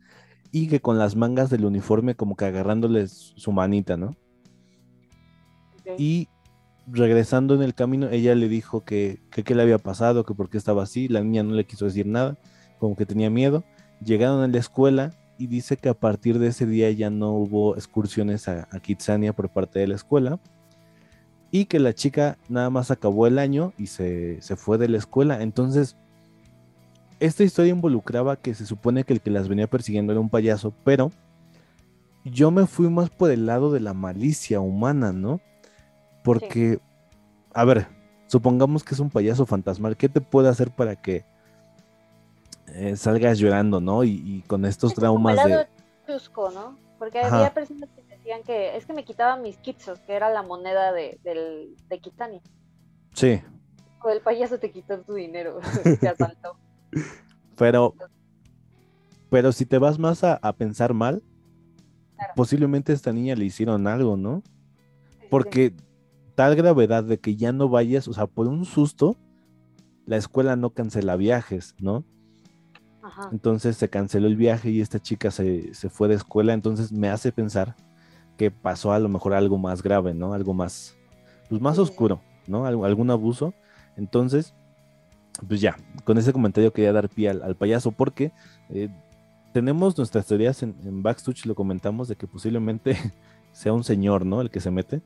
y 0.52 0.68
que 0.68 0.80
con 0.80 0.98
las 0.98 1.16
mangas 1.16 1.50
del 1.50 1.64
uniforme 1.64 2.14
como 2.14 2.36
que 2.36 2.44
agarrándoles 2.44 3.32
su 3.36 3.52
manita, 3.52 3.96
¿no? 3.96 4.16
Y 5.98 6.28
regresando 6.86 7.54
en 7.54 7.62
el 7.62 7.74
camino, 7.74 8.08
ella 8.10 8.34
le 8.34 8.48
dijo 8.48 8.84
que 8.84 9.20
qué 9.30 9.54
le 9.54 9.62
había 9.62 9.78
pasado, 9.78 10.24
que 10.24 10.34
por 10.34 10.50
qué 10.50 10.58
estaba 10.58 10.82
así. 10.82 11.08
La 11.08 11.22
niña 11.22 11.42
no 11.42 11.54
le 11.54 11.66
quiso 11.66 11.84
decir 11.84 12.06
nada, 12.06 12.38
como 12.78 12.96
que 12.96 13.06
tenía 13.06 13.30
miedo. 13.30 13.64
Llegaron 14.04 14.42
a 14.42 14.48
la 14.48 14.58
escuela 14.58 15.12
y 15.38 15.46
dice 15.46 15.76
que 15.76 15.88
a 15.88 15.94
partir 15.94 16.38
de 16.38 16.48
ese 16.48 16.66
día 16.66 16.90
ya 16.90 17.10
no 17.10 17.32
hubo 17.32 17.74
excursiones 17.76 18.48
a, 18.48 18.66
Kitsania 18.82 19.32
por 19.32 19.50
parte 19.50 19.78
de 19.78 19.88
la 19.88 19.94
escuela. 19.94 20.40
Y 21.52 21.64
que 21.64 21.80
la 21.80 21.92
chica 21.92 22.38
nada 22.48 22.70
más 22.70 22.90
acabó 22.90 23.26
el 23.26 23.38
año 23.38 23.72
y 23.76 23.88
se, 23.88 24.40
se 24.40 24.56
fue 24.56 24.78
de 24.78 24.88
la 24.88 24.98
escuela. 24.98 25.42
Entonces, 25.42 25.96
esta 27.20 27.44
historia 27.44 27.70
involucraba 27.70 28.36
que 28.36 28.54
se 28.54 28.66
supone 28.66 29.04
que 29.04 29.12
el 29.12 29.20
que 29.20 29.30
las 29.30 29.48
venía 29.48 29.66
persiguiendo 29.68 30.12
era 30.12 30.20
un 30.20 30.30
payaso, 30.30 30.72
pero 30.84 31.12
yo 32.24 32.50
me 32.50 32.66
fui 32.66 32.88
más 32.88 33.10
por 33.10 33.30
el 33.30 33.46
lado 33.46 33.70
de 33.70 33.80
la 33.80 33.94
malicia 33.94 34.60
humana, 34.60 35.12
¿no? 35.12 35.40
Porque, 36.24 36.80
a 37.54 37.64
ver, 37.64 37.86
supongamos 38.26 38.84
que 38.84 38.94
es 38.94 39.00
un 39.00 39.10
payaso 39.10 39.46
fantasmal, 39.46 39.96
¿qué 39.96 40.08
te 40.08 40.20
puede 40.20 40.48
hacer 40.48 40.70
para 40.70 40.96
que 40.96 41.24
eh, 42.68 42.96
salgas 42.96 43.38
llorando, 43.38 43.80
¿no? 43.80 44.04
Y, 44.04 44.42
con 44.46 44.64
estos 44.64 44.94
traumas 44.94 45.44
de... 45.44 45.66
Chusco, 46.06 46.50
¿no? 46.50 46.76
porque 47.00 47.18
había 47.18 47.54
personas 47.54 47.88
que 47.96 48.02
decían 48.02 48.42
que 48.42 48.76
es 48.76 48.84
que 48.84 48.92
me 48.92 49.06
quitaban 49.06 49.40
mis 49.40 49.56
kitsos, 49.56 49.98
que 50.00 50.12
era 50.12 50.28
la 50.28 50.42
moneda 50.42 50.92
de, 50.92 51.18
del, 51.24 51.74
de 51.88 51.98
Kitania. 51.98 52.42
Sí. 53.14 53.40
O 54.02 54.10
el 54.10 54.20
payaso 54.20 54.58
te 54.58 54.70
quitó 54.70 55.00
tu 55.00 55.14
dinero, 55.14 55.60
te 56.00 56.08
asaltó. 56.08 56.58
Pero, 57.56 57.94
pero 59.28 59.52
si 59.52 59.66
te 59.66 59.78
vas 59.78 59.98
más 59.98 60.24
a, 60.24 60.38
pensar 60.54 60.94
mal, 60.94 61.22
posiblemente 62.36 62.92
a 62.92 62.94
esta 62.94 63.12
niña 63.12 63.34
le 63.36 63.44
hicieron 63.44 63.86
algo, 63.86 64.16
¿no? 64.16 64.42
Porque 65.28 65.74
tal 66.34 66.56
gravedad 66.56 67.04
de 67.04 67.18
que 67.18 67.36
ya 67.36 67.52
no 67.52 67.68
vayas, 67.68 68.08
o 68.08 68.12
sea, 68.12 68.26
por 68.26 68.46
un 68.46 68.64
susto, 68.64 69.16
la 70.06 70.16
escuela 70.16 70.56
no 70.56 70.70
cancela 70.70 71.16
viajes, 71.16 71.74
¿no? 71.78 72.04
Entonces 73.32 73.76
se 73.76 73.88
canceló 73.88 74.26
el 74.26 74.36
viaje 74.36 74.70
y 74.70 74.80
esta 74.80 75.00
chica 75.00 75.30
se, 75.30 75.72
fue 75.90 76.08
de 76.08 76.14
escuela, 76.14 76.52
entonces 76.52 76.92
me 76.92 77.10
hace 77.10 77.32
pensar 77.32 77.76
que 78.36 78.50
pasó 78.50 78.92
a 78.92 78.98
lo 78.98 79.08
mejor 79.08 79.34
algo 79.34 79.58
más 79.58 79.82
grave, 79.82 80.14
¿no? 80.14 80.32
Algo 80.32 80.54
más, 80.54 80.96
pues 81.48 81.60
más 81.60 81.78
oscuro, 81.78 82.22
¿no? 82.46 82.64
algún 82.64 83.10
abuso. 83.10 83.52
Entonces, 83.96 84.54
pues 85.46 85.60
ya, 85.60 85.76
con 86.04 86.18
ese 86.18 86.32
comentario 86.32 86.72
quería 86.72 86.92
dar 86.92 87.08
pie 87.08 87.30
al, 87.30 87.56
payaso 87.56 87.92
porque 87.92 88.32
eh, 88.68 88.88
tenemos 89.52 89.96
nuestras 89.96 90.26
teorías 90.26 90.62
en, 90.62 90.76
en 90.84 91.02
Backstitch, 91.02 91.46
lo 91.46 91.54
comentamos, 91.54 92.08
de 92.08 92.16
que 92.16 92.26
posiblemente 92.26 92.96
sea 93.52 93.72
un 93.72 93.84
señor, 93.84 94.24
¿no? 94.24 94.40
El 94.40 94.50
que 94.50 94.60
se 94.60 94.70
mete. 94.70 95.00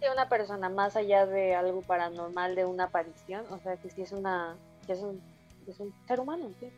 Sí, 0.00 0.06
una 0.12 0.28
persona 0.28 0.68
más 0.68 0.96
allá 0.96 1.26
de 1.26 1.54
algo 1.54 1.82
paranormal, 1.82 2.54
de 2.54 2.64
una 2.64 2.84
aparición, 2.84 3.44
o 3.50 3.58
sea, 3.58 3.76
que 3.76 3.90
sí 3.90 4.02
es 4.02 4.12
una, 4.12 4.56
que 4.86 4.92
es 4.92 5.00
un, 5.00 5.20
es 5.66 5.80
un 5.80 5.92
ser 6.06 6.20
humano, 6.20 6.50
¿sí? 6.60 6.68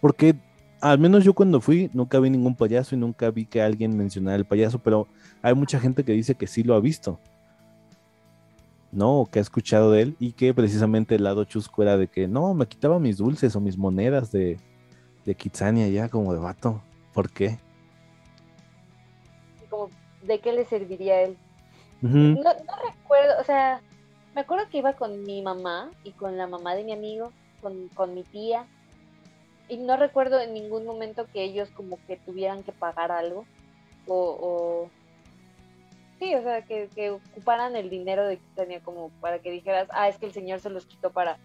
Porque 0.00 0.34
al 0.80 0.98
menos 0.98 1.24
yo 1.24 1.34
cuando 1.34 1.60
fui 1.60 1.90
nunca 1.92 2.18
vi 2.20 2.30
ningún 2.30 2.56
payaso 2.56 2.94
y 2.94 2.98
nunca 2.98 3.30
vi 3.30 3.44
que 3.44 3.60
alguien 3.60 3.96
mencionara 3.96 4.36
el 4.36 4.46
payaso, 4.46 4.78
pero 4.78 5.06
hay 5.42 5.54
mucha 5.54 5.78
gente 5.78 6.04
que 6.04 6.12
dice 6.12 6.34
que 6.34 6.46
sí 6.46 6.62
lo 6.62 6.74
ha 6.74 6.80
visto. 6.80 7.20
¿No? 8.92 9.20
O 9.20 9.26
que 9.26 9.38
ha 9.38 9.42
escuchado 9.42 9.92
de 9.92 10.02
él 10.02 10.16
y 10.18 10.32
que 10.32 10.52
precisamente 10.54 11.14
el 11.14 11.24
lado 11.24 11.44
chusco 11.44 11.82
era 11.82 11.96
de 11.96 12.08
que 12.08 12.26
no, 12.28 12.54
me 12.54 12.66
quitaba 12.66 12.98
mis 12.98 13.18
dulces 13.18 13.54
o 13.56 13.60
mis 13.60 13.76
monedas 13.76 14.32
de, 14.32 14.58
de 15.24 15.34
Kitsania 15.34 15.88
ya 15.88 16.08
como 16.08 16.32
de 16.32 16.40
vato. 16.40 16.82
¿Por 17.12 17.30
qué? 17.30 17.58
Como, 19.68 19.90
¿de 20.22 20.38
qué 20.40 20.52
le 20.52 20.64
serviría 20.64 21.14
a 21.14 21.20
él? 21.22 21.36
no, 22.02 22.34
no, 22.34 22.42
recuerdo, 22.42 23.34
o 23.40 23.44
sea, 23.44 23.82
me 24.34 24.40
acuerdo 24.40 24.68
que 24.70 24.78
iba 24.78 24.94
con 24.94 25.22
mi 25.24 25.42
mamá 25.42 25.90
y 26.02 26.12
con 26.12 26.38
la 26.38 26.46
mamá 26.46 26.74
de 26.74 26.84
mi 26.84 26.92
amigo, 26.92 27.30
con, 27.60 27.88
con 27.88 28.14
mi 28.14 28.22
tía, 28.22 28.64
y 29.68 29.76
no 29.76 29.96
recuerdo 29.98 30.40
en 30.40 30.54
ningún 30.54 30.86
momento 30.86 31.26
que 31.32 31.44
ellos 31.44 31.68
como 31.70 31.98
que 32.06 32.16
tuvieran 32.16 32.62
que 32.62 32.72
pagar 32.72 33.12
algo 33.12 33.44
o 34.06 34.88
Sí, 36.20 36.34
o 36.34 36.42
sea, 36.42 36.62
que, 36.62 37.10
ocuparan 37.10 37.76
el 37.76 37.88
dinero 37.88 38.26
de 38.26 38.36
Kitsania 38.36 38.82
como 38.82 39.08
para 39.22 39.38
que 39.38 39.50
dijeras, 39.50 39.88
ah, 39.90 40.06
es 40.06 40.18
que 40.18 40.26
el 40.26 40.32
señor 40.32 40.60
se 40.60 40.68
los 40.68 40.84
quitó 40.84 41.10
para, 41.10 41.38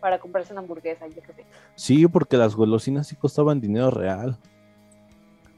para 0.00 0.20
comprarse 0.20 0.52
una 0.52 0.62
hamburguesa, 0.62 1.08
yo 1.08 1.20
qué 1.22 1.32
sé. 1.32 1.44
Sí, 1.74 2.06
porque 2.06 2.36
las 2.36 2.54
golosinas 2.54 3.08
sí 3.08 3.16
costaban 3.16 3.60
dinero 3.60 3.90
real. 3.90 4.38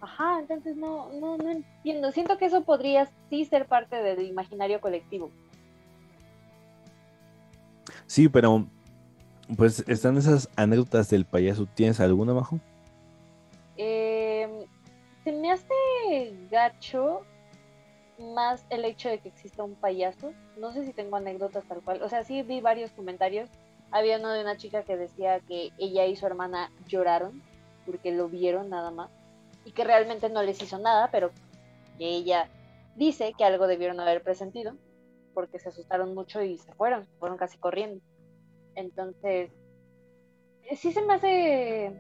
Ajá, 0.01 0.41
entonces 0.41 0.77
no, 0.77 1.13
no, 1.13 1.37
no 1.37 1.51
entiendo. 1.51 2.11
Siento 2.11 2.39
que 2.39 2.47
eso 2.47 2.63
podría 2.63 3.11
sí 3.29 3.45
ser 3.45 3.67
parte 3.67 3.97
del 3.97 4.23
imaginario 4.23 4.81
colectivo. 4.81 5.31
Sí, 8.07 8.31
pero 8.31 8.67
pues 9.59 9.85
están 9.87 10.17
esas 10.17 10.49
anécdotas 10.57 11.11
del 11.11 11.27
payaso. 11.27 11.67
¿Tienes 11.67 12.01
alguna, 12.01 12.33
Majo? 12.33 12.59
Eh, 13.77 14.67
se 15.25 15.33
me 15.33 15.53
hace 15.53 15.75
gacho 16.51 17.27
más 18.19 18.67
el 18.71 18.85
hecho 18.85 19.09
de 19.09 19.19
que 19.19 19.29
exista 19.29 19.63
un 19.63 19.75
payaso. 19.75 20.33
No 20.57 20.73
sé 20.73 20.85
si 20.85 20.93
tengo 20.93 21.17
anécdotas 21.17 21.65
tal 21.65 21.83
cual. 21.83 22.03
O 22.03 22.09
sea, 22.09 22.25
sí 22.25 22.43
vi 22.43 22.61
varios 22.61 22.91
comentarios. 22.93 23.49
Había 23.91 24.19
uno 24.19 24.33
de 24.33 24.43
una 24.43 24.57
chica 24.57 24.83
que 24.83 24.97
decía 24.97 25.41
que 25.41 25.71
ella 25.79 26.07
y 26.07 26.17
su 26.17 26.27
hermana 26.27 26.71
lloraron 26.87 27.43
porque 27.87 28.13
lo 28.13 28.29
vieron 28.29 28.69
nada 28.69 28.91
más 28.91 29.11
y 29.65 29.73
que 29.73 29.85
realmente 29.85 30.29
no 30.29 30.43
les 30.43 30.63
hizo 30.63 30.79
nada, 30.79 31.11
pero 31.11 31.31
que 31.99 32.07
ella 32.07 32.49
dice 32.97 33.35
que 33.37 33.45
algo 33.45 33.67
debieron 33.67 34.01
haber 34.01 34.23
presentido 34.23 34.75
porque 35.35 35.59
se 35.59 35.69
asustaron 35.69 36.15
mucho 36.15 36.43
y 36.43 36.59
se 36.59 36.73
fueron, 36.75 37.07
fueron 37.19 37.39
casi 37.39 37.59
corriendo. 37.59 38.01
Entonces, 38.75 39.51
sí 40.77 40.93
se 40.93 41.03
me 41.03 41.15
hace 41.15 41.93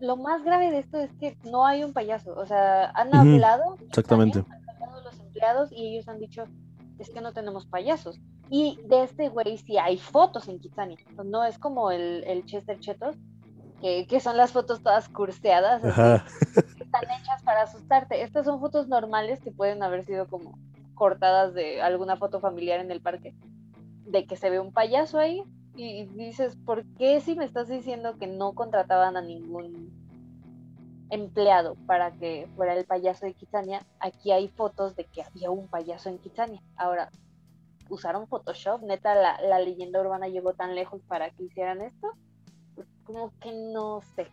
lo 0.00 0.16
más 0.16 0.42
grave 0.44 0.70
de 0.70 0.78
esto 0.78 0.98
es 0.98 1.12
que 1.14 1.36
no 1.44 1.66
hay 1.66 1.84
un 1.84 1.92
payaso. 1.92 2.34
O 2.36 2.46
sea, 2.46 2.90
han 2.90 3.14
hablado. 3.14 3.76
Exactamente. 3.88 4.40
Han 4.48 4.82
hablado 4.82 5.02
los 5.02 5.18
empleados 5.20 5.72
y 5.72 5.94
ellos 5.94 6.08
han 6.08 6.18
dicho, 6.18 6.44
es 6.98 7.10
que 7.10 7.20
no 7.20 7.32
tenemos 7.32 7.66
payasos. 7.66 8.18
Y 8.48 8.78
de 8.86 9.04
este 9.04 9.28
güey 9.28 9.58
sí 9.58 9.78
hay 9.78 9.98
fotos 9.98 10.48
en 10.48 10.60
Kitsani. 10.60 10.96
No 11.24 11.44
es 11.44 11.58
como 11.58 11.90
el, 11.90 12.24
el 12.24 12.44
Chester 12.44 12.78
Chetos, 12.78 13.16
que, 13.80 14.06
que, 14.06 14.20
son 14.20 14.36
las 14.36 14.52
fotos 14.52 14.82
todas 14.82 15.08
curseadas, 15.08 15.82
que 15.82 16.84
están 16.84 17.04
hechas 17.04 17.42
para 17.44 17.62
asustarte. 17.62 18.22
Estas 18.22 18.46
son 18.46 18.60
fotos 18.60 18.88
normales 18.88 19.40
que 19.40 19.50
pueden 19.50 19.82
haber 19.82 20.04
sido 20.04 20.26
como 20.28 20.58
cortadas 20.94 21.54
de 21.54 21.82
alguna 21.82 22.16
foto 22.16 22.40
familiar 22.40 22.80
en 22.80 22.90
el 22.90 23.00
parque. 23.00 23.34
De 24.06 24.26
que 24.26 24.36
se 24.36 24.50
ve 24.50 24.60
un 24.60 24.72
payaso 24.72 25.18
ahí, 25.18 25.42
y 25.76 26.06
dices, 26.06 26.56
¿por 26.64 26.84
qué 26.96 27.20
si 27.20 27.34
me 27.34 27.44
estás 27.44 27.68
diciendo 27.68 28.16
que 28.18 28.26
no 28.26 28.52
contrataban 28.54 29.16
a 29.16 29.22
ningún 29.22 29.90
empleado 31.10 31.76
para 31.86 32.12
que 32.12 32.48
fuera 32.56 32.74
el 32.74 32.86
payaso 32.86 33.26
de 33.26 33.34
Kitsania? 33.34 33.86
Aquí 34.00 34.32
hay 34.32 34.48
fotos 34.48 34.96
de 34.96 35.04
que 35.04 35.22
había 35.22 35.50
un 35.50 35.68
payaso 35.68 36.08
en 36.08 36.18
Kitsania. 36.18 36.62
Ahora, 36.76 37.10
¿usaron 37.90 38.26
Photoshop? 38.26 38.82
¿Neta 38.82 39.14
la, 39.14 39.58
leyenda 39.58 40.00
urbana 40.00 40.28
llegó 40.28 40.54
tan 40.54 40.74
lejos 40.74 41.02
para 41.06 41.30
que 41.30 41.44
hicieran 41.44 41.82
esto? 41.82 42.08
Pues 42.74 42.88
como 43.04 43.32
que 43.40 43.52
no 43.52 44.00
sé. 44.14 44.28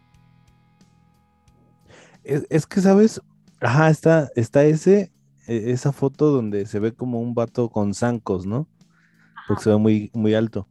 Es, 2.24 2.66
que, 2.66 2.80
¿sabes? 2.80 3.22
Ajá, 3.60 3.90
está, 3.90 4.30
está 4.36 4.64
ese, 4.64 5.12
e, 5.46 5.72
esa 5.72 5.92
foto 5.92 6.32
donde 6.32 6.66
se 6.66 6.80
ve 6.80 6.94
como 6.94 7.20
un 7.20 7.34
vato 7.36 7.70
con 7.70 7.94
zancos, 7.94 8.46
¿no? 8.46 8.68
Porque 9.46 9.64
se 9.64 9.70
ve 9.72 9.78
muy, 9.78 10.10
muy 10.14 10.34
alto. 10.34 10.68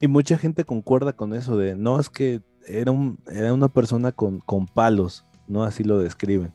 Y 0.00 0.08
mucha 0.08 0.36
gente 0.36 0.64
concuerda 0.64 1.14
con 1.14 1.34
eso 1.34 1.56
de, 1.56 1.74
no, 1.74 1.98
es 1.98 2.10
que 2.10 2.42
era, 2.66 2.90
un, 2.90 3.18
era 3.30 3.54
una 3.54 3.68
persona 3.68 4.12
con, 4.12 4.40
con 4.40 4.66
palos, 4.66 5.24
¿no? 5.48 5.64
Así 5.64 5.84
lo 5.84 5.98
describen. 5.98 6.52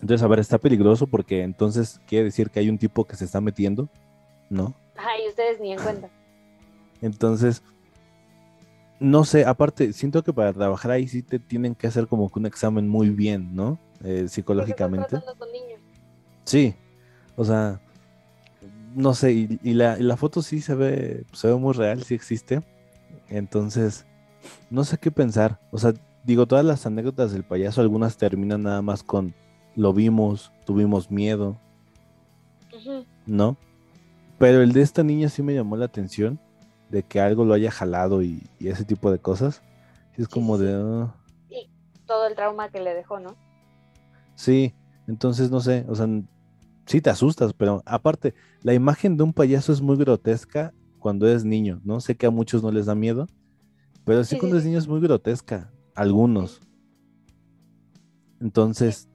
Entonces, 0.00 0.22
a 0.22 0.28
ver, 0.28 0.38
está 0.38 0.58
peligroso 0.58 1.06
porque 1.06 1.42
entonces 1.42 2.00
quiere 2.06 2.24
decir 2.24 2.50
que 2.50 2.60
hay 2.60 2.68
un 2.68 2.76
tipo 2.76 3.06
que 3.06 3.16
se 3.16 3.24
está 3.24 3.40
metiendo, 3.40 3.88
¿no? 4.50 4.74
Ay, 4.96 5.28
ustedes 5.28 5.60
ni 5.60 5.72
en 5.72 5.78
cuenta. 5.78 6.10
Entonces, 7.00 7.62
no 9.00 9.24
sé, 9.24 9.44
aparte, 9.44 9.92
siento 9.92 10.22
que 10.22 10.32
para 10.32 10.52
trabajar 10.52 10.90
ahí 10.90 11.08
sí 11.08 11.22
te 11.22 11.38
tienen 11.38 11.74
que 11.74 11.86
hacer 11.86 12.06
como 12.06 12.30
que 12.30 12.38
un 12.38 12.46
examen 12.46 12.88
muy 12.88 13.10
bien, 13.10 13.54
¿no? 13.54 13.78
Eh, 14.02 14.28
psicológicamente. 14.28 15.20
Con 15.38 15.52
niños. 15.52 15.80
Sí, 16.44 16.74
o 17.36 17.44
sea, 17.44 17.80
no 18.94 19.14
sé, 19.14 19.32
y, 19.32 19.74
la, 19.74 20.16
foto 20.16 20.42
sí 20.42 20.60
se 20.60 20.74
ve, 20.74 21.24
se 21.32 21.48
ve 21.48 21.54
muy 21.54 21.72
real, 21.74 22.02
sí 22.04 22.14
existe. 22.14 22.62
Entonces, 23.28 24.06
no 24.70 24.84
sé 24.84 24.98
qué 24.98 25.10
pensar. 25.10 25.60
O 25.70 25.78
sea, 25.78 25.94
digo, 26.24 26.46
todas 26.46 26.64
las 26.64 26.86
anécdotas 26.86 27.32
del 27.32 27.44
payaso, 27.44 27.80
algunas 27.80 28.16
terminan 28.16 28.62
nada 28.62 28.82
más 28.82 29.02
con 29.02 29.34
lo 29.76 29.92
vimos, 29.92 30.52
tuvimos 30.64 31.10
miedo, 31.10 31.58
¿no? 33.26 33.56
Pero 34.38 34.62
el 34.62 34.72
de 34.72 34.82
esta 34.82 35.02
niña 35.02 35.28
sí 35.28 35.42
me 35.42 35.54
llamó 35.54 35.76
la 35.76 35.86
atención, 35.86 36.38
de 36.90 37.02
que 37.02 37.20
algo 37.20 37.44
lo 37.44 37.54
haya 37.54 37.70
jalado 37.70 38.22
y, 38.22 38.42
ese 38.60 38.84
tipo 38.84 39.10
de 39.10 39.18
cosas. 39.18 39.62
Sí, 40.14 40.22
es 40.22 40.28
como 40.28 40.58
de... 40.58 40.74
Ah". 40.74 41.14
Y 41.50 41.68
todo 42.06 42.26
el 42.28 42.36
trauma 42.36 42.68
que 42.68 42.80
le 42.80 42.94
dejó, 42.94 43.18
¿no? 43.18 43.34
Sí, 44.36 44.74
entonces 45.08 45.50
no 45.50 45.60
sé, 45.60 45.84
o 45.88 45.94
sea, 45.94 46.06
sí 46.86 47.00
te 47.00 47.10
asustas, 47.10 47.52
pero 47.52 47.82
aparte, 47.86 48.34
la 48.62 48.74
imagen 48.74 49.16
de 49.16 49.24
un 49.24 49.32
payaso 49.32 49.72
es 49.72 49.80
muy 49.80 49.96
grotesca 49.96 50.72
cuando 50.98 51.28
es 51.28 51.44
niño, 51.44 51.80
¿no? 51.84 52.00
Sé 52.00 52.16
que 52.16 52.26
a 52.26 52.30
muchos 52.30 52.62
no 52.62 52.70
les 52.70 52.86
da 52.86 52.94
miedo, 52.94 53.26
pero 54.04 54.24
sí, 54.24 54.38
cuando 54.38 54.58
es 54.58 54.64
niño 54.64 54.78
es 54.78 54.88
muy 54.88 55.00
grotesca, 55.00 55.70
algunos. 55.94 56.60
Entonces, 58.40 59.08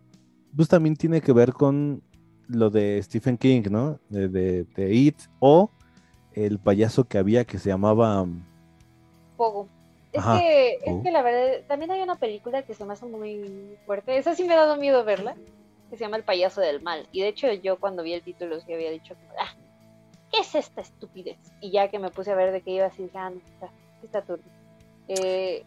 pues 0.55 0.67
también 0.67 0.95
tiene 0.95 1.21
que 1.21 1.33
ver 1.33 1.53
con 1.53 2.01
lo 2.47 2.69
de 2.69 3.01
Stephen 3.03 3.37
King, 3.37 3.63
¿no? 3.69 3.99
De, 4.09 4.27
de, 4.27 4.93
It, 4.93 5.15
o 5.39 5.69
el 6.33 6.59
payaso 6.59 7.03
que 7.07 7.17
había 7.17 7.45
que 7.45 7.59
se 7.59 7.69
llamaba... 7.69 8.23
Um, 8.23 8.43
Pogo. 9.37 9.67
Es, 10.11 10.25
que, 10.25 10.79
es 10.83 11.03
que 11.03 11.11
la 11.11 11.21
verdad, 11.21 11.63
también 11.67 11.91
hay 11.91 12.01
una 12.01 12.15
película 12.15 12.63
que 12.63 12.73
se 12.73 12.83
me 12.83 12.93
hace 12.93 13.05
muy 13.05 13.77
fuerte. 13.85 14.17
Esa 14.17 14.33
sí 14.33 14.43
me 14.43 14.53
ha 14.53 14.57
dado 14.57 14.75
miedo 14.77 15.05
verla 15.05 15.35
que 15.89 15.97
se 15.97 16.03
llama 16.03 16.17
El 16.17 16.23
payaso 16.23 16.61
del 16.61 16.81
mal. 16.81 17.07
Y 17.11 17.21
de 17.21 17.29
hecho 17.29 17.51
yo 17.51 17.79
cuando 17.79 18.03
vi 18.03 18.13
el 18.13 18.21
título 18.21 18.59
sí 18.59 18.73
había 18.73 18.91
dicho, 18.91 19.15
ah, 19.39 19.53
¿qué 20.31 20.41
es 20.41 20.55
esta 20.55 20.81
estupidez? 20.81 21.39
Y 21.61 21.71
ya 21.71 21.89
que 21.89 21.99
me 21.99 22.11
puse 22.11 22.31
a 22.31 22.35
ver 22.35 22.51
de 22.51 22.61
qué 22.61 22.71
iba 22.71 22.85
así, 22.85 23.09
ah, 23.13 23.29
no, 23.29 23.37
está, 23.37 23.69
está 24.03 24.21
turbio. 24.21 24.51
Eh, 25.07 25.63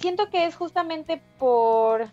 siento 0.00 0.28
que 0.30 0.44
es 0.44 0.56
justamente 0.56 1.22
por 1.38 2.08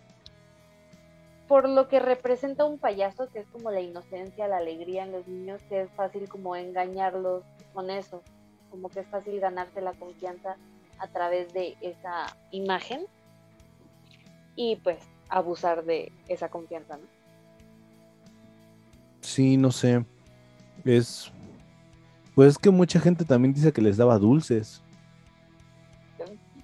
por 1.47 1.69
lo 1.69 1.87
que 1.87 1.99
representa 1.99 2.65
un 2.65 2.79
payaso, 2.79 3.29
que 3.29 3.39
es 3.39 3.47
como 3.47 3.69
la 3.71 3.81
inocencia, 3.81 4.47
la 4.47 4.57
alegría 4.57 5.03
en 5.03 5.11
los 5.11 5.27
niños, 5.27 5.61
que 5.69 5.81
es 5.81 5.91
fácil 5.91 6.27
como 6.27 6.55
engañarlos 6.55 7.43
con 7.73 7.89
eso, 7.89 8.23
como 8.71 8.89
que 8.89 9.01
es 9.01 9.07
fácil 9.07 9.39
ganarse 9.39 9.79
la 9.81 9.93
confianza 9.93 10.57
a 10.97 11.07
través 11.07 11.53
de 11.53 11.77
esa 11.81 12.25
imagen 12.51 13.05
y 14.55 14.77
pues 14.77 14.99
abusar 15.29 15.83
de 15.83 16.11
esa 16.27 16.49
confianza, 16.49 16.97
¿no? 16.97 17.14
Sí, 19.35 19.57
no 19.57 19.69
sé. 19.69 20.05
Es. 20.85 21.29
Pues 22.35 22.57
que 22.57 22.69
mucha 22.69 23.01
gente 23.01 23.25
también 23.25 23.53
dice 23.53 23.73
que 23.73 23.81
les 23.81 23.97
daba 23.97 24.17
dulces. 24.17 24.81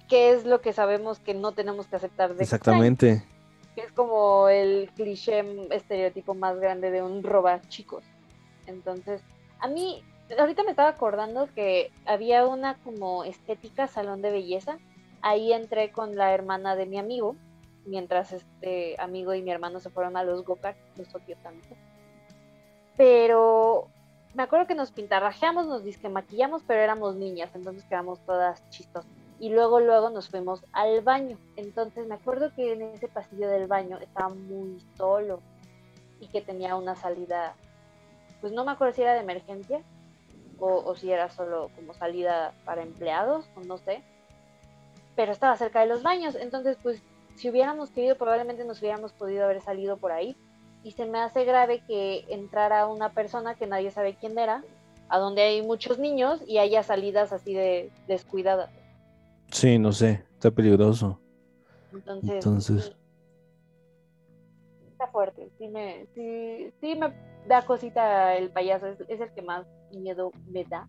¿Qué 0.08 0.30
es 0.32 0.46
lo 0.46 0.62
que 0.62 0.72
sabemos 0.72 1.18
que 1.18 1.34
no 1.34 1.52
tenemos 1.52 1.86
que 1.86 1.96
aceptar 1.96 2.34
de 2.34 2.44
Exactamente. 2.44 3.22
Que 3.74 3.82
es 3.82 3.92
como 3.92 4.48
el 4.48 4.90
cliché 4.96 5.44
estereotipo 5.70 6.32
más 6.32 6.58
grande 6.58 6.90
de 6.90 7.02
un 7.02 7.22
roba 7.22 7.60
chicos. 7.68 8.04
Entonces, 8.66 9.20
a 9.60 9.68
mí, 9.68 10.02
ahorita 10.38 10.62
me 10.62 10.70
estaba 10.70 10.88
acordando 10.88 11.50
que 11.54 11.90
había 12.06 12.46
una 12.46 12.78
como 12.78 13.24
estética 13.24 13.86
salón 13.86 14.22
de 14.22 14.30
belleza. 14.30 14.78
Ahí 15.20 15.52
entré 15.52 15.92
con 15.92 16.16
la 16.16 16.32
hermana 16.32 16.74
de 16.74 16.86
mi 16.86 16.96
amigo, 16.96 17.36
mientras 17.84 18.32
este 18.32 18.96
amigo 18.98 19.34
y 19.34 19.42
mi 19.42 19.50
hermano 19.50 19.78
se 19.78 19.90
fueron 19.90 20.16
a 20.16 20.24
los 20.24 20.42
go-kart, 20.42 20.78
los 20.96 21.14
odio 21.14 21.36
tanto. 21.42 21.76
Pero 22.96 23.88
me 24.34 24.42
acuerdo 24.42 24.66
que 24.66 24.74
nos 24.74 24.92
pintarrajeamos, 24.92 25.66
nos 25.66 25.84
disque 25.84 26.08
maquillamos, 26.08 26.62
pero 26.66 26.80
éramos 26.80 27.16
niñas, 27.16 27.50
entonces 27.54 27.84
quedamos 27.84 28.20
todas 28.20 28.68
chistosas. 28.70 29.10
Y 29.38 29.50
luego, 29.50 29.80
luego 29.80 30.10
nos 30.10 30.28
fuimos 30.28 30.64
al 30.72 31.00
baño. 31.00 31.36
Entonces 31.56 32.06
me 32.06 32.14
acuerdo 32.14 32.52
que 32.54 32.72
en 32.72 32.82
ese 32.82 33.08
pasillo 33.08 33.48
del 33.48 33.66
baño 33.66 33.98
estaba 33.98 34.28
muy 34.28 34.80
solo 34.96 35.40
y 36.20 36.28
que 36.28 36.40
tenía 36.40 36.76
una 36.76 36.94
salida, 36.94 37.54
pues 38.40 38.52
no 38.52 38.64
me 38.64 38.72
acuerdo 38.72 38.94
si 38.94 39.02
era 39.02 39.14
de 39.14 39.20
emergencia 39.20 39.82
o, 40.58 40.76
o 40.76 40.94
si 40.94 41.10
era 41.10 41.28
solo 41.28 41.70
como 41.74 41.92
salida 41.92 42.54
para 42.64 42.82
empleados, 42.82 43.50
o 43.56 43.60
no 43.60 43.78
sé. 43.78 44.02
Pero 45.16 45.32
estaba 45.32 45.56
cerca 45.56 45.80
de 45.80 45.86
los 45.86 46.02
baños, 46.02 46.36
entonces 46.36 46.78
pues 46.82 47.02
si 47.34 47.50
hubiéramos 47.50 47.90
querido 47.90 48.16
probablemente 48.16 48.64
nos 48.64 48.80
hubiéramos 48.80 49.12
podido 49.12 49.44
haber 49.44 49.60
salido 49.60 49.96
por 49.96 50.12
ahí 50.12 50.36
y 50.84 50.92
se 50.92 51.06
me 51.06 51.18
hace 51.18 51.44
grave 51.44 51.82
que 51.86 52.24
entrara 52.28 52.86
una 52.86 53.12
persona 53.12 53.54
que 53.54 53.66
nadie 53.66 53.90
sabe 53.90 54.16
quién 54.18 54.38
era, 54.38 54.64
a 55.08 55.18
donde 55.18 55.42
hay 55.42 55.62
muchos 55.62 55.98
niños 55.98 56.42
y 56.46 56.58
haya 56.58 56.82
salidas 56.82 57.32
así 57.32 57.54
de 57.54 57.90
descuidadas. 58.08 58.70
Sí, 59.50 59.78
no 59.78 59.92
sé, 59.92 60.24
está 60.32 60.50
peligroso. 60.50 61.20
Entonces, 61.92 62.32
Entonces. 62.32 62.84
sí, 62.84 62.92
está 64.90 65.06
fuerte, 65.08 65.50
sí 65.58 65.68
me, 65.68 66.06
sí, 66.14 66.72
sí 66.80 66.94
me 66.94 67.12
da 67.46 67.62
cosita 67.62 68.34
el 68.36 68.50
payaso, 68.50 68.86
es, 68.86 69.00
es 69.08 69.20
el 69.20 69.30
que 69.32 69.42
más 69.42 69.66
miedo 69.92 70.32
me 70.50 70.64
da. 70.64 70.88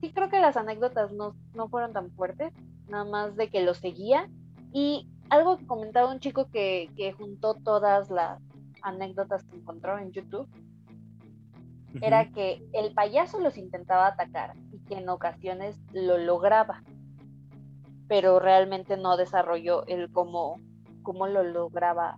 Sí 0.00 0.12
creo 0.12 0.28
que 0.28 0.40
las 0.40 0.56
anécdotas 0.56 1.12
no, 1.12 1.36
no 1.54 1.68
fueron 1.68 1.92
tan 1.92 2.10
fuertes, 2.12 2.52
nada 2.88 3.04
más 3.04 3.36
de 3.36 3.48
que 3.48 3.62
lo 3.62 3.74
seguía. 3.74 4.28
Y 4.72 5.08
algo 5.28 5.58
que 5.58 5.66
comentaba 5.66 6.12
un 6.12 6.20
chico 6.20 6.48
que, 6.50 6.90
que 6.96 7.12
juntó 7.12 7.54
todas 7.54 8.10
las 8.10 8.40
anécdotas 8.82 9.44
que 9.44 9.56
encontró 9.56 9.98
en 9.98 10.12
YouTube 10.12 10.48
era 12.00 12.30
que 12.30 12.64
el 12.72 12.94
payaso 12.94 13.38
los 13.38 13.58
intentaba 13.58 14.06
atacar 14.06 14.54
y 14.72 14.78
que 14.84 14.94
en 14.94 15.08
ocasiones 15.08 15.78
lo 15.92 16.16
lograba, 16.16 16.82
pero 18.08 18.38
realmente 18.40 18.96
no 18.96 19.16
desarrolló 19.16 19.86
el 19.86 20.10
cómo, 20.10 20.58
cómo 21.02 21.26
lo 21.26 21.42
lograba 21.42 22.16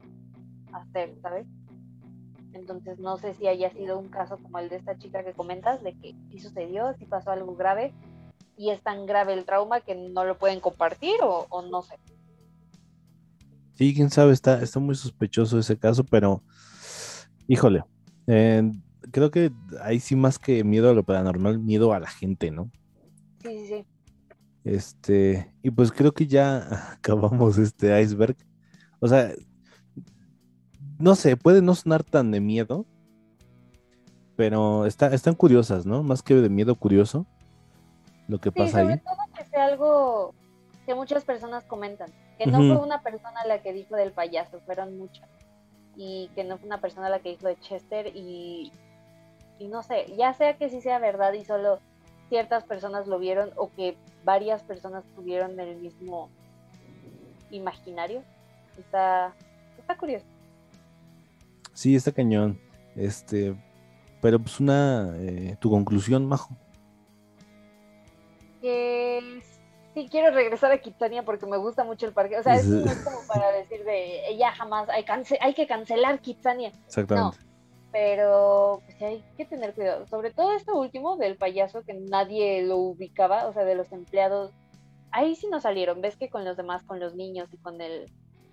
hacer, 0.73 1.17
¿sabes? 1.21 1.47
Entonces 2.53 3.01
no 3.01 3.17
sé 3.17 3.35
si 3.35 3.49
haya 3.49 3.71
sido 3.71 3.99
un 3.99 4.09
caso 4.09 4.39
como 4.39 4.61
el 4.61 4.69
de 4.69 4.77
esta 4.77 4.97
chica 4.97 5.25
que 5.25 5.33
comentas, 5.33 5.83
de 5.83 5.99
que 5.99 6.15
sí 6.31 6.39
sucedió, 6.39 6.95
sí 6.95 7.05
pasó 7.05 7.33
algo 7.33 7.57
grave 7.57 7.93
y 8.57 8.71
es 8.71 8.81
tan 8.83 9.07
grave 9.07 9.33
el 9.33 9.45
trauma 9.45 9.81
que 9.81 9.97
no 9.97 10.25
lo 10.25 10.39
pueden 10.39 10.61
compartir 10.61 11.17
o, 11.23 11.47
o 11.49 11.63
no 11.63 11.83
sé. 11.83 11.99
Sí, 13.75 13.95
quién 13.95 14.11
sabe, 14.11 14.33
está, 14.33 14.63
está 14.63 14.79
muy 14.81 14.95
sospechoso 14.95 15.59
ese 15.59 15.77
caso, 15.79 16.05
pero 16.05 16.43
híjole, 17.49 17.85
eh, 18.27 18.63
creo 19.11 19.31
que 19.31 19.53
hay 19.83 20.01
sí 20.01 20.17
más 20.17 20.39
que 20.39 20.63
miedo 20.65 20.91
a 20.91 20.95
lo 20.95 21.05
paranormal, 21.05 21.59
miedo 21.59 21.93
a 21.93 22.01
la 22.01 22.09
gente, 22.09 22.51
¿no? 22.51 22.71
Sí, 23.43 23.49
sí, 23.59 23.67
sí. 23.67 23.87
Este, 24.65 25.53
y 25.63 25.71
pues 25.71 25.93
creo 25.93 26.13
que 26.13 26.27
ya 26.27 26.93
acabamos 26.93 27.59
este 27.59 28.01
iceberg. 28.01 28.37
O 29.01 29.09
sea, 29.09 29.33
no 30.99 31.15
sé, 31.17 31.37
puede 31.37 31.61
no 31.61 31.75
sonar 31.75 32.05
tan 32.05 32.31
de 32.31 32.41
miedo, 32.41 32.87
pero 34.37 34.87
está, 34.87 35.13
están 35.15 35.35
curiosas, 35.35 35.85
¿no? 35.87 36.03
Más 36.03 36.23
que 36.23 36.35
de 36.35 36.49
miedo 36.49 36.75
curioso, 36.77 37.27
lo 38.29 38.39
que 38.39 38.51
Sí, 38.51 38.59
pasa 38.59 38.81
sobre 38.81 38.95
ahí. 38.95 39.01
todo 39.01 39.17
que 39.37 39.45
sea 39.45 39.67
algo 39.67 40.35
que 40.87 40.95
muchas 40.95 41.25
personas 41.25 41.65
comentan, 41.65 42.11
que 42.39 42.47
no 42.47 42.59
fue 42.59 42.77
una 42.77 43.03
persona 43.03 43.45
la 43.47 43.63
que 43.63 43.73
dijo 43.73 43.97
del 43.97 44.13
payaso, 44.13 44.61
fueron 44.61 44.99
muchas. 44.99 45.29
Y 45.97 46.31
que 46.35 46.45
no 46.45 46.59
fue 46.59 46.67
una 46.67 46.81
persona 46.81 47.09
la 47.09 47.21
que 47.21 47.31
dijo 47.31 47.47
de 47.47 47.59
Chester 47.61 48.09
y, 48.15 48.73
y 49.59 49.69
no 49.69 49.83
sé, 49.83 50.07
ya 50.17 50.35
sea 50.35 50.57
que 50.57 50.69
sí 50.69 50.81
sea 50.81 50.99
verdad 50.99 51.33
y 51.35 51.45
solo 51.45 51.79
ciertas 52.29 52.65
personas 52.65 53.07
lo 53.07 53.19
vieron 53.19 53.53
o 53.57 53.71
que 53.73 53.97
varias 54.25 54.63
personas 54.63 55.05
tuvieron 55.15 55.59
el 55.61 55.77
mismo 55.77 56.31
imaginario, 57.51 58.23
está, 58.79 59.35
está 59.79 59.97
curioso. 59.97 60.27
Sí, 61.73 61.95
está 61.95 62.13
cañón. 62.13 62.59
Este, 62.97 63.55
pero 64.21 64.39
pues 64.39 64.61
una, 64.61 65.15
eh, 65.19 65.57
tu 65.61 65.71
conclusión, 65.71 66.27
Majo. 66.27 66.57
que 68.61 69.19
sí 69.95 70.09
quiero 70.11 70.35
regresar 70.35 70.73
a 70.73 70.79
Kitsania 70.79 71.23
porque 71.25 71.47
me 71.47 71.57
gusta 71.57 71.85
mucho 71.85 72.07
el 72.07 72.13
parque. 72.13 72.39
O 72.39 72.43
sea, 72.43 72.55
no 72.63 72.85
es 72.85 72.97
como 73.05 73.19
para 73.27 73.51
decir 73.53 73.85
de 73.85 74.29
"Eh, 74.29 74.37
ya 74.37 74.53
jamás 74.53 74.89
hay, 74.89 75.05
cance- 75.05 75.39
hay 75.41 75.55
que 75.55 75.67
cancelar 75.67 76.21
Kitsania. 76.21 76.73
Exactamente. 76.87 77.39
Pero 77.93 78.83
pues, 78.85 79.01
hay 79.03 79.25
que 79.37 79.45
tener 79.45 79.73
cuidado. 79.73 80.07
Sobre 80.09 80.33
todo 80.33 80.53
esto 80.53 80.75
último 80.77 81.17
del 81.17 81.37
payaso 81.37 81.83
que 81.85 81.95
nadie 81.95 82.63
lo 82.65 82.77
ubicaba, 82.77 83.47
o 83.47 83.53
sea, 83.53 83.65
de 83.65 83.77
los 83.77 83.93
empleados. 83.93 84.51
Ahí 85.13 85.37
sí 85.37 85.47
no 85.49 85.61
salieron. 85.61 86.01
Ves 86.01 86.17
que 86.17 86.29
con 86.29 86.45
los 86.45 86.57
demás, 86.57 86.83
con 86.83 86.99
los 86.99 87.15
niños 87.15 87.49
y 87.53 87.57
con 87.59 87.81
el 87.81 88.11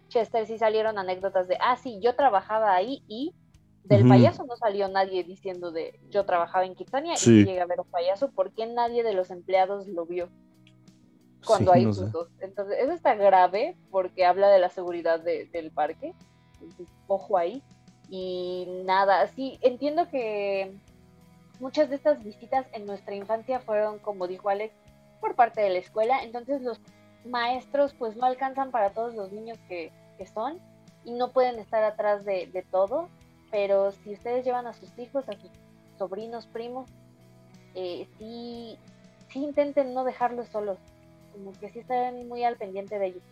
Chester 0.09 0.45
sí 0.45 0.59
salieron 0.59 0.99
anécdotas 0.99 1.47
de, 1.47 1.57
ah, 1.59 1.75
sí, 1.75 1.99
yo 2.03 2.15
trabajaba 2.15 2.75
ahí 2.75 3.01
y 3.07 3.33
del 3.83 4.07
payaso 4.07 4.43
no 4.45 4.55
salió 4.57 4.87
nadie 4.89 5.23
diciendo 5.23 5.71
de 5.71 5.99
yo 6.11 6.23
trabajaba 6.23 6.65
en 6.65 6.75
Kitsania 6.75 7.15
Sí. 7.15 7.39
y 7.39 7.45
llegué 7.45 7.61
a 7.61 7.65
ver 7.65 7.79
un 7.79 7.89
payaso. 7.89 8.29
¿Por 8.29 8.53
qué 8.53 8.67
nadie 8.67 9.03
de 9.03 9.13
los 9.13 9.31
empleados 9.31 9.87
lo 9.87 10.05
vio? 10.05 10.29
Cuando 11.45 11.73
Sí, 11.73 11.79
hay 11.79 11.85
no 11.85 11.93
sé. 11.93 12.01
puntos. 12.01 12.27
Entonces, 12.39 12.77
eso 12.79 12.91
está 12.91 13.15
grave 13.15 13.75
porque 13.89 14.25
habla 14.25 14.49
de 14.49 14.59
la 14.59 14.69
seguridad 14.69 15.19
de- 15.19 15.45
del 15.45 15.71
parque. 15.71 16.13
Entonces, 16.55 16.87
ojo 17.07 17.37
ahí. 17.37 17.63
Y 18.09 18.67
nada, 18.85 19.25
sí, 19.27 19.57
entiendo 19.61 20.07
que 20.09 20.73
muchas 21.59 21.89
de 21.89 21.95
estas 21.95 22.23
visitas 22.23 22.65
en 22.73 22.85
nuestra 22.85 23.15
infancia 23.15 23.59
fueron, 23.59 23.99
como 23.99 24.27
dijo 24.27 24.49
Alex, 24.49 24.73
por 25.19 25.35
parte 25.35 25.61
de 25.61 25.69
la 25.69 25.79
escuela. 25.79 26.23
Entonces, 26.23 26.61
los 26.61 26.79
maestros 27.25 27.93
pues 27.93 28.15
no 28.15 28.25
alcanzan 28.25 28.71
para 28.71 28.91
todos 28.91 29.13
los 29.15 29.31
niños 29.31 29.57
que, 29.67 29.91
que 30.17 30.25
son 30.25 30.59
y 31.05 31.11
no 31.13 31.31
pueden 31.31 31.59
estar 31.59 31.83
atrás 31.83 32.25
de, 32.25 32.47
de 32.47 32.63
todo. 32.63 33.07
Pero 33.51 33.91
si 33.91 34.13
ustedes 34.13 34.45
llevan 34.45 34.67
a 34.67 34.73
sus 34.73 34.97
hijos, 34.97 35.27
a 35.29 35.33
sus 35.33 35.51
sobrinos, 35.97 36.45
primos, 36.47 36.89
eh, 37.75 38.07
sí, 38.17 38.77
sí 39.29 39.43
intenten 39.43 39.93
no 39.93 40.03
dejarlos 40.03 40.47
solos 40.49 40.77
como 41.31 41.51
que 41.53 41.69
sí 41.69 41.79
estén 41.79 42.27
muy 42.27 42.43
al 42.43 42.57
pendiente 42.57 42.99
de 42.99 43.07
ellos. 43.07 43.23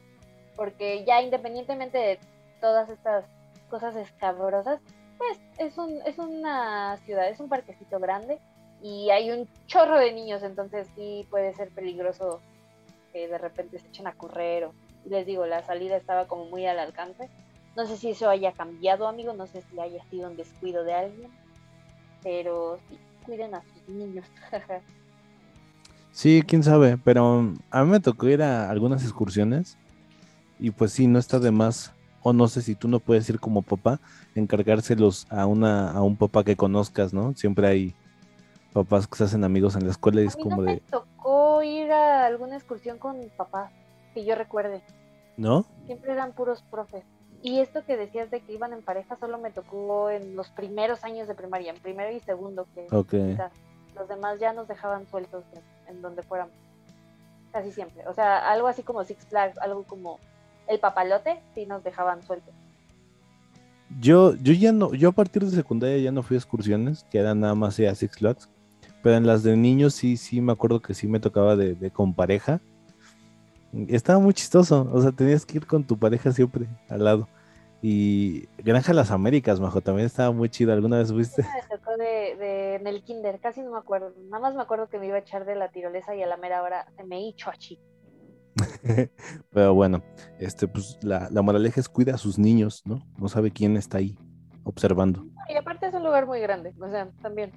Porque 0.55 1.05
ya 1.05 1.21
independientemente 1.21 1.97
de 1.97 2.19
todas 2.59 2.89
estas 2.89 3.25
cosas 3.69 3.95
escabrosas, 3.95 4.79
pues 5.17 5.39
es, 5.57 5.77
un, 5.77 6.01
es 6.05 6.17
una 6.17 6.97
ciudad, 7.05 7.29
es 7.29 7.39
un 7.39 7.49
parquecito 7.49 7.99
grande 7.99 8.39
y 8.81 9.09
hay 9.09 9.31
un 9.31 9.47
chorro 9.67 9.99
de 9.99 10.13
niños, 10.13 10.43
entonces 10.43 10.87
sí 10.95 11.27
puede 11.29 11.53
ser 11.53 11.69
peligroso 11.69 12.39
que 13.11 13.27
de 13.27 13.37
repente 13.37 13.79
se 13.79 13.87
echen 13.87 14.07
a 14.07 14.13
correr 14.13 14.65
o 14.65 14.73
les 15.05 15.25
digo, 15.25 15.45
la 15.45 15.63
salida 15.63 15.97
estaba 15.97 16.27
como 16.27 16.45
muy 16.45 16.65
al 16.65 16.79
alcance. 16.79 17.29
No 17.75 17.85
sé 17.85 17.97
si 17.97 18.11
eso 18.11 18.29
haya 18.29 18.51
cambiado, 18.51 19.07
amigo, 19.07 19.33
no 19.33 19.47
sé 19.47 19.61
si 19.61 19.79
haya 19.79 20.03
sido 20.05 20.29
un 20.29 20.35
descuido 20.35 20.83
de 20.83 20.93
alguien, 20.93 21.31
pero 22.23 22.77
sí, 22.89 22.99
cuiden 23.25 23.55
a 23.55 23.61
sus 23.61 23.87
niños. 23.89 24.25
Sí, 26.19 26.43
quién 26.45 26.63
sabe, 26.63 26.97
pero 26.97 27.53
a 27.71 27.83
mí 27.85 27.89
me 27.89 28.01
tocó 28.01 28.27
ir 28.27 28.43
a 28.43 28.69
algunas 28.69 29.03
excursiones 29.03 29.77
y 30.59 30.71
pues 30.71 30.91
sí, 30.91 31.07
no 31.07 31.17
está 31.17 31.39
de 31.39 31.51
más, 31.51 31.93
o 32.21 32.33
no 32.33 32.49
sé 32.49 32.61
si 32.61 32.75
tú 32.75 32.89
no 32.89 32.99
puedes 32.99 33.29
ir 33.29 33.39
como 33.39 33.61
papá, 33.61 34.01
encargárselos 34.35 35.27
a 35.29 35.45
una, 35.45 35.91
a 35.91 36.01
un 36.01 36.17
papá 36.17 36.43
que 36.43 36.57
conozcas, 36.57 37.13
¿no? 37.13 37.33
Siempre 37.35 37.67
hay 37.67 37.95
papás 38.73 39.07
que 39.07 39.15
se 39.15 39.23
hacen 39.23 39.45
amigos 39.45 39.77
en 39.77 39.85
la 39.85 39.91
escuela 39.91 40.19
y 40.19 40.25
A 40.25 40.27
es 40.27 40.35
mí 40.35 40.43
como 40.43 40.57
no 40.57 40.61
me 40.63 40.73
de, 40.73 40.81
tocó 40.91 41.63
ir 41.63 41.89
a 41.89 42.25
alguna 42.25 42.57
excursión 42.57 42.97
con 42.97 43.15
papás, 43.37 43.71
que 44.13 44.25
yo 44.25 44.35
recuerde. 44.35 44.81
¿no? 45.37 45.63
Siempre 45.85 46.11
eran 46.11 46.33
puros 46.33 46.63
profes. 46.63 47.05
Y 47.41 47.59
esto 47.59 47.85
que 47.85 47.95
decías 47.95 48.29
de 48.29 48.41
que 48.41 48.51
iban 48.51 48.73
en 48.73 48.81
pareja 48.81 49.15
solo 49.15 49.37
me 49.37 49.51
tocó 49.51 50.09
en 50.09 50.35
los 50.35 50.49
primeros 50.49 51.05
años 51.05 51.29
de 51.29 51.35
primaria, 51.35 51.71
en 51.71 51.79
primero 51.79 52.11
y 52.11 52.19
segundo, 52.19 52.67
que 52.75 52.87
los 53.95 54.09
demás 54.09 54.37
ya 54.37 54.51
nos 54.51 54.67
dejaban 54.67 55.07
sueltos 55.07 55.45
en, 55.53 55.78
en 55.89 56.01
donde 56.01 56.23
fuéramos. 56.23 56.53
Casi 57.51 57.71
siempre. 57.71 58.07
O 58.07 58.13
sea, 58.13 58.49
algo 58.51 58.67
así 58.67 58.83
como 58.83 59.03
Six 59.03 59.25
Flags, 59.25 59.57
algo 59.57 59.83
como 59.83 60.19
el 60.67 60.79
papalote, 60.79 61.41
sí 61.55 61.65
nos 61.65 61.83
dejaban 61.83 62.21
sueltos. 62.23 62.53
Yo, 63.99 64.35
yo 64.35 64.53
ya 64.53 64.71
no, 64.71 64.93
yo 64.93 65.09
a 65.09 65.11
partir 65.13 65.43
de 65.43 65.49
secundaria 65.49 65.97
ya 65.97 66.11
no 66.11 66.21
fui 66.21 66.35
a 66.35 66.39
excursiones, 66.39 67.05
que 67.09 67.17
eran 67.17 67.39
nada 67.39 67.55
más 67.55 67.79
a 67.79 67.95
Six 67.95 68.17
Flags. 68.17 68.49
Pero 69.01 69.15
en 69.15 69.25
las 69.25 69.43
de 69.43 69.55
niños 69.55 69.93
sí, 69.95 70.17
sí 70.17 70.41
me 70.41 70.51
acuerdo 70.51 70.81
que 70.81 70.93
sí 70.93 71.07
me 71.07 71.19
tocaba 71.19 71.55
de, 71.55 71.73
de 71.73 71.89
con 71.89 72.13
pareja. 72.13 72.61
Estaba 73.87 74.19
muy 74.19 74.33
chistoso, 74.33 74.89
o 74.91 75.01
sea, 75.01 75.11
tenías 75.11 75.45
que 75.45 75.57
ir 75.57 75.65
con 75.65 75.83
tu 75.83 75.97
pareja 75.97 76.31
siempre 76.31 76.67
al 76.89 77.03
lado. 77.03 77.27
Y 77.81 78.47
Granja 78.57 78.93
Las 78.93 79.09
Américas, 79.09 79.59
majo, 79.59 79.79
también 79.79 80.05
estaba 80.05 80.31
muy 80.31 80.49
chido. 80.49 80.73
¿Alguna 80.73 80.97
vez 80.97 81.13
fuiste? 81.13 81.43
Me 81.43 81.77
tocó 81.77 81.91
de, 81.97 82.35
de- 82.35 82.48
en 82.79 82.87
el 82.87 83.03
kinder, 83.03 83.39
casi 83.39 83.61
no 83.61 83.71
me 83.71 83.77
acuerdo. 83.77 84.13
Nada 84.29 84.41
más 84.41 84.55
me 84.55 84.61
acuerdo 84.61 84.87
que 84.89 84.99
me 84.99 85.07
iba 85.07 85.15
a 85.15 85.19
echar 85.19 85.45
de 85.45 85.55
la 85.55 85.69
tirolesa 85.69 86.15
y 86.15 86.23
a 86.23 86.27
la 86.27 86.37
mera 86.37 86.61
hora 86.63 86.85
se 86.95 87.03
me 87.03 87.21
hizo 87.21 87.49
así. 87.49 87.79
Pero 89.51 89.73
bueno, 89.73 90.01
este, 90.39 90.67
pues 90.67 90.97
la, 91.01 91.29
la 91.31 91.41
moraleja 91.41 91.79
es 91.79 91.87
cuida 91.89 92.15
a 92.15 92.17
sus 92.17 92.37
niños, 92.39 92.81
¿no? 92.85 93.05
No 93.17 93.27
sabe 93.29 93.51
quién 93.51 93.77
está 93.77 93.99
ahí 93.99 94.17
observando. 94.63 95.25
Y 95.49 95.55
aparte 95.55 95.87
es 95.87 95.93
un 95.93 96.03
lugar 96.03 96.25
muy 96.27 96.39
grande, 96.39 96.73
o 96.79 96.89
sea, 96.89 97.09
también. 97.21 97.51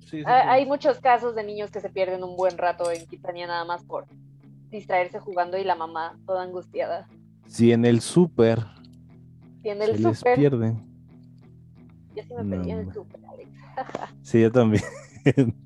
Sí, 0.00 0.22
Hay, 0.26 0.60
hay 0.60 0.66
muchos 0.66 0.98
casos 1.00 1.34
de 1.34 1.44
niños 1.44 1.70
que 1.70 1.80
se 1.80 1.88
pierden 1.88 2.22
un 2.24 2.36
buen 2.36 2.58
rato 2.58 2.90
en 2.90 3.06
Quitania 3.06 3.46
nada 3.46 3.64
más 3.64 3.84
por 3.84 4.06
distraerse 4.70 5.18
jugando 5.20 5.56
y 5.58 5.64
la 5.64 5.74
mamá 5.74 6.18
toda 6.26 6.42
angustiada. 6.42 7.08
Si 7.46 7.72
en 7.72 7.84
el 7.84 8.00
súper 8.00 8.60
Tiene 9.62 9.86
se 9.86 9.92
el 9.92 10.02
les 10.02 10.18
súper. 10.18 10.38
pierde. 10.38 10.74
Yo 12.14 12.22
sí 12.24 12.34
me 12.34 12.44
No, 12.44 12.50
perdí 12.50 12.70
en 12.72 12.78
el 12.80 12.92
súper, 12.92 13.20
Alex. 13.26 13.50
Sí, 14.22 14.40
yo 14.40 14.50
también. 14.52 14.82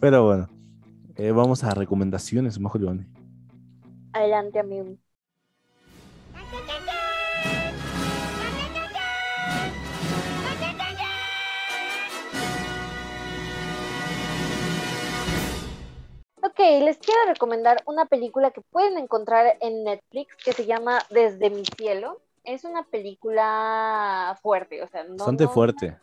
Pero 0.00 0.24
bueno, 0.24 0.48
eh, 1.16 1.30
vamos 1.32 1.64
a 1.64 1.74
recomendaciones, 1.74 2.58
Majo 2.58 2.78
Leone. 2.78 3.06
Adelante, 4.12 4.58
amigo. 4.58 4.96
Ok, 16.42 16.58
les 16.82 16.98
quiero 16.98 17.20
recomendar 17.26 17.82
una 17.86 18.06
película 18.06 18.50
que 18.50 18.60
pueden 18.60 18.98
encontrar 18.98 19.56
en 19.60 19.84
Netflix 19.84 20.36
que 20.44 20.52
se 20.52 20.66
llama 20.66 21.00
Desde 21.10 21.50
mi 21.50 21.64
cielo. 21.76 22.20
Es 22.44 22.64
una 22.64 22.84
película 22.84 24.38
fuerte, 24.42 24.82
o 24.82 24.86
sea, 24.86 25.02
no, 25.04 25.16
Bastante 25.16 25.44
no- 25.44 25.50
fuerte. 25.50 25.96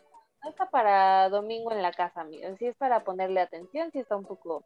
No 0.43 0.49
está 0.49 0.69
para 0.69 1.29
domingo 1.29 1.71
en 1.71 1.81
la 1.81 1.91
casa, 1.91 2.21
amigos. 2.21 2.55
Sí 2.59 2.67
es 2.67 2.75
para 2.75 3.03
ponerle 3.03 3.39
atención, 3.41 3.91
sí 3.91 3.99
está 3.99 4.15
un 4.17 4.25
poco 4.25 4.63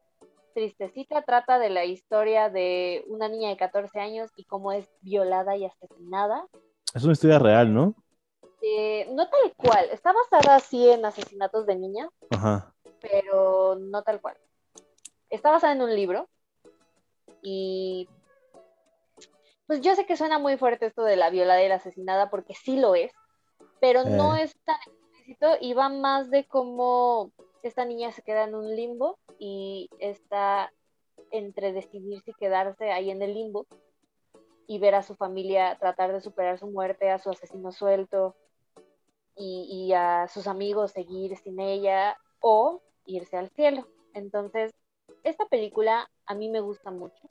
tristecita. 0.53 1.21
Trata 1.21 1.59
de 1.59 1.69
la 1.69 1.85
historia 1.85 2.49
de 2.49 3.03
una 3.07 3.27
niña 3.29 3.49
de 3.49 3.57
14 3.57 3.99
años 3.99 4.31
y 4.35 4.45
cómo 4.45 4.71
es 4.71 4.89
violada 5.01 5.55
y 5.55 5.65
asesinada. 5.65 6.47
Es 6.93 7.03
una 7.03 7.13
historia 7.13 7.39
real, 7.39 7.73
¿no? 7.73 7.93
Eh, 8.61 9.07
no 9.11 9.29
tal 9.29 9.53
cual, 9.55 9.87
está 9.91 10.11
basada 10.13 10.55
así 10.55 10.89
en 10.89 11.05
asesinatos 11.05 11.67
de 11.67 11.75
niñas, 11.75 12.09
Ajá. 12.31 12.73
pero 12.99 13.75
no 13.79 14.01
tal 14.01 14.19
cual. 14.19 14.35
Está 15.29 15.51
basada 15.51 15.73
en 15.73 15.81
un 15.83 15.93
libro 15.95 16.27
y 17.43 18.09
pues 19.67 19.81
yo 19.81 19.93
sé 19.95 20.05
que 20.07 20.17
suena 20.17 20.39
muy 20.39 20.57
fuerte 20.57 20.87
esto 20.87 21.03
de 21.03 21.17
la 21.17 21.29
violada 21.29 21.61
y 21.61 21.67
la 21.69 21.75
asesinada 21.75 22.29
porque 22.31 22.55
sí 22.55 22.79
lo 22.79 22.95
es, 22.95 23.11
pero 23.79 24.03
no 24.05 24.35
Eh. 24.35 24.43
es 24.43 24.55
tan 24.63 24.77
y 25.59 25.73
va 25.73 25.89
más 25.89 26.29
de 26.29 26.45
cómo 26.47 27.31
esta 27.61 27.83
niña 27.85 28.11
se 28.11 28.21
queda 28.21 28.45
en 28.45 28.55
un 28.55 28.75
limbo 28.75 29.19
y 29.39 29.89
está 29.99 30.71
entre 31.31 31.73
decidir 31.73 32.21
si 32.21 32.33
quedarse 32.33 32.91
ahí 32.91 33.09
en 33.11 33.21
el 33.21 33.33
limbo 33.33 33.67
y 34.67 34.79
ver 34.79 34.95
a 34.95 35.03
su 35.03 35.15
familia 35.15 35.77
tratar 35.79 36.13
de 36.13 36.21
superar 36.21 36.57
su 36.57 36.67
muerte, 36.67 37.09
a 37.09 37.19
su 37.19 37.29
asesino 37.29 37.71
suelto 37.71 38.35
y 39.35 39.91
a 39.93 40.27
sus 40.29 40.47
amigos 40.47 40.91
seguir 40.91 41.37
sin 41.37 41.59
ella 41.59 42.17
o 42.39 42.81
irse 43.05 43.37
al 43.37 43.49
cielo. 43.49 43.87
Entonces, 44.13 44.73
esta 45.23 45.45
película 45.45 46.09
a 46.25 46.35
mí 46.35 46.49
me 46.49 46.61
gusta 46.61 46.89
mucho. 46.89 47.29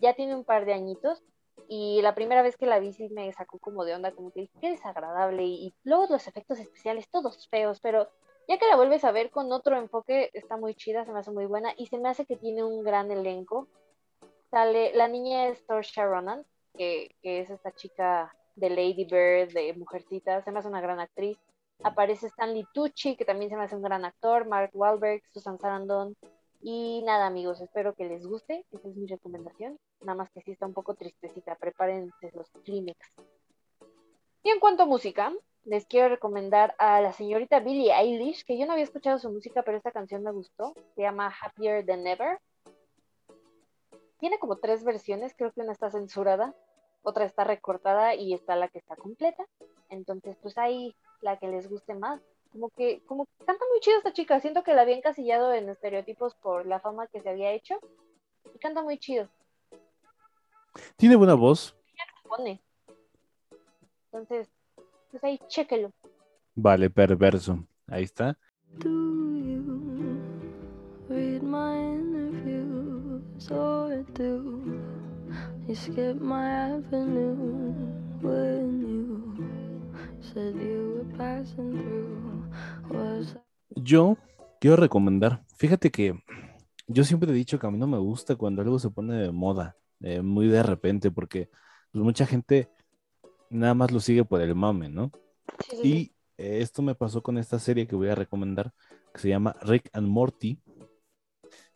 Ya 0.00 0.14
tiene 0.14 0.34
un 0.34 0.44
par 0.44 0.64
de 0.64 0.72
añitos 0.72 1.22
y 1.68 2.00
la 2.02 2.14
primera 2.14 2.42
vez 2.42 2.56
que 2.56 2.66
la 2.66 2.78
vi 2.78 2.92
sí 2.92 3.08
me 3.10 3.32
sacó 3.32 3.58
como 3.58 3.84
de 3.84 3.94
onda, 3.94 4.12
como 4.12 4.30
que 4.32 4.48
qué 4.60 4.70
desagradable 4.70 5.44
y, 5.44 5.74
luego 5.84 6.06
los 6.10 6.26
efectos 6.26 6.58
especiales 6.58 7.08
todos 7.10 7.48
feos, 7.48 7.80
pero 7.80 8.08
ya 8.48 8.58
que 8.58 8.66
la 8.66 8.76
vuelves 8.76 9.04
a 9.04 9.12
ver 9.12 9.30
con 9.30 9.50
otro 9.52 9.76
enfoque 9.76 10.30
está 10.34 10.56
muy 10.56 10.74
chida, 10.74 11.04
se 11.04 11.12
me 11.12 11.20
hace 11.20 11.30
muy 11.30 11.46
buena 11.46 11.72
y 11.76 11.86
se 11.86 11.98
me 11.98 12.08
hace 12.08 12.26
que 12.26 12.36
tiene 12.36 12.62
un 12.62 12.84
gran 12.84 13.10
elenco. 13.10 13.68
Sale, 14.50 14.94
la 14.94 15.08
niña 15.08 15.48
es 15.48 15.64
Saoirse 15.66 16.04
Ronan, 16.04 16.44
que, 16.76 17.14
que 17.22 17.40
es 17.40 17.50
esta 17.50 17.72
chica 17.72 18.34
de 18.56 18.70
Lady 18.70 19.04
Bird, 19.04 19.52
de 19.52 19.74
Mujercita, 19.74 20.42
se 20.42 20.52
me 20.52 20.58
hace 20.58 20.68
una 20.68 20.80
gran 20.80 21.00
actriz. 21.00 21.38
Aparece 21.82 22.28
Stanley 22.28 22.64
Tucci, 22.72 23.16
que 23.16 23.24
también 23.24 23.50
se 23.50 23.56
me 23.56 23.64
hace 23.64 23.76
un 23.76 23.82
gran 23.82 24.04
actor, 24.04 24.46
Mark 24.46 24.70
Wahlberg, 24.74 25.22
Susan 25.32 25.58
Sarandon. 25.58 26.16
Y 26.66 27.02
nada, 27.02 27.26
amigos, 27.26 27.60
espero 27.60 27.94
que 27.94 28.06
les 28.06 28.26
guste. 28.26 28.64
Esa 28.72 28.88
es 28.88 28.96
mi 28.96 29.06
recomendación. 29.06 29.78
Nada 30.00 30.16
más 30.16 30.30
que 30.30 30.40
sí 30.40 30.52
está 30.52 30.64
un 30.64 30.72
poco 30.72 30.94
tristecita. 30.94 31.56
Prepárense 31.56 32.30
los 32.32 32.50
Kleenex. 32.64 33.06
Y 34.42 34.48
en 34.48 34.60
cuanto 34.60 34.84
a 34.84 34.86
música, 34.86 35.30
les 35.64 35.84
quiero 35.84 36.08
recomendar 36.08 36.74
a 36.78 37.02
la 37.02 37.12
señorita 37.12 37.60
Billie 37.60 37.92
Eilish, 37.92 38.46
que 38.46 38.58
yo 38.58 38.64
no 38.64 38.72
había 38.72 38.84
escuchado 38.84 39.18
su 39.18 39.30
música, 39.30 39.62
pero 39.62 39.76
esta 39.76 39.92
canción 39.92 40.22
me 40.22 40.32
gustó. 40.32 40.72
Se 40.94 41.02
llama 41.02 41.34
Happier 41.38 41.84
Than 41.84 42.06
Ever. 42.06 42.40
Tiene 44.18 44.38
como 44.38 44.56
tres 44.56 44.84
versiones, 44.84 45.34
creo 45.36 45.52
que 45.52 45.60
una 45.60 45.72
está 45.72 45.90
censurada, 45.90 46.54
otra 47.02 47.26
está 47.26 47.44
recortada 47.44 48.14
y 48.14 48.32
está 48.32 48.56
la 48.56 48.68
que 48.68 48.78
está 48.78 48.96
completa. 48.96 49.44
Entonces, 49.90 50.38
pues 50.40 50.56
ahí 50.56 50.96
la 51.20 51.36
que 51.36 51.48
les 51.48 51.68
guste 51.68 51.94
más. 51.94 52.22
Como 52.54 52.70
que, 52.70 53.02
como 53.06 53.26
que 53.26 53.44
canta 53.44 53.64
muy 53.68 53.80
chido 53.80 53.98
esta 53.98 54.12
chica. 54.12 54.38
Siento 54.38 54.62
que 54.62 54.74
la 54.74 54.82
había 54.82 54.96
encasillado 54.96 55.52
en 55.52 55.68
estereotipos 55.68 56.36
por 56.36 56.66
la 56.66 56.78
fama 56.78 57.08
que 57.08 57.20
se 57.20 57.28
había 57.28 57.50
hecho. 57.50 57.74
Y 58.54 58.58
canta 58.60 58.80
muy 58.80 58.96
chido. 58.96 59.28
Tiene 60.96 61.16
buena 61.16 61.34
voz. 61.34 61.74
Pone. 62.22 62.62
Entonces, 64.12 64.48
pues 65.10 65.24
ahí, 65.24 65.40
chéquelo. 65.48 65.90
Vale, 66.54 66.90
perverso. 66.90 67.58
Ahí 67.88 68.04
está. 68.04 68.38
Do 68.78 68.88
you 68.88 70.20
read 71.08 71.42
my 71.42 71.76
interviews 71.96 73.50
or 73.50 74.04
do 74.14 74.62
you 75.66 75.74
skip 75.74 76.20
my 76.20 76.48
avenue 76.48 77.34
when 78.22 78.80
you 78.80 79.44
said 80.20 80.54
you 80.54 81.02
were 81.02 81.18
passing 81.18 81.72
through? 81.82 82.33
Yo 83.76 84.16
quiero 84.60 84.76
recomendar. 84.76 85.44
Fíjate 85.56 85.90
que 85.90 86.14
yo 86.86 87.04
siempre 87.04 87.30
he 87.30 87.34
dicho 87.34 87.58
que 87.58 87.66
a 87.66 87.70
mí 87.70 87.78
no 87.78 87.86
me 87.86 87.98
gusta 87.98 88.36
cuando 88.36 88.62
algo 88.62 88.78
se 88.78 88.90
pone 88.90 89.14
de 89.14 89.30
moda, 89.30 89.76
eh, 90.00 90.20
muy 90.20 90.48
de 90.48 90.62
repente, 90.62 91.10
porque 91.10 91.50
pues, 91.92 92.04
mucha 92.04 92.26
gente 92.26 92.68
nada 93.50 93.74
más 93.74 93.90
lo 93.90 94.00
sigue 94.00 94.24
por 94.24 94.40
el 94.40 94.54
mame, 94.54 94.88
¿no? 94.88 95.10
Sí, 95.60 95.76
sí, 95.76 95.76
sí. 95.76 95.88
Y 95.88 96.14
eh, 96.38 96.58
esto 96.60 96.82
me 96.82 96.94
pasó 96.94 97.22
con 97.22 97.38
esta 97.38 97.58
serie 97.58 97.86
que 97.86 97.96
voy 97.96 98.08
a 98.08 98.14
recomendar, 98.14 98.72
que 99.12 99.20
se 99.20 99.28
llama 99.28 99.56
Rick 99.62 99.90
and 99.92 100.08
Morty, 100.08 100.60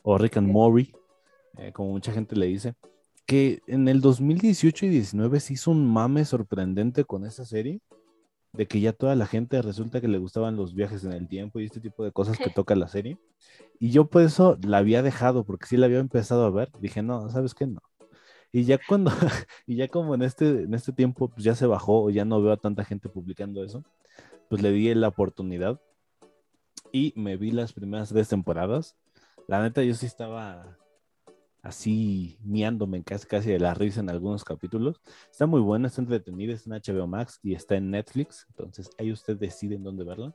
o 0.03 0.19
Rick 0.19 0.37
and. 0.37 0.49
Morty, 0.49 0.93
eh, 1.59 1.73
como 1.73 1.91
mucha 1.91 2.13
gente 2.13 2.37
le 2.37 2.47
dice, 2.47 2.75
que 3.27 3.61
en 3.67 3.89
el 3.89 4.01
2018 4.01 4.87
y 4.87 4.89
19 4.89 5.41
se 5.41 5.53
hizo 5.53 5.71
un 5.71 5.87
mame 5.87 6.25
sorprendente 6.25 7.05
con 7.05 7.27
esa 7.27 7.45
serie, 7.45 7.81
de 8.53 8.67
que 8.67 8.81
ya 8.81 8.93
toda 8.93 9.15
la 9.15 9.27
gente 9.27 9.61
resulta 9.63 10.01
que 10.01 10.09
le 10.09 10.19
gustaban 10.19 10.57
los 10.57 10.75
viajes 10.75 11.05
en 11.05 11.13
el 11.13 11.29
tiempo 11.29 11.61
y 11.61 11.65
este 11.65 11.81
tipo 11.81 12.05
de 12.05 12.13
cosas 12.13 12.39
que 12.39 12.51
toca 12.55 12.75
la 12.75 12.89
serie. 12.89 13.19
Y 13.79 13.91
yo 13.91 14.07
por 14.09 14.23
eso 14.23 14.59
la 14.63 14.79
había 14.79 15.03
dejado, 15.03 15.45
porque 15.45 15.67
sí 15.67 15.77
la 15.77 15.87
había 15.87 15.99
empezado 15.99 16.45
a 16.45 16.51
ver, 16.51 16.71
dije, 16.81 17.03
no, 17.03 17.29
¿sabes 17.31 17.55
qué? 17.55 17.67
No. 17.67 17.81
Y 18.53 18.65
ya 18.65 18.79
cuando, 18.87 19.11
y 19.67 19.77
ya 19.77 19.89
como 19.89 20.15
en 20.15 20.23
este, 20.23 20.63
en 20.63 20.75
este 20.75 20.93
tiempo 20.93 21.29
pues 21.29 21.45
ya 21.45 21.55
se 21.55 21.67
bajó 21.67 22.09
ya 22.11 22.25
no 22.25 22.41
veo 22.43 22.53
a 22.53 22.57
tanta 22.57 22.85
gente 22.85 23.09
publicando 23.09 23.63
eso, 23.63 23.85
pues 24.49 24.63
le 24.63 24.71
di 24.71 24.95
la 24.95 25.09
oportunidad 25.09 25.81
y 26.93 27.13
me 27.17 27.37
vi 27.37 27.51
las 27.51 27.73
primeras 27.73 28.09
tres 28.09 28.29
temporadas. 28.29 28.97
La 29.47 29.63
neta, 29.63 29.83
yo 29.83 29.95
sí 29.95 30.07
estaba 30.07 30.79
así 31.63 32.39
miándome 32.43 33.03
casi, 33.03 33.27
casi 33.27 33.51
de 33.51 33.59
la 33.59 33.75
risa 33.75 34.01
en 34.01 34.11
algunos 34.11 34.45
capítulos. 34.45 35.01
Está 35.31 35.47
muy 35.47 35.61
buena, 35.61 35.89
está 35.89 36.01
entretenida, 36.01 36.55
está 36.55 36.75
en 36.75 36.83
HBO 36.83 37.07
Max 37.07 37.41
y 37.43 37.55
está 37.55 37.77
en 37.77 37.91
Netflix. 37.91 38.47
Entonces 38.51 38.91
ahí 38.99 39.13
usted 39.13 39.37
decide 39.37 39.75
en 39.77 39.85
dónde 39.85 40.05
verla. 40.05 40.35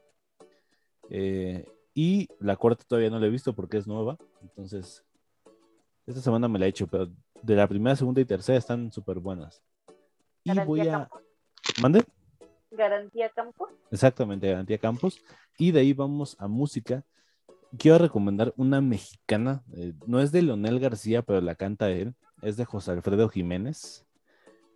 Eh, 1.09 1.65
y 1.93 2.27
la 2.39 2.55
cuarta 2.55 2.83
todavía 2.87 3.09
no 3.09 3.19
la 3.19 3.27
he 3.27 3.29
visto 3.29 3.53
porque 3.53 3.77
es 3.77 3.87
nueva. 3.87 4.17
Entonces, 4.41 5.05
esta 6.05 6.21
semana 6.21 6.47
me 6.47 6.59
la 6.59 6.65
he 6.65 6.69
hecho, 6.69 6.87
pero 6.87 7.11
de 7.41 7.55
la 7.55 7.67
primera, 7.67 7.95
segunda 7.95 8.21
y 8.21 8.25
tercera 8.25 8.57
están 8.57 8.91
súper 8.91 9.19
buenas. 9.19 9.61
Y 10.43 10.49
Garantía 10.49 10.65
voy 10.65 10.79
a... 10.81 10.91
Campos. 10.91 11.21
¿Mande? 11.81 12.03
Garantía 12.71 13.29
Campos. 13.29 13.69
Exactamente, 13.91 14.47
Garantía 14.49 14.77
Campos. 14.77 15.23
Y 15.57 15.71
de 15.71 15.81
ahí 15.81 15.93
vamos 15.93 16.35
a 16.39 16.47
música. 16.47 17.05
Quiero 17.77 17.97
recomendar 17.97 18.53
una 18.57 18.81
mexicana. 18.81 19.63
eh, 19.75 19.93
no 20.05 20.19
es 20.19 20.31
de 20.31 20.41
Leonel 20.41 20.79
García, 20.79 21.21
pero 21.21 21.41
la 21.41 21.55
canta 21.55 21.89
él. 21.89 22.13
Es 22.41 22.57
de 22.57 22.65
José 22.65 22.91
Alfredo 22.91 23.29
Jiménez. 23.29 24.05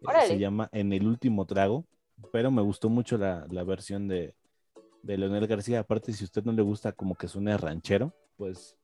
Eh, 0.01 0.27
se 0.27 0.39
llama 0.39 0.69
En 0.71 0.93
el 0.93 1.05
último 1.07 1.45
trago. 1.45 1.85
Pero 2.31 2.49
me 2.49 2.63
gustó 2.63 2.89
mucho 2.89 3.17
la, 3.17 3.45
la 3.51 3.63
versión 3.63 4.07
de, 4.07 4.33
de 5.03 5.17
Leonel 5.17 5.45
García. 5.45 5.81
Aparte, 5.81 6.11
si 6.13 6.23
a 6.23 6.25
usted 6.25 6.43
no 6.43 6.51
le 6.51 6.63
gusta 6.63 6.91
como 6.91 7.13
que 7.13 7.27
suene 7.27 7.55
ranchero, 7.57 8.11
pues 8.37 8.75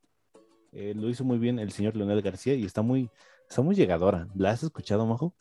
eh, 0.72 0.94
lo 0.96 1.10
hizo 1.10 1.24
muy 1.24 1.40
bien 1.40 1.58
el 1.58 1.72
señor 1.72 1.96
Leonel 1.96 2.22
García 2.22 2.54
y 2.54 2.64
está 2.64 2.84
muy, 2.84 3.10
está 3.50 3.64
muy 3.64 3.74
llegadora. 3.74 4.28
¿La 4.36 4.52
has 4.52 4.62
escuchado, 4.62 5.08
Majo? 5.08 5.34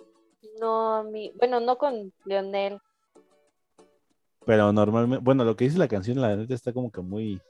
No, 0.58 1.04
mi, 1.04 1.32
bueno, 1.38 1.60
no 1.60 1.76
con 1.76 2.12
Leonel. 2.24 2.80
Pero 4.46 4.72
normalmente, 4.72 5.22
bueno, 5.22 5.44
lo 5.44 5.54
que 5.54 5.64
dice 5.64 5.78
la 5.78 5.88
canción, 5.88 6.20
la 6.20 6.34
neta 6.34 6.54
está 6.54 6.72
como 6.72 6.90
que 6.90 7.02
muy. 7.02 7.40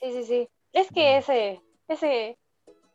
Sí, 0.00 0.12
sí, 0.12 0.24
sí. 0.24 0.48
Es 0.76 0.90
que 0.92 1.16
ese, 1.16 1.62
ese, 1.88 2.38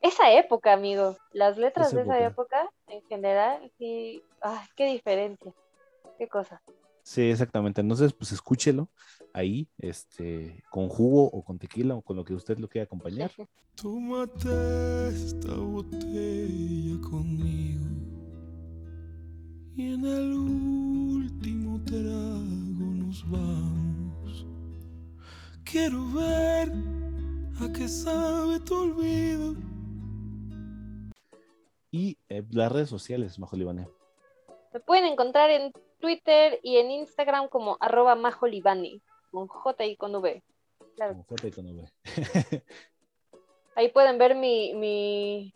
esa 0.01 0.31
época, 0.33 0.71
amigo, 0.71 1.17
las 1.33 1.57
letras 1.57 1.87
Esa 1.87 1.95
de 1.95 2.01
esa 2.03 2.19
época. 2.19 2.61
época, 2.61 2.73
en 2.89 3.01
general, 3.07 3.71
sí, 3.79 4.21
ay, 4.39 4.67
qué 4.75 4.85
diferencia, 4.85 5.51
qué 6.19 6.27
cosa. 6.27 6.61
Sí, 7.01 7.31
exactamente. 7.31 7.81
Entonces, 7.81 8.13
pues 8.13 8.31
escúchelo 8.33 8.87
ahí, 9.33 9.67
este, 9.79 10.63
con 10.69 10.89
jugo 10.89 11.23
o 11.23 11.43
con 11.43 11.57
tequila 11.57 11.95
o 11.95 12.03
con 12.03 12.17
lo 12.17 12.23
que 12.23 12.35
usted 12.35 12.59
lo 12.59 12.69
quiera 12.69 12.85
acompañar. 12.85 13.31
Tómate 13.75 15.07
esta 15.07 15.55
botella 15.55 17.01
conmigo 17.09 17.85
y 19.75 19.93
en 19.95 20.05
el 20.05 20.33
último 20.33 21.81
trago 21.83 22.93
nos 22.93 23.27
vamos. 23.27 24.45
Quiero 25.63 26.05
ver 26.11 27.00
a 27.59 27.71
qué 27.73 27.87
sabe 27.87 28.59
tu 28.59 28.75
olvido. 28.75 29.55
Y 31.91 32.17
eh, 32.29 32.43
las 32.51 32.71
redes 32.71 32.89
sociales, 32.89 33.37
Majo 33.37 33.57
Libane. 33.57 33.87
Me 34.73 34.79
pueden 34.79 35.05
encontrar 35.05 35.49
en 35.49 35.73
Twitter 35.99 36.59
y 36.63 36.77
en 36.77 36.91
Instagram 36.91 37.49
como 37.49 37.77
arroba 37.79 38.15
majolibani, 38.15 39.01
con 39.29 39.47
J 39.47 39.85
y 39.85 39.97
con 39.97 40.15
V. 40.15 40.43
Claro. 40.95 41.13
Con 41.13 41.23
J 41.23 41.47
y 41.47 41.51
con 41.51 41.65
V. 41.67 41.91
Ahí 43.75 43.89
pueden 43.91 44.17
ver 44.17 44.35
mi, 44.35 44.73
mi 44.73 45.53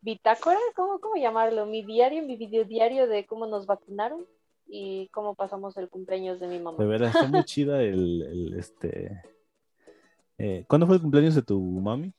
bitácora, 0.00 0.58
¿cómo, 0.76 1.00
¿cómo 1.00 1.16
llamarlo? 1.16 1.66
Mi 1.66 1.84
diario, 1.84 2.22
mi 2.22 2.36
videodiario 2.36 3.06
de 3.08 3.26
cómo 3.26 3.46
nos 3.46 3.66
vacunaron 3.66 4.24
y 4.66 5.08
cómo 5.08 5.34
pasamos 5.34 5.76
el 5.76 5.88
cumpleaños 5.88 6.40
de 6.40 6.48
mi 6.48 6.58
mamá. 6.58 6.78
De 6.78 6.86
veras, 6.86 7.14
está 7.14 7.26
muy 7.26 7.44
chida 7.44 7.82
el, 7.82 8.22
el, 8.22 8.54
este. 8.58 9.20
Eh, 10.38 10.64
¿Cuándo 10.68 10.86
fue 10.86 10.96
el 10.96 11.02
cumpleaños 11.02 11.34
de 11.34 11.42
tu 11.42 11.60
mami? 11.60 12.12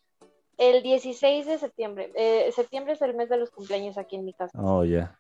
El 0.58 0.84
16 0.84 1.46
de 1.46 1.58
septiembre. 1.58 2.12
Eh, 2.16 2.52
septiembre 2.54 2.94
es 2.94 3.02
el 3.02 3.16
mes 3.16 3.30
de 3.30 3.38
los 3.38 3.50
cumpleaños 3.50 3.98
aquí 3.98 4.18
en 4.18 4.26
mi 4.26 4.34
casa. 4.34 4.52
Oh, 4.62 4.84
ya. 4.84 5.18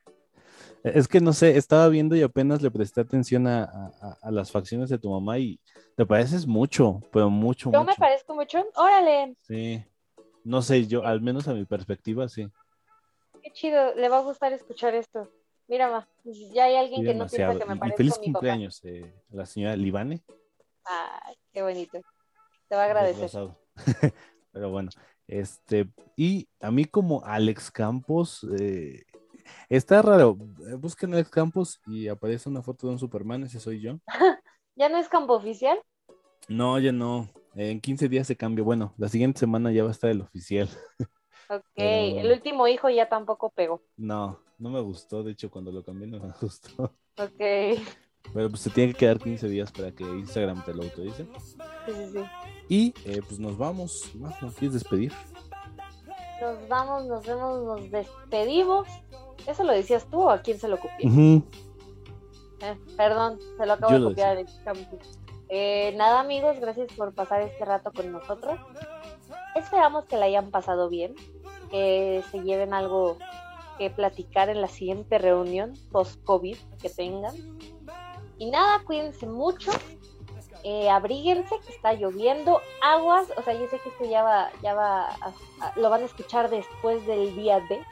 Eh, 0.83 0.91
Es 0.95 1.07
que 1.07 1.21
no 1.21 1.31
sé, 1.33 1.55
estaba 1.57 1.87
viendo 1.87 2.15
y 2.15 2.21
apenas 2.21 2.61
le 2.61 2.69
presté 2.71 3.01
atención 3.01 3.47
a, 3.47 3.63
a- 3.63 4.17
a 4.21 4.31
las 4.31 4.51
facciones 4.51 4.89
de 4.89 4.97
tu 4.97 5.09
mamá 5.09 5.39
y 5.39 5.59
te 5.95 6.05
pareces 6.05 6.45
mucho, 6.45 6.99
pero 7.11 7.29
mucho, 7.29 7.71
Yo 7.71 7.79
mucho. 7.79 7.89
me 7.91 7.95
parezco 7.95 8.35
mucho. 8.35 8.65
Órale, 8.75 9.35
Sí. 9.41 9.83
No 10.43 10.61
sé, 10.61 10.87
yo, 10.87 11.05
al 11.05 11.21
menos 11.21 11.47
a 11.47 11.53
mi 11.53 11.65
perspectiva, 11.65 12.27
sí. 12.27 12.47
qué 13.43 13.51
chido. 13.51 13.93
Le 13.95 14.09
va 14.09 14.17
a 14.19 14.23
gustar 14.23 14.51
escuchar 14.53 14.95
esto. 14.95 15.29
Mira, 15.67 15.89
ma, 15.91 16.07
ya 16.53 16.63
hay 16.65 16.75
alguien 16.75 17.01
Sí, 17.01 17.07
que 17.07 17.13
no 17.13 17.27
piensa 17.27 17.57
que 17.59 17.65
me 17.65 17.73
Y- 17.73 17.77
y, 17.77 17.79
parezco 17.79 17.97
feliz 17.97 18.17
a 18.17 18.19
mi 18.19 18.25
cumpleaños 18.33 18.81
eh, 18.83 19.13
la 19.31 19.45
señora 19.45 19.75
Libane. 19.75 20.21
Ay, 20.85 21.35
qué 21.53 21.61
bonito. 21.61 21.99
Te 22.69 22.75
va 22.75 22.83
a 22.83 22.85
agradecer. 22.85 23.29
Pero 24.51 24.69
bueno, 24.71 24.89
este, 25.27 25.89
y 26.15 26.47
a 26.59 26.71
mí 26.71 26.85
como 26.85 27.23
Alex 27.25 27.69
Campos, 27.71 28.45
eh, 28.59 29.03
está 29.69 30.01
raro. 30.01 30.37
eh, 30.69 30.75
Busquen 30.75 31.13
Alex 31.13 31.29
Campos 31.29 31.81
y 31.87 32.07
aparece 32.07 32.49
una 32.49 32.61
foto 32.61 32.87
de 32.87 32.93
un 32.93 32.99
Superman, 32.99 33.43
ese 33.43 33.59
soy 33.59 33.81
yo. 33.81 33.99
¿Ya 34.75 34.89
no 34.89 34.97
es 34.97 35.09
campo 35.09 35.33
oficial? 35.33 35.79
No, 36.47 36.79
ya 36.79 36.91
no. 36.91 37.29
En 37.55 37.81
15 37.81 38.07
días 38.07 38.27
se 38.27 38.35
cambia. 38.37 38.63
Bueno, 38.63 38.93
la 38.97 39.09
siguiente 39.09 39.39
semana 39.39 39.71
ya 39.71 39.83
va 39.83 39.89
a 39.89 39.91
estar 39.91 40.09
el 40.09 40.21
oficial. 40.21 40.69
Ok, 41.51 41.63
Pero- 41.75 42.19
el 42.21 42.31
último 42.31 42.67
hijo 42.67 42.91
ya 42.91 43.09
tampoco 43.09 43.49
pegó. 43.49 43.81
No, 43.97 44.39
no 44.59 44.69
me 44.69 44.79
gustó. 44.81 45.23
De 45.23 45.31
hecho, 45.31 45.49
cuando 45.49 45.71
lo 45.71 45.83
cambié 45.83 46.05
no 46.05 46.19
me 46.19 46.31
gustó. 46.39 46.93
Ok, 47.17 47.81
Pero 48.33 48.49
pues 48.49 48.61
se 48.61 48.69
tiene 48.69 48.93
que 48.93 48.99
quedar 48.99 49.19
15 49.19 49.47
días 49.47 49.71
para 49.71 49.91
que 49.91 50.03
Instagram 50.03 50.63
te 50.63 50.73
lo 50.73 50.83
autorice. 50.83 51.25
sí, 51.85 51.93
sí. 52.13 52.19
Y 52.69 52.93
eh, 53.05 53.21
pues 53.27 53.39
nos 53.39 53.57
vamos. 53.57 54.11
Majo, 54.15 54.51
¿quieres 54.51 54.73
despedir? 54.73 55.11
Nos 56.41 56.67
vamos, 56.69 57.05
nos 57.05 57.25
vemos, 57.25 57.63
nos 57.63 57.91
despedimos. 57.91 58.87
¿Eso 59.47 59.63
lo 59.63 59.73
decías 59.73 60.05
tú 60.09 60.21
o 60.21 60.29
a 60.29 60.41
quién 60.41 60.59
se 60.59 60.67
lo 60.67 60.77
copié? 60.77 61.41
Eh, 62.61 62.77
perdón, 62.95 63.39
se 63.57 63.65
lo 63.65 63.73
acabo 63.73 63.91
Yo 63.91 63.97
de 63.97 64.03
lo 64.03 64.09
copiar. 64.09 64.45
Eh, 65.49 65.93
nada 65.97 66.19
amigos, 66.19 66.59
gracias 66.59 66.91
por 66.93 67.13
pasar 67.13 67.41
este 67.41 67.65
rato 67.65 67.91
con 67.91 68.11
nosotros. 68.11 68.59
Esperamos 69.55 70.05
que 70.05 70.17
la 70.17 70.25
hayan 70.25 70.51
pasado 70.51 70.89
bien, 70.89 71.15
que 71.71 72.23
se 72.31 72.41
lleven 72.41 72.73
algo 72.73 73.17
que 73.79 73.89
platicar 73.89 74.49
en 74.49 74.61
la 74.61 74.67
siguiente 74.67 75.17
reunión 75.17 75.73
post-COVID 75.91 76.57
que 76.81 76.89
tengan. 76.89 77.33
Y 78.39 78.49
nada, 78.49 78.79
cuídense 78.85 79.27
mucho, 79.27 79.71
eh, 80.63 80.89
abríguense 80.89 81.55
que 81.65 81.71
está 81.73 81.93
lloviendo, 81.93 82.61
aguas, 82.81 83.27
o 83.37 83.43
sea, 83.43 83.53
yo 83.53 83.67
sé 83.67 83.79
que 83.79 83.89
esto 83.89 84.05
ya 84.05 84.23
va, 84.23 84.49
ya 84.63 84.73
va, 84.73 85.07
a- 85.09 85.33
a- 85.61 85.73
lo 85.75 85.89
van 85.89 86.01
a 86.01 86.05
escuchar 86.05 86.49
después 86.49 87.05
del 87.05 87.35
día 87.35 87.59
D, 87.69 87.83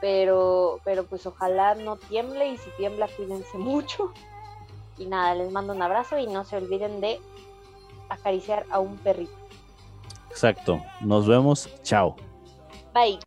pero, 0.00 0.80
pero 0.84 1.04
pues 1.06 1.26
ojalá 1.26 1.74
no 1.76 1.96
tiemble 1.96 2.48
y 2.48 2.56
si 2.58 2.68
tiembla 2.76 3.08
cuídense 3.08 3.56
mucho. 3.56 4.12
Y 4.98 5.06
nada, 5.06 5.34
les 5.34 5.50
mando 5.50 5.72
un 5.72 5.82
abrazo 5.82 6.18
y 6.18 6.26
no 6.26 6.44
se 6.44 6.56
olviden 6.56 7.00
de 7.00 7.20
acariciar 8.08 8.66
a 8.70 8.80
un 8.80 8.96
perrito. 8.98 9.32
Exacto. 10.30 10.82
Nos 11.00 11.26
vemos. 11.26 11.68
Chao. 11.82 12.16
Bye. 12.92 13.18